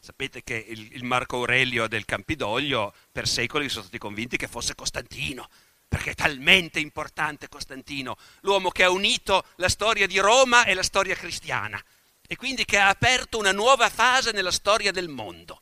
Sapete 0.00 0.42
che 0.42 0.56
il, 0.56 0.94
il 0.94 1.04
Marco 1.04 1.36
Aurelio 1.36 1.86
del 1.86 2.06
Campidoglio 2.06 2.94
per 3.12 3.28
secoli 3.28 3.68
sono 3.68 3.82
stati 3.82 3.98
convinti 3.98 4.36
che 4.36 4.48
fosse 4.48 4.74
Costantino, 4.74 5.48
perché 5.86 6.10
è 6.12 6.14
talmente 6.14 6.80
importante 6.80 7.48
Costantino, 7.48 8.16
l'uomo 8.40 8.70
che 8.70 8.84
ha 8.84 8.90
unito 8.90 9.44
la 9.56 9.68
storia 9.68 10.06
di 10.06 10.18
Roma 10.18 10.64
e 10.64 10.74
la 10.74 10.82
storia 10.82 11.14
cristiana 11.14 11.82
e 12.26 12.36
quindi 12.36 12.64
che 12.64 12.78
ha 12.78 12.88
aperto 12.88 13.38
una 13.38 13.52
nuova 13.52 13.88
fase 13.90 14.32
nella 14.32 14.50
storia 14.50 14.92
del 14.92 15.08
mondo. 15.08 15.60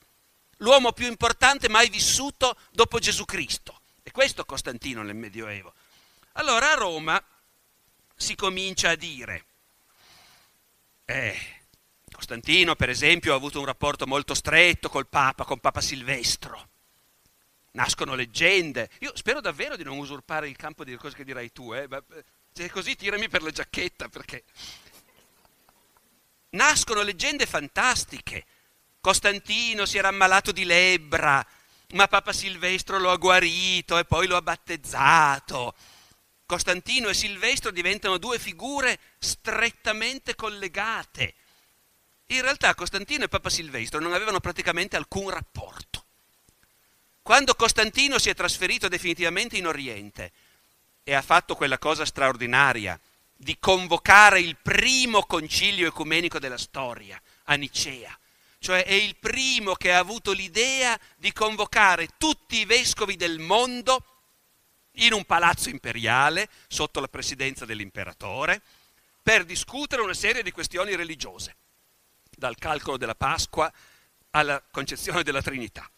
L'uomo 0.58 0.92
più 0.92 1.06
importante 1.06 1.68
mai 1.68 1.88
vissuto 1.88 2.56
dopo 2.70 2.98
Gesù 2.98 3.24
Cristo. 3.24 3.80
E 4.02 4.10
questo 4.10 4.44
Costantino 4.44 5.02
nel 5.02 5.14
Medioevo. 5.14 5.72
Allora 6.32 6.72
a 6.72 6.74
Roma 6.74 7.22
si 8.16 8.34
comincia 8.34 8.90
a 8.90 8.94
dire, 8.94 9.44
eh, 11.04 11.38
Costantino 12.10 12.76
per 12.76 12.88
esempio 12.88 13.32
ha 13.32 13.36
avuto 13.36 13.58
un 13.58 13.66
rapporto 13.66 14.06
molto 14.06 14.34
stretto 14.34 14.88
col 14.88 15.08
Papa, 15.08 15.44
con 15.44 15.58
Papa 15.58 15.80
Silvestro. 15.80 16.68
Nascono 17.72 18.14
leggende. 18.14 18.90
Io 19.00 19.12
spero 19.16 19.40
davvero 19.40 19.76
di 19.76 19.82
non 19.82 19.98
usurpare 19.98 20.48
il 20.48 20.56
campo 20.56 20.84
di 20.84 20.94
cose 20.96 21.16
che 21.16 21.24
dirai 21.24 21.52
tu, 21.52 21.72
eh? 21.74 21.88
se 22.52 22.66
è 22.66 22.68
così 22.68 22.96
tirami 22.96 23.28
per 23.28 23.42
la 23.42 23.50
giacchetta 23.50 24.08
perché... 24.08 24.44
Nascono 26.52 27.02
leggende 27.02 27.46
fantastiche. 27.46 28.44
Costantino 29.00 29.86
si 29.86 29.96
era 29.98 30.08
ammalato 30.08 30.52
di 30.52 30.64
lebbra, 30.64 31.44
ma 31.92 32.06
Papa 32.08 32.32
Silvestro 32.32 32.98
lo 32.98 33.10
ha 33.10 33.16
guarito 33.16 33.98
e 33.98 34.04
poi 34.04 34.26
lo 34.26 34.36
ha 34.36 34.42
battezzato. 34.42 35.74
Costantino 36.44 37.08
e 37.08 37.14
Silvestro 37.14 37.70
diventano 37.70 38.18
due 38.18 38.38
figure 38.38 38.98
strettamente 39.18 40.34
collegate. 40.34 41.34
In 42.26 42.42
realtà 42.42 42.74
Costantino 42.74 43.24
e 43.24 43.28
Papa 43.28 43.48
Silvestro 43.48 44.00
non 44.00 44.12
avevano 44.12 44.40
praticamente 44.40 44.96
alcun 44.96 45.30
rapporto. 45.30 46.04
Quando 47.22 47.54
Costantino 47.54 48.18
si 48.18 48.28
è 48.28 48.34
trasferito 48.34 48.88
definitivamente 48.88 49.56
in 49.56 49.66
Oriente 49.66 50.32
e 51.02 51.14
ha 51.14 51.22
fatto 51.22 51.54
quella 51.54 51.78
cosa 51.78 52.04
straordinaria 52.04 52.98
di 53.42 53.58
convocare 53.58 54.38
il 54.38 54.56
primo 54.56 55.24
concilio 55.24 55.88
ecumenico 55.88 56.38
della 56.38 56.56
storia 56.56 57.20
a 57.46 57.54
Nicea, 57.54 58.16
cioè 58.60 58.84
è 58.84 58.92
il 58.92 59.16
primo 59.16 59.74
che 59.74 59.92
ha 59.92 59.98
avuto 59.98 60.30
l'idea 60.30 60.96
di 61.16 61.32
convocare 61.32 62.10
tutti 62.18 62.58
i 62.58 62.64
vescovi 62.64 63.16
del 63.16 63.40
mondo 63.40 64.04
in 64.96 65.12
un 65.12 65.24
palazzo 65.24 65.70
imperiale 65.70 66.48
sotto 66.68 67.00
la 67.00 67.08
presidenza 67.08 67.64
dell'imperatore 67.64 68.62
per 69.20 69.44
discutere 69.44 70.02
una 70.02 70.14
serie 70.14 70.44
di 70.44 70.52
questioni 70.52 70.94
religiose, 70.94 71.56
dal 72.30 72.56
calcolo 72.56 72.96
della 72.96 73.16
Pasqua 73.16 73.72
alla 74.30 74.62
concezione 74.70 75.24
della 75.24 75.42
Trinità. 75.42 75.90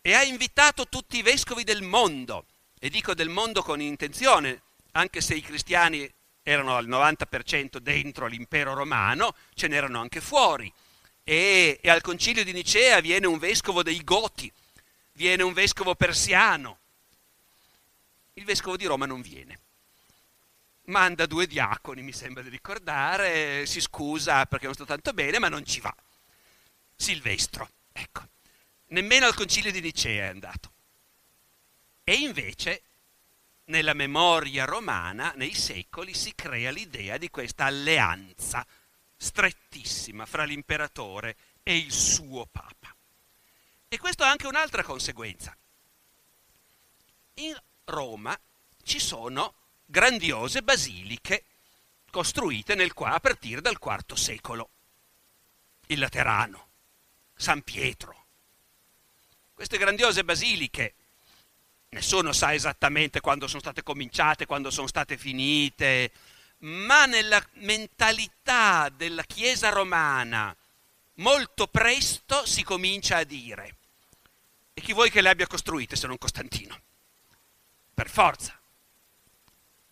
E 0.00 0.14
ha 0.14 0.22
invitato 0.22 0.88
tutti 0.88 1.18
i 1.18 1.22
vescovi 1.22 1.64
del 1.64 1.82
mondo, 1.82 2.46
e 2.78 2.88
dico 2.88 3.12
del 3.12 3.28
mondo 3.28 3.62
con 3.62 3.78
intenzione, 3.78 4.62
anche 4.92 5.20
se 5.20 5.34
i 5.34 5.42
cristiani 5.42 6.10
erano 6.48 6.76
al 6.76 6.86
90% 6.86 7.78
dentro 7.78 8.28
l'impero 8.28 8.72
romano, 8.72 9.34
ce 9.54 9.66
n'erano 9.66 9.98
anche 9.98 10.20
fuori. 10.20 10.72
E, 11.24 11.80
e 11.82 11.90
al 11.90 12.02
concilio 12.02 12.44
di 12.44 12.52
Nicea 12.52 13.00
viene 13.00 13.26
un 13.26 13.36
vescovo 13.38 13.82
dei 13.82 14.04
Goti, 14.04 14.50
viene 15.14 15.42
un 15.42 15.52
vescovo 15.52 15.96
persiano, 15.96 16.78
il 18.34 18.44
vescovo 18.44 18.76
di 18.76 18.84
Roma 18.84 19.06
non 19.06 19.22
viene. 19.22 19.58
Manda 20.84 21.26
due 21.26 21.48
diaconi, 21.48 22.02
mi 22.02 22.12
sembra 22.12 22.44
di 22.44 22.48
ricordare, 22.48 23.66
si 23.66 23.80
scusa 23.80 24.46
perché 24.46 24.66
non 24.66 24.74
sto 24.74 24.84
tanto 24.84 25.12
bene, 25.12 25.40
ma 25.40 25.48
non 25.48 25.66
ci 25.66 25.80
va. 25.80 25.92
Silvestro, 26.94 27.68
ecco. 27.90 28.24
Nemmeno 28.90 29.26
al 29.26 29.34
concilio 29.34 29.72
di 29.72 29.80
Nicea 29.80 30.26
è 30.26 30.28
andato. 30.28 30.70
E 32.04 32.14
invece 32.14 32.82
nella 33.66 33.94
memoria 33.94 34.64
romana, 34.64 35.32
nei 35.36 35.54
secoli, 35.54 36.14
si 36.14 36.34
crea 36.34 36.70
l'idea 36.70 37.16
di 37.18 37.30
questa 37.30 37.64
alleanza 37.64 38.66
strettissima 39.16 40.26
fra 40.26 40.44
l'imperatore 40.44 41.36
e 41.62 41.76
il 41.76 41.92
suo 41.92 42.46
papa. 42.46 42.94
E 43.88 43.98
questo 43.98 44.24
ha 44.24 44.30
anche 44.30 44.46
un'altra 44.46 44.82
conseguenza. 44.82 45.56
In 47.34 47.56
Roma 47.84 48.38
ci 48.82 48.98
sono 48.98 49.54
grandiose 49.84 50.62
basiliche 50.62 51.44
costruite 52.10 52.74
nel, 52.74 52.92
a 52.94 53.20
partire 53.20 53.60
dal 53.60 53.78
IV 53.80 54.14
secolo. 54.14 54.70
Il 55.86 55.98
Laterano, 55.98 56.68
San 57.34 57.62
Pietro. 57.62 58.24
Queste 59.54 59.78
grandiose 59.78 60.24
basiliche, 60.24 60.94
nessuno 61.96 62.32
sa 62.32 62.52
esattamente 62.52 63.20
quando 63.20 63.48
sono 63.48 63.60
state 63.60 63.82
cominciate, 63.82 64.44
quando 64.44 64.70
sono 64.70 64.86
state 64.86 65.16
finite, 65.16 66.12
ma 66.58 67.06
nella 67.06 67.42
mentalità 67.54 68.90
della 68.94 69.22
Chiesa 69.22 69.70
romana 69.70 70.54
molto 71.14 71.66
presto 71.66 72.44
si 72.44 72.62
comincia 72.62 73.16
a 73.16 73.24
dire, 73.24 73.76
e 74.74 74.82
chi 74.82 74.92
vuoi 74.92 75.10
che 75.10 75.22
le 75.22 75.30
abbia 75.30 75.46
costruite 75.46 75.96
se 75.96 76.06
non 76.06 76.18
Costantino? 76.18 76.78
per 77.94 78.10
forza. 78.10 78.60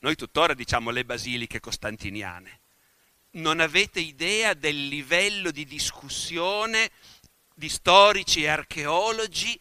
Noi 0.01 0.15
tuttora 0.15 0.53
diciamo 0.53 0.91
le 0.91 1.07
basiliche 1.07 1.59
costantiniane, 1.59 2.61
non 3.31 3.61
avete 3.61 4.01
idea 4.01 4.53
del 4.53 4.89
livello 4.89 5.51
di 5.51 5.65
discussione 5.65 6.91
di 7.55 7.71
storici 7.71 8.43
e 8.43 8.49
archeologi 8.49 9.59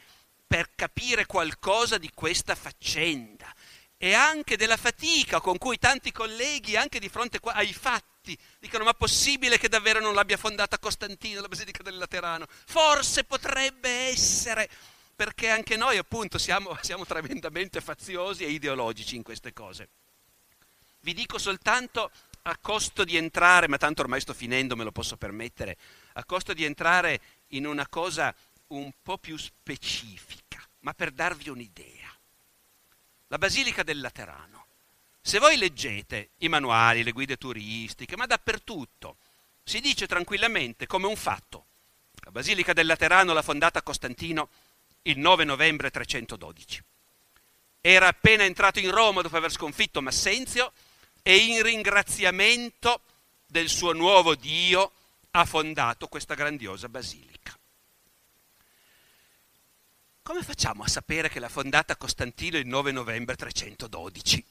per 0.54 0.70
capire 0.76 1.26
qualcosa 1.26 1.98
di 1.98 2.12
questa 2.14 2.54
faccenda 2.54 3.52
e 3.98 4.14
anche 4.14 4.56
della 4.56 4.78
fatica 4.78 5.42
con 5.42 5.58
cui 5.58 5.80
tanti 5.80 6.12
colleghi, 6.12 6.76
anche 6.76 7.00
di 7.00 7.10
fronte 7.10 7.40
ai 7.42 7.74
fatti, 7.74 8.38
dicono 8.60 8.84
ma 8.84 8.94
possibile 8.94 9.58
che 9.58 9.68
davvero 9.68 10.00
non 10.00 10.14
l'abbia 10.14 10.38
fondata 10.38 10.78
Costantino, 10.78 11.42
la 11.42 11.48
Basilica 11.48 11.82
del 11.82 11.98
Laterano? 11.98 12.46
Forse 12.68 13.24
potrebbe 13.24 13.90
essere, 13.90 14.70
perché 15.16 15.50
anche 15.50 15.76
noi 15.76 15.98
appunto 15.98 16.38
siamo, 16.38 16.78
siamo 16.84 17.04
tremendamente 17.04 17.82
faziosi 17.82 18.44
e 18.44 18.52
ideologici 18.52 19.16
in 19.16 19.24
queste 19.24 19.54
cose. 19.54 19.90
Vi 21.00 21.16
dico 21.16 21.40
soltanto 21.40 22.12
a 22.44 22.56
costo 22.62 23.04
di 23.04 23.18
entrare, 23.18 23.68
ma 23.68 23.78
tanto 23.78 24.04
ormai 24.04 24.22
sto 24.22 24.36
finendo, 24.36 24.76
me 24.76 24.84
lo 24.84 24.92
posso 24.92 25.18
permettere, 25.18 25.78
a 26.14 26.24
costo 26.26 26.54
di 26.54 26.64
entrare 26.64 27.20
in 27.48 27.66
una 27.66 27.88
cosa 27.88 28.36
un 28.74 28.92
po' 29.02 29.18
più 29.18 29.38
specifica, 29.38 30.43
ma 30.84 30.94
per 30.94 31.12
darvi 31.12 31.50
un'idea. 31.50 32.12
La 33.28 33.38
Basilica 33.38 33.84
del 33.84 34.00
Laterano. 34.00 34.66
Se 35.22 35.40
voi 35.40 35.58
leggete 35.58 36.32
i 36.40 36.50
manuali, 36.50 37.04
le 37.04 37.12
guide 37.12 37.38
turistiche, 37.38 38.18
ma 38.18 38.26
dappertutto, 38.26 39.18
si 39.64 39.80
dice 39.80 40.08
tranquillamente 40.08 40.86
come 40.86 41.08
un 41.08 41.16
fatto. 41.16 41.66
La 42.24 42.32
Basilica 42.32 42.74
del 42.74 42.86
Laterano 42.86 43.34
l'ha 43.34 43.42
fondata 43.42 43.82
Costantino 43.82 44.50
il 45.04 45.18
9 45.18 45.44
novembre 45.46 45.90
312. 45.90 46.84
Era 47.82 48.08
appena 48.08 48.44
entrato 48.44 48.80
in 48.80 48.92
Roma 48.92 49.22
dopo 49.22 49.38
aver 49.38 49.52
sconfitto 49.52 50.02
Massenzio 50.02 50.72
e 51.22 51.38
in 51.38 51.64
ringraziamento 51.64 53.02
del 53.46 53.70
suo 53.70 53.94
nuovo 53.94 54.36
Dio 54.36 54.92
ha 55.32 55.46
fondato 55.46 56.08
questa 56.08 56.36
grandiosa 56.36 56.90
basilica. 56.90 57.58
Come 60.24 60.42
facciamo 60.42 60.84
a 60.84 60.88
sapere 60.88 61.28
che 61.28 61.42
l'ha 61.42 61.50
fondata 61.50 61.98
Costantino 61.98 62.58
il 62.58 62.66
9 62.66 62.94
novembre 62.94 63.36
312? 63.36 64.46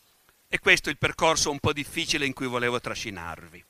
E 0.46 0.58
questo 0.58 0.90
è 0.90 0.92
il 0.92 0.98
percorso 0.98 1.50
un 1.50 1.60
po' 1.60 1.72
difficile 1.72 2.26
in 2.26 2.34
cui 2.34 2.46
volevo 2.46 2.78
trascinarvi. 2.78 3.64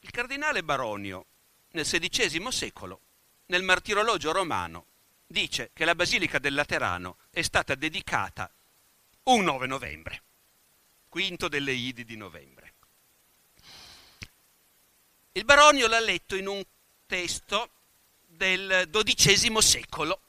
Il 0.00 0.10
cardinale 0.10 0.62
Baronio, 0.62 1.24
nel 1.70 1.86
XVI 1.86 2.52
secolo, 2.52 3.00
nel 3.46 3.62
martirologio 3.62 4.30
romano, 4.30 4.84
dice 5.26 5.70
che 5.72 5.86
la 5.86 5.94
Basilica 5.94 6.38
del 6.38 6.52
Laterano 6.52 7.16
è 7.30 7.40
stata 7.40 7.74
dedicata 7.74 8.50
un 9.22 9.42
9 9.42 9.66
novembre, 9.66 10.22
quinto 11.08 11.48
delle 11.48 11.72
Idi 11.72 12.04
di 12.04 12.16
novembre. 12.16 12.74
Il 15.32 15.46
Baronio 15.46 15.88
l'ha 15.88 16.00
letto 16.00 16.36
in 16.36 16.46
un 16.46 16.62
testo 17.06 17.70
del 18.36 18.88
XII 18.90 19.62
secolo, 19.62 20.20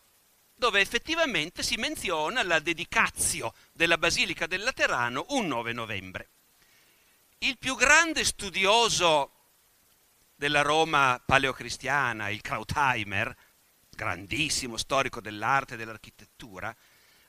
dove 0.56 0.80
effettivamente 0.80 1.64
si 1.64 1.76
menziona 1.76 2.44
la 2.44 2.60
dedicazio 2.60 3.54
della 3.74 3.98
Basilica 3.98 4.48
del 4.48 4.64
Laterano 4.64 5.26
un 5.30 5.48
9 5.48 5.74
novembre. 5.74 6.30
Il 7.40 7.58
più 7.58 7.76
grande 7.76 8.24
studioso 8.24 9.32
della 10.36 10.62
Roma 10.62 11.22
paleocristiana, 11.24 12.30
il 12.30 12.42
Krautheimer, 12.42 13.36
grandissimo 13.90 14.78
storico 14.78 15.22
dell'arte 15.22 15.74
e 15.74 15.78
dell'architettura, 15.78 16.76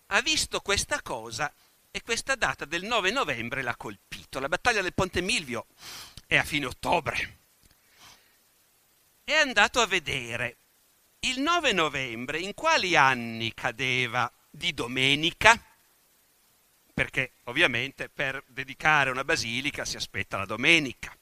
ha 0.07 0.20
visto 0.20 0.61
questa 0.61 1.03
cosa 1.03 1.53
e 1.91 2.03
questa 2.03 2.35
data 2.35 2.64
del 2.64 2.85
9 2.85 3.11
novembre 3.11 3.62
l'ha 3.62 3.77
colpito. 3.77 4.39
La 4.39 4.49
battaglia 4.49 4.83
del 4.83 4.95
Ponte 4.95 5.20
Milvio 5.20 5.66
è 6.27 6.37
a 6.37 6.45
fine 6.45 6.66
ottobre. 6.66 7.39
È 9.24 9.33
andato 9.33 9.81
a 9.81 9.87
vedere 9.87 10.57
il 11.21 11.41
9 11.41 11.73
novembre 11.73 12.39
in 12.39 12.55
quali 12.55 12.97
anni 12.97 13.53
cadeva 13.55 14.31
di 14.51 14.73
domenica? 14.75 15.61
Perché 16.95 17.33
ovviamente 17.45 18.09
per 18.09 18.43
dedicare 18.47 19.11
una 19.11 19.25
basilica 19.25 19.85
si 19.85 19.97
aspetta 19.97 20.39
la 20.39 20.47
domenica. 20.47 21.17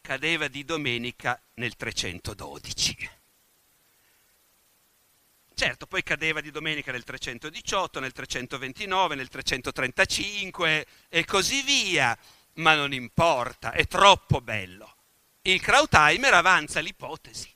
Cadeva 0.00 0.48
di 0.48 0.64
domenica 0.64 1.40
nel 1.54 1.76
312. 1.76 3.16
Certo, 5.58 5.88
poi 5.88 6.04
cadeva 6.04 6.40
di 6.40 6.52
domenica 6.52 6.92
nel 6.92 7.02
318, 7.02 7.98
nel 7.98 8.12
329, 8.12 9.16
nel 9.16 9.26
335 9.26 10.86
e 11.08 11.24
così 11.24 11.62
via, 11.62 12.16
ma 12.54 12.76
non 12.76 12.92
importa, 12.92 13.72
è 13.72 13.84
troppo 13.88 14.40
bello. 14.40 14.94
Il 15.42 15.60
Krautheimer 15.60 16.32
avanza 16.32 16.78
l'ipotesi, 16.78 17.52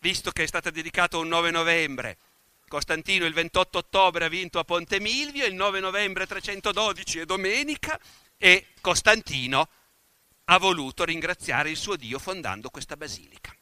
visto 0.00 0.30
che 0.30 0.42
è 0.42 0.46
stata 0.46 0.70
dedicata 0.70 1.16
un 1.18 1.28
9 1.28 1.50
novembre, 1.50 2.18
Costantino 2.68 3.26
il 3.26 3.32
28 3.32 3.78
ottobre 3.78 4.24
ha 4.24 4.28
vinto 4.28 4.58
a 4.58 4.64
Ponte 4.64 5.00
Milvio, 5.00 5.44
il 5.44 5.54
9 5.54 5.80
novembre 5.80 6.26
312 6.26 7.18
è 7.18 7.24
domenica 7.24 7.98
e 8.36 8.68
Costantino 8.80 9.68
ha 10.44 10.58
voluto 10.58 11.04
ringraziare 11.04 11.70
il 11.70 11.76
suo 11.76 11.96
Dio 11.96 12.18
fondando 12.18 12.70
questa 12.70 12.96
basilica. 12.96 13.52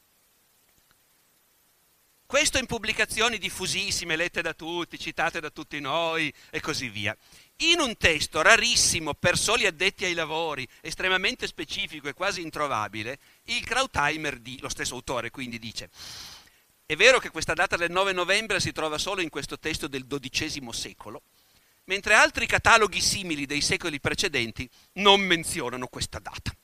Questo 2.29 2.59
in 2.59 2.67
pubblicazioni 2.67 3.39
diffusissime, 3.39 4.15
lette 4.15 4.43
da 4.43 4.53
tutti, 4.53 4.99
citate 4.99 5.39
da 5.39 5.49
tutti 5.49 5.79
noi 5.79 6.31
e 6.51 6.59
così 6.59 6.87
via. 6.87 7.17
In 7.61 7.79
un 7.79 7.97
testo 7.97 8.43
rarissimo 8.43 9.15
per 9.15 9.35
soli 9.35 9.65
addetti 9.65 10.05
ai 10.05 10.13
lavori, 10.13 10.67
estremamente 10.81 11.47
specifico 11.47 12.07
e 12.07 12.13
quasi 12.13 12.41
introvabile, 12.41 13.17
il 13.45 13.65
Krautheimer, 13.65 14.37
di, 14.37 14.59
lo 14.59 14.69
stesso 14.69 14.93
autore 14.93 15.31
quindi 15.31 15.57
dice, 15.57 15.89
è 16.85 16.95
vero 16.95 17.17
che 17.17 17.31
questa 17.31 17.55
data 17.55 17.75
del 17.75 17.89
9 17.89 18.11
novembre 18.11 18.59
si 18.59 18.73
trova 18.73 18.99
solo 18.99 19.21
in 19.21 19.29
questo 19.29 19.57
testo 19.57 19.87
del 19.87 20.05
XII 20.05 20.71
secolo, 20.71 21.23
mentre 21.85 22.13
altri 22.13 22.45
cataloghi 22.45 23.01
simili 23.01 23.47
dei 23.47 23.61
secoli 23.61 23.99
precedenti 23.99 24.69
non 24.93 25.19
menzionano 25.19 25.87
questa 25.87 26.19
data 26.19 26.55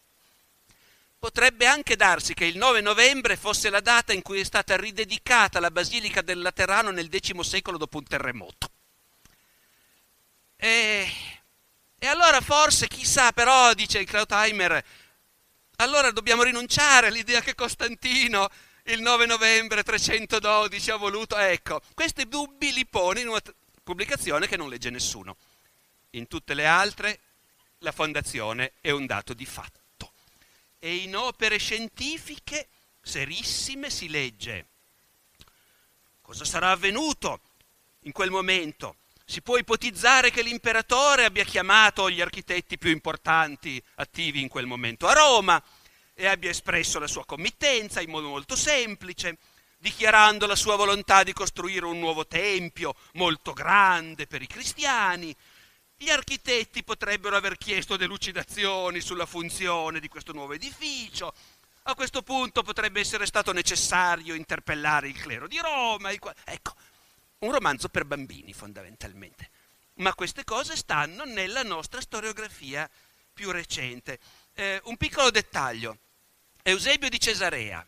potrebbe 1.18 1.66
anche 1.66 1.96
darsi 1.96 2.34
che 2.34 2.46
il 2.46 2.58
9 2.58 2.82
novembre 2.82 3.36
fosse 3.36 3.70
la 3.70 3.80
data 3.80 4.14
in 4.14 4.22
cui 4.22 4.40
è 4.40 4.44
stata 4.44 4.76
ridedicata 4.76 5.60
la 5.60 5.72
Basilica 5.72 6.22
del 6.22 6.42
Laterano 6.42 6.92
nel 6.92 7.10
X 7.10 7.40
secolo 7.40 7.78
dopo 7.78 7.98
un 7.98 8.04
terremoto. 8.04 8.70
E, 10.56 11.12
e 11.98 12.08
allora 12.08 12.42
forse, 12.42 12.88
chissà, 12.88 13.32
però, 13.32 13.74
dice 13.74 14.00
il 14.00 14.06
Krautheimer, 14.06 14.84
allora 15.78 16.12
dobbiamo 16.12 16.44
rinunciare 16.44 17.08
all'idea 17.08 17.42
che 17.42 17.56
Costantino 17.56 18.50
il 18.84 19.02
9 19.02 19.26
novembre 19.26 19.84
312 19.84 20.92
ha 20.92 20.96
voluto. 20.96 21.38
Ecco, 21.38 21.82
questi 21.94 22.28
dubbi 22.28 22.72
li 22.72 22.86
pone 22.86 23.22
in 23.22 23.30
una 23.30 23.42
pubblicazione 23.84 24.48
che 24.48 24.58
non 24.58 24.70
legge 24.70 24.90
nessuno. 24.90 25.38
In 26.12 26.28
tutte 26.28 26.54
le 26.54 26.66
altre 26.66 27.20
la 27.80 27.92
fondazione 27.92 28.74
è 28.80 28.92
un 28.92 29.06
dato 29.06 29.34
di 29.34 29.46
fatto 29.46 29.85
e 30.80 30.96
in 30.96 31.16
opere 31.16 31.58
scientifiche 31.58 32.68
serissime 33.02 33.90
si 33.90 34.10
legge 34.10 34.68
cosa 36.26 36.44
sarà 36.44 36.72
avvenuto 36.72 37.40
in 38.02 38.12
quel 38.12 38.32
momento. 38.32 38.96
Si 39.26 39.44
può 39.44 39.58
ipotizzare 39.58 40.32
che 40.32 40.42
l'imperatore 40.42 41.24
abbia 41.24 41.44
chiamato 41.44 42.10
gli 42.10 42.20
architetti 42.20 42.80
più 42.80 42.90
importanti 42.90 43.82
attivi 43.96 44.42
in 44.42 44.48
quel 44.48 44.66
momento 44.66 45.06
a 45.08 45.14
Roma 45.14 45.62
e 46.16 46.26
abbia 46.26 46.50
espresso 46.50 46.98
la 46.98 47.06
sua 47.06 47.26
committenza 47.26 48.02
in 48.02 48.10
modo 48.10 48.28
molto 48.28 48.56
semplice, 48.56 49.38
dichiarando 49.78 50.48
la 50.48 50.56
sua 50.56 50.76
volontà 50.76 51.22
di 51.22 51.32
costruire 51.32 51.86
un 51.86 52.00
nuovo 52.00 52.26
tempio 52.26 52.96
molto 53.14 53.54
grande 53.54 54.26
per 54.26 54.42
i 54.42 54.48
cristiani, 54.48 55.36
gli 55.98 56.10
architetti 56.10 56.84
potrebbero 56.84 57.36
aver 57.36 57.58
chiesto 57.58 57.96
delucidazioni 57.96 59.00
sulla 59.00 59.26
funzione 59.26 60.00
di 60.00 60.08
questo 60.08 60.34
nuovo 60.34 60.54
edificio. 60.54 61.34
A 61.84 61.96
questo 61.96 62.22
punto 62.22 62.64
potrebbe 62.64 63.00
essere 63.00 63.26
stato 63.26 63.54
necessario 63.54 64.34
interpellare 64.34 65.08
il 65.08 65.20
clero 65.20 65.48
di 65.48 65.58
Roma. 65.60 66.12
Ecco, 66.12 66.76
un 67.40 67.52
romanzo 67.52 67.90
per 67.90 68.06
bambini 68.06 68.54
fondamentalmente. 68.54 69.50
Ma 69.96 70.14
queste 70.14 70.44
cose 70.44 70.76
stanno 70.76 71.24
nella 71.24 71.64
nostra 71.64 72.02
storiografia 72.02 72.90
più 73.34 73.52
recente. 73.52 74.20
Eh, 74.54 74.82
un 74.86 74.98
piccolo 74.98 75.30
dettaglio. 75.30 76.00
Eusebio 76.64 77.10
di 77.10 77.20
Cesarea, 77.20 77.88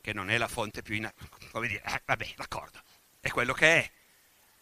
che 0.00 0.12
non 0.12 0.28
è 0.28 0.36
la 0.36 0.48
fonte 0.48 0.82
più 0.82 0.96
in... 0.96 1.10
come 1.52 1.68
dire, 1.68 1.82
eh, 1.84 2.02
vabbè, 2.04 2.34
d'accordo, 2.36 2.82
è 3.20 3.30
quello 3.30 3.52
che 3.52 3.66
è 3.66 3.90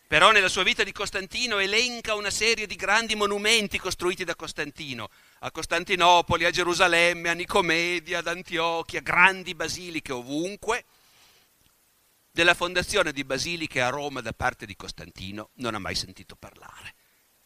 però 0.09 0.30
nella 0.30 0.48
sua 0.48 0.62
vita 0.62 0.84
di 0.84 0.90
Costantino 0.90 1.59
elenca 1.59 2.14
una 2.14 2.30
serie 2.30 2.66
di 2.66 2.76
grandi 2.76 3.14
monumenti 3.14 3.78
costruiti 3.78 4.24
da 4.24 4.34
Costantino, 4.34 5.11
a 5.40 5.50
Costantinopoli, 5.50 6.46
a 6.46 6.50
Gerusalemme, 6.50 7.28
a 7.28 7.34
Nicomedia, 7.34 8.20
ad 8.20 8.26
Antiochia, 8.26 9.02
grandi 9.02 9.54
basiliche 9.54 10.12
ovunque. 10.12 10.86
Della 12.30 12.54
fondazione 12.54 13.12
di 13.12 13.22
basiliche 13.22 13.82
a 13.82 13.90
Roma 13.90 14.22
da 14.22 14.32
parte 14.32 14.64
di 14.64 14.76
Costantino 14.76 15.50
non 15.56 15.74
ha 15.74 15.78
mai 15.78 15.94
sentito 15.94 16.36
parlare 16.36 16.94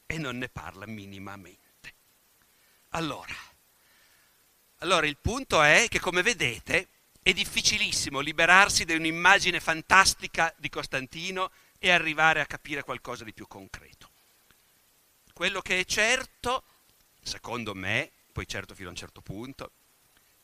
e 0.06 0.18
non 0.18 0.38
ne 0.38 0.48
parla 0.48 0.86
minimamente. 0.86 1.94
Allora, 2.90 3.34
allora 4.78 5.06
il 5.08 5.16
punto 5.20 5.60
è 5.62 5.86
che 5.88 5.98
come 5.98 6.22
vedete 6.22 6.86
è 7.22 7.32
difficilissimo 7.32 8.20
liberarsi 8.20 8.84
di 8.84 8.94
un'immagine 8.94 9.58
fantastica 9.58 10.54
di 10.58 10.68
Costantino 10.68 11.50
e 11.85 11.91
arrivare 11.91 12.41
a 12.41 12.47
capire 12.47 12.85
qualcosa 12.85 13.24
di 13.24 13.33
più 13.33 13.49
concreto. 13.49 14.09
Quello 15.33 15.61
che 15.61 15.80
è 15.80 15.85
certo, 15.85 16.62
secondo 17.20 17.74
me, 17.74 18.09
poi 18.30 18.47
certo 18.47 18.76
fino 18.76 18.87
a 18.87 18.91
un 18.93 18.97
certo 18.97 19.20
punto, 19.20 19.72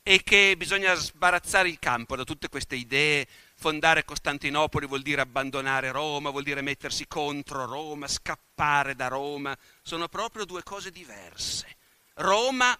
è 0.02 0.20
che 0.24 0.56
bisogna 0.56 0.92
sbarazzare 0.94 1.68
il 1.68 1.78
campo 1.78 2.16
da 2.16 2.24
tutte 2.24 2.48
queste 2.48 2.74
idee. 2.74 3.24
Fondare 3.54 4.04
Costantinopoli 4.04 4.88
vuol 4.88 5.02
dire 5.02 5.20
abbandonare 5.20 5.92
Roma, 5.92 6.30
vuol 6.30 6.42
dire 6.42 6.60
mettersi 6.60 7.06
contro 7.06 7.66
Roma, 7.66 8.08
scappare 8.08 8.96
da 8.96 9.06
Roma. 9.06 9.56
Sono 9.82 10.08
proprio 10.08 10.44
due 10.44 10.64
cose 10.64 10.90
diverse. 10.90 11.76
Roma 12.14 12.76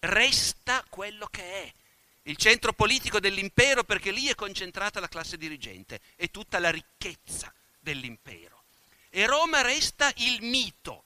resta 0.00 0.84
quello 0.90 1.26
che 1.30 1.42
è, 1.42 1.72
il 2.24 2.36
centro 2.36 2.74
politico 2.74 3.20
dell'impero 3.20 3.84
perché 3.84 4.10
lì 4.10 4.26
è 4.26 4.34
concentrata 4.34 5.00
la 5.00 5.08
classe 5.08 5.38
dirigente 5.38 5.98
e 6.16 6.30
tutta 6.30 6.58
la 6.58 6.70
ricchezza 6.70 7.50
dell'impero. 7.82 8.62
E 9.10 9.26
Roma 9.26 9.60
resta 9.62 10.10
il 10.16 10.38
mito. 10.42 11.04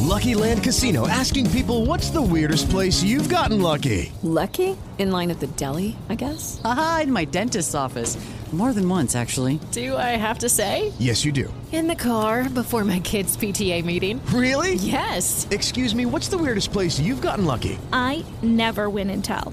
Lucky 0.00 0.34
Land 0.34 0.62
Casino 0.62 1.06
asking 1.08 1.50
people 1.50 1.86
what's 1.86 2.10
the 2.10 2.20
weirdest 2.20 2.68
place 2.70 3.02
you've 3.02 3.28
gotten 3.28 3.60
lucky? 3.60 4.12
Lucky? 4.22 4.76
In 4.98 5.10
line 5.10 5.30
at 5.30 5.40
the 5.40 5.46
deli, 5.48 5.96
I 6.08 6.14
guess? 6.14 6.60
Aha, 6.64 7.00
in 7.04 7.12
my 7.12 7.24
dentist's 7.24 7.74
office. 7.74 8.16
More 8.52 8.72
than 8.72 8.88
once, 8.88 9.16
actually. 9.16 9.58
Do 9.72 9.96
I 9.96 10.16
have 10.16 10.38
to 10.38 10.48
say? 10.48 10.92
Yes, 10.98 11.24
you 11.24 11.32
do. 11.32 11.52
In 11.72 11.88
the 11.88 11.96
car 11.96 12.48
before 12.48 12.84
my 12.84 13.00
kids' 13.00 13.36
PTA 13.36 13.84
meeting. 13.84 14.20
Really? 14.26 14.74
Yes. 14.74 15.48
Excuse 15.50 15.94
me, 15.94 16.06
what's 16.06 16.28
the 16.28 16.38
weirdest 16.38 16.72
place 16.72 16.98
you've 17.00 17.20
gotten 17.20 17.44
lucky? 17.44 17.76
I 17.92 18.24
never 18.42 18.88
win 18.88 19.10
and 19.10 19.24
tell. 19.24 19.52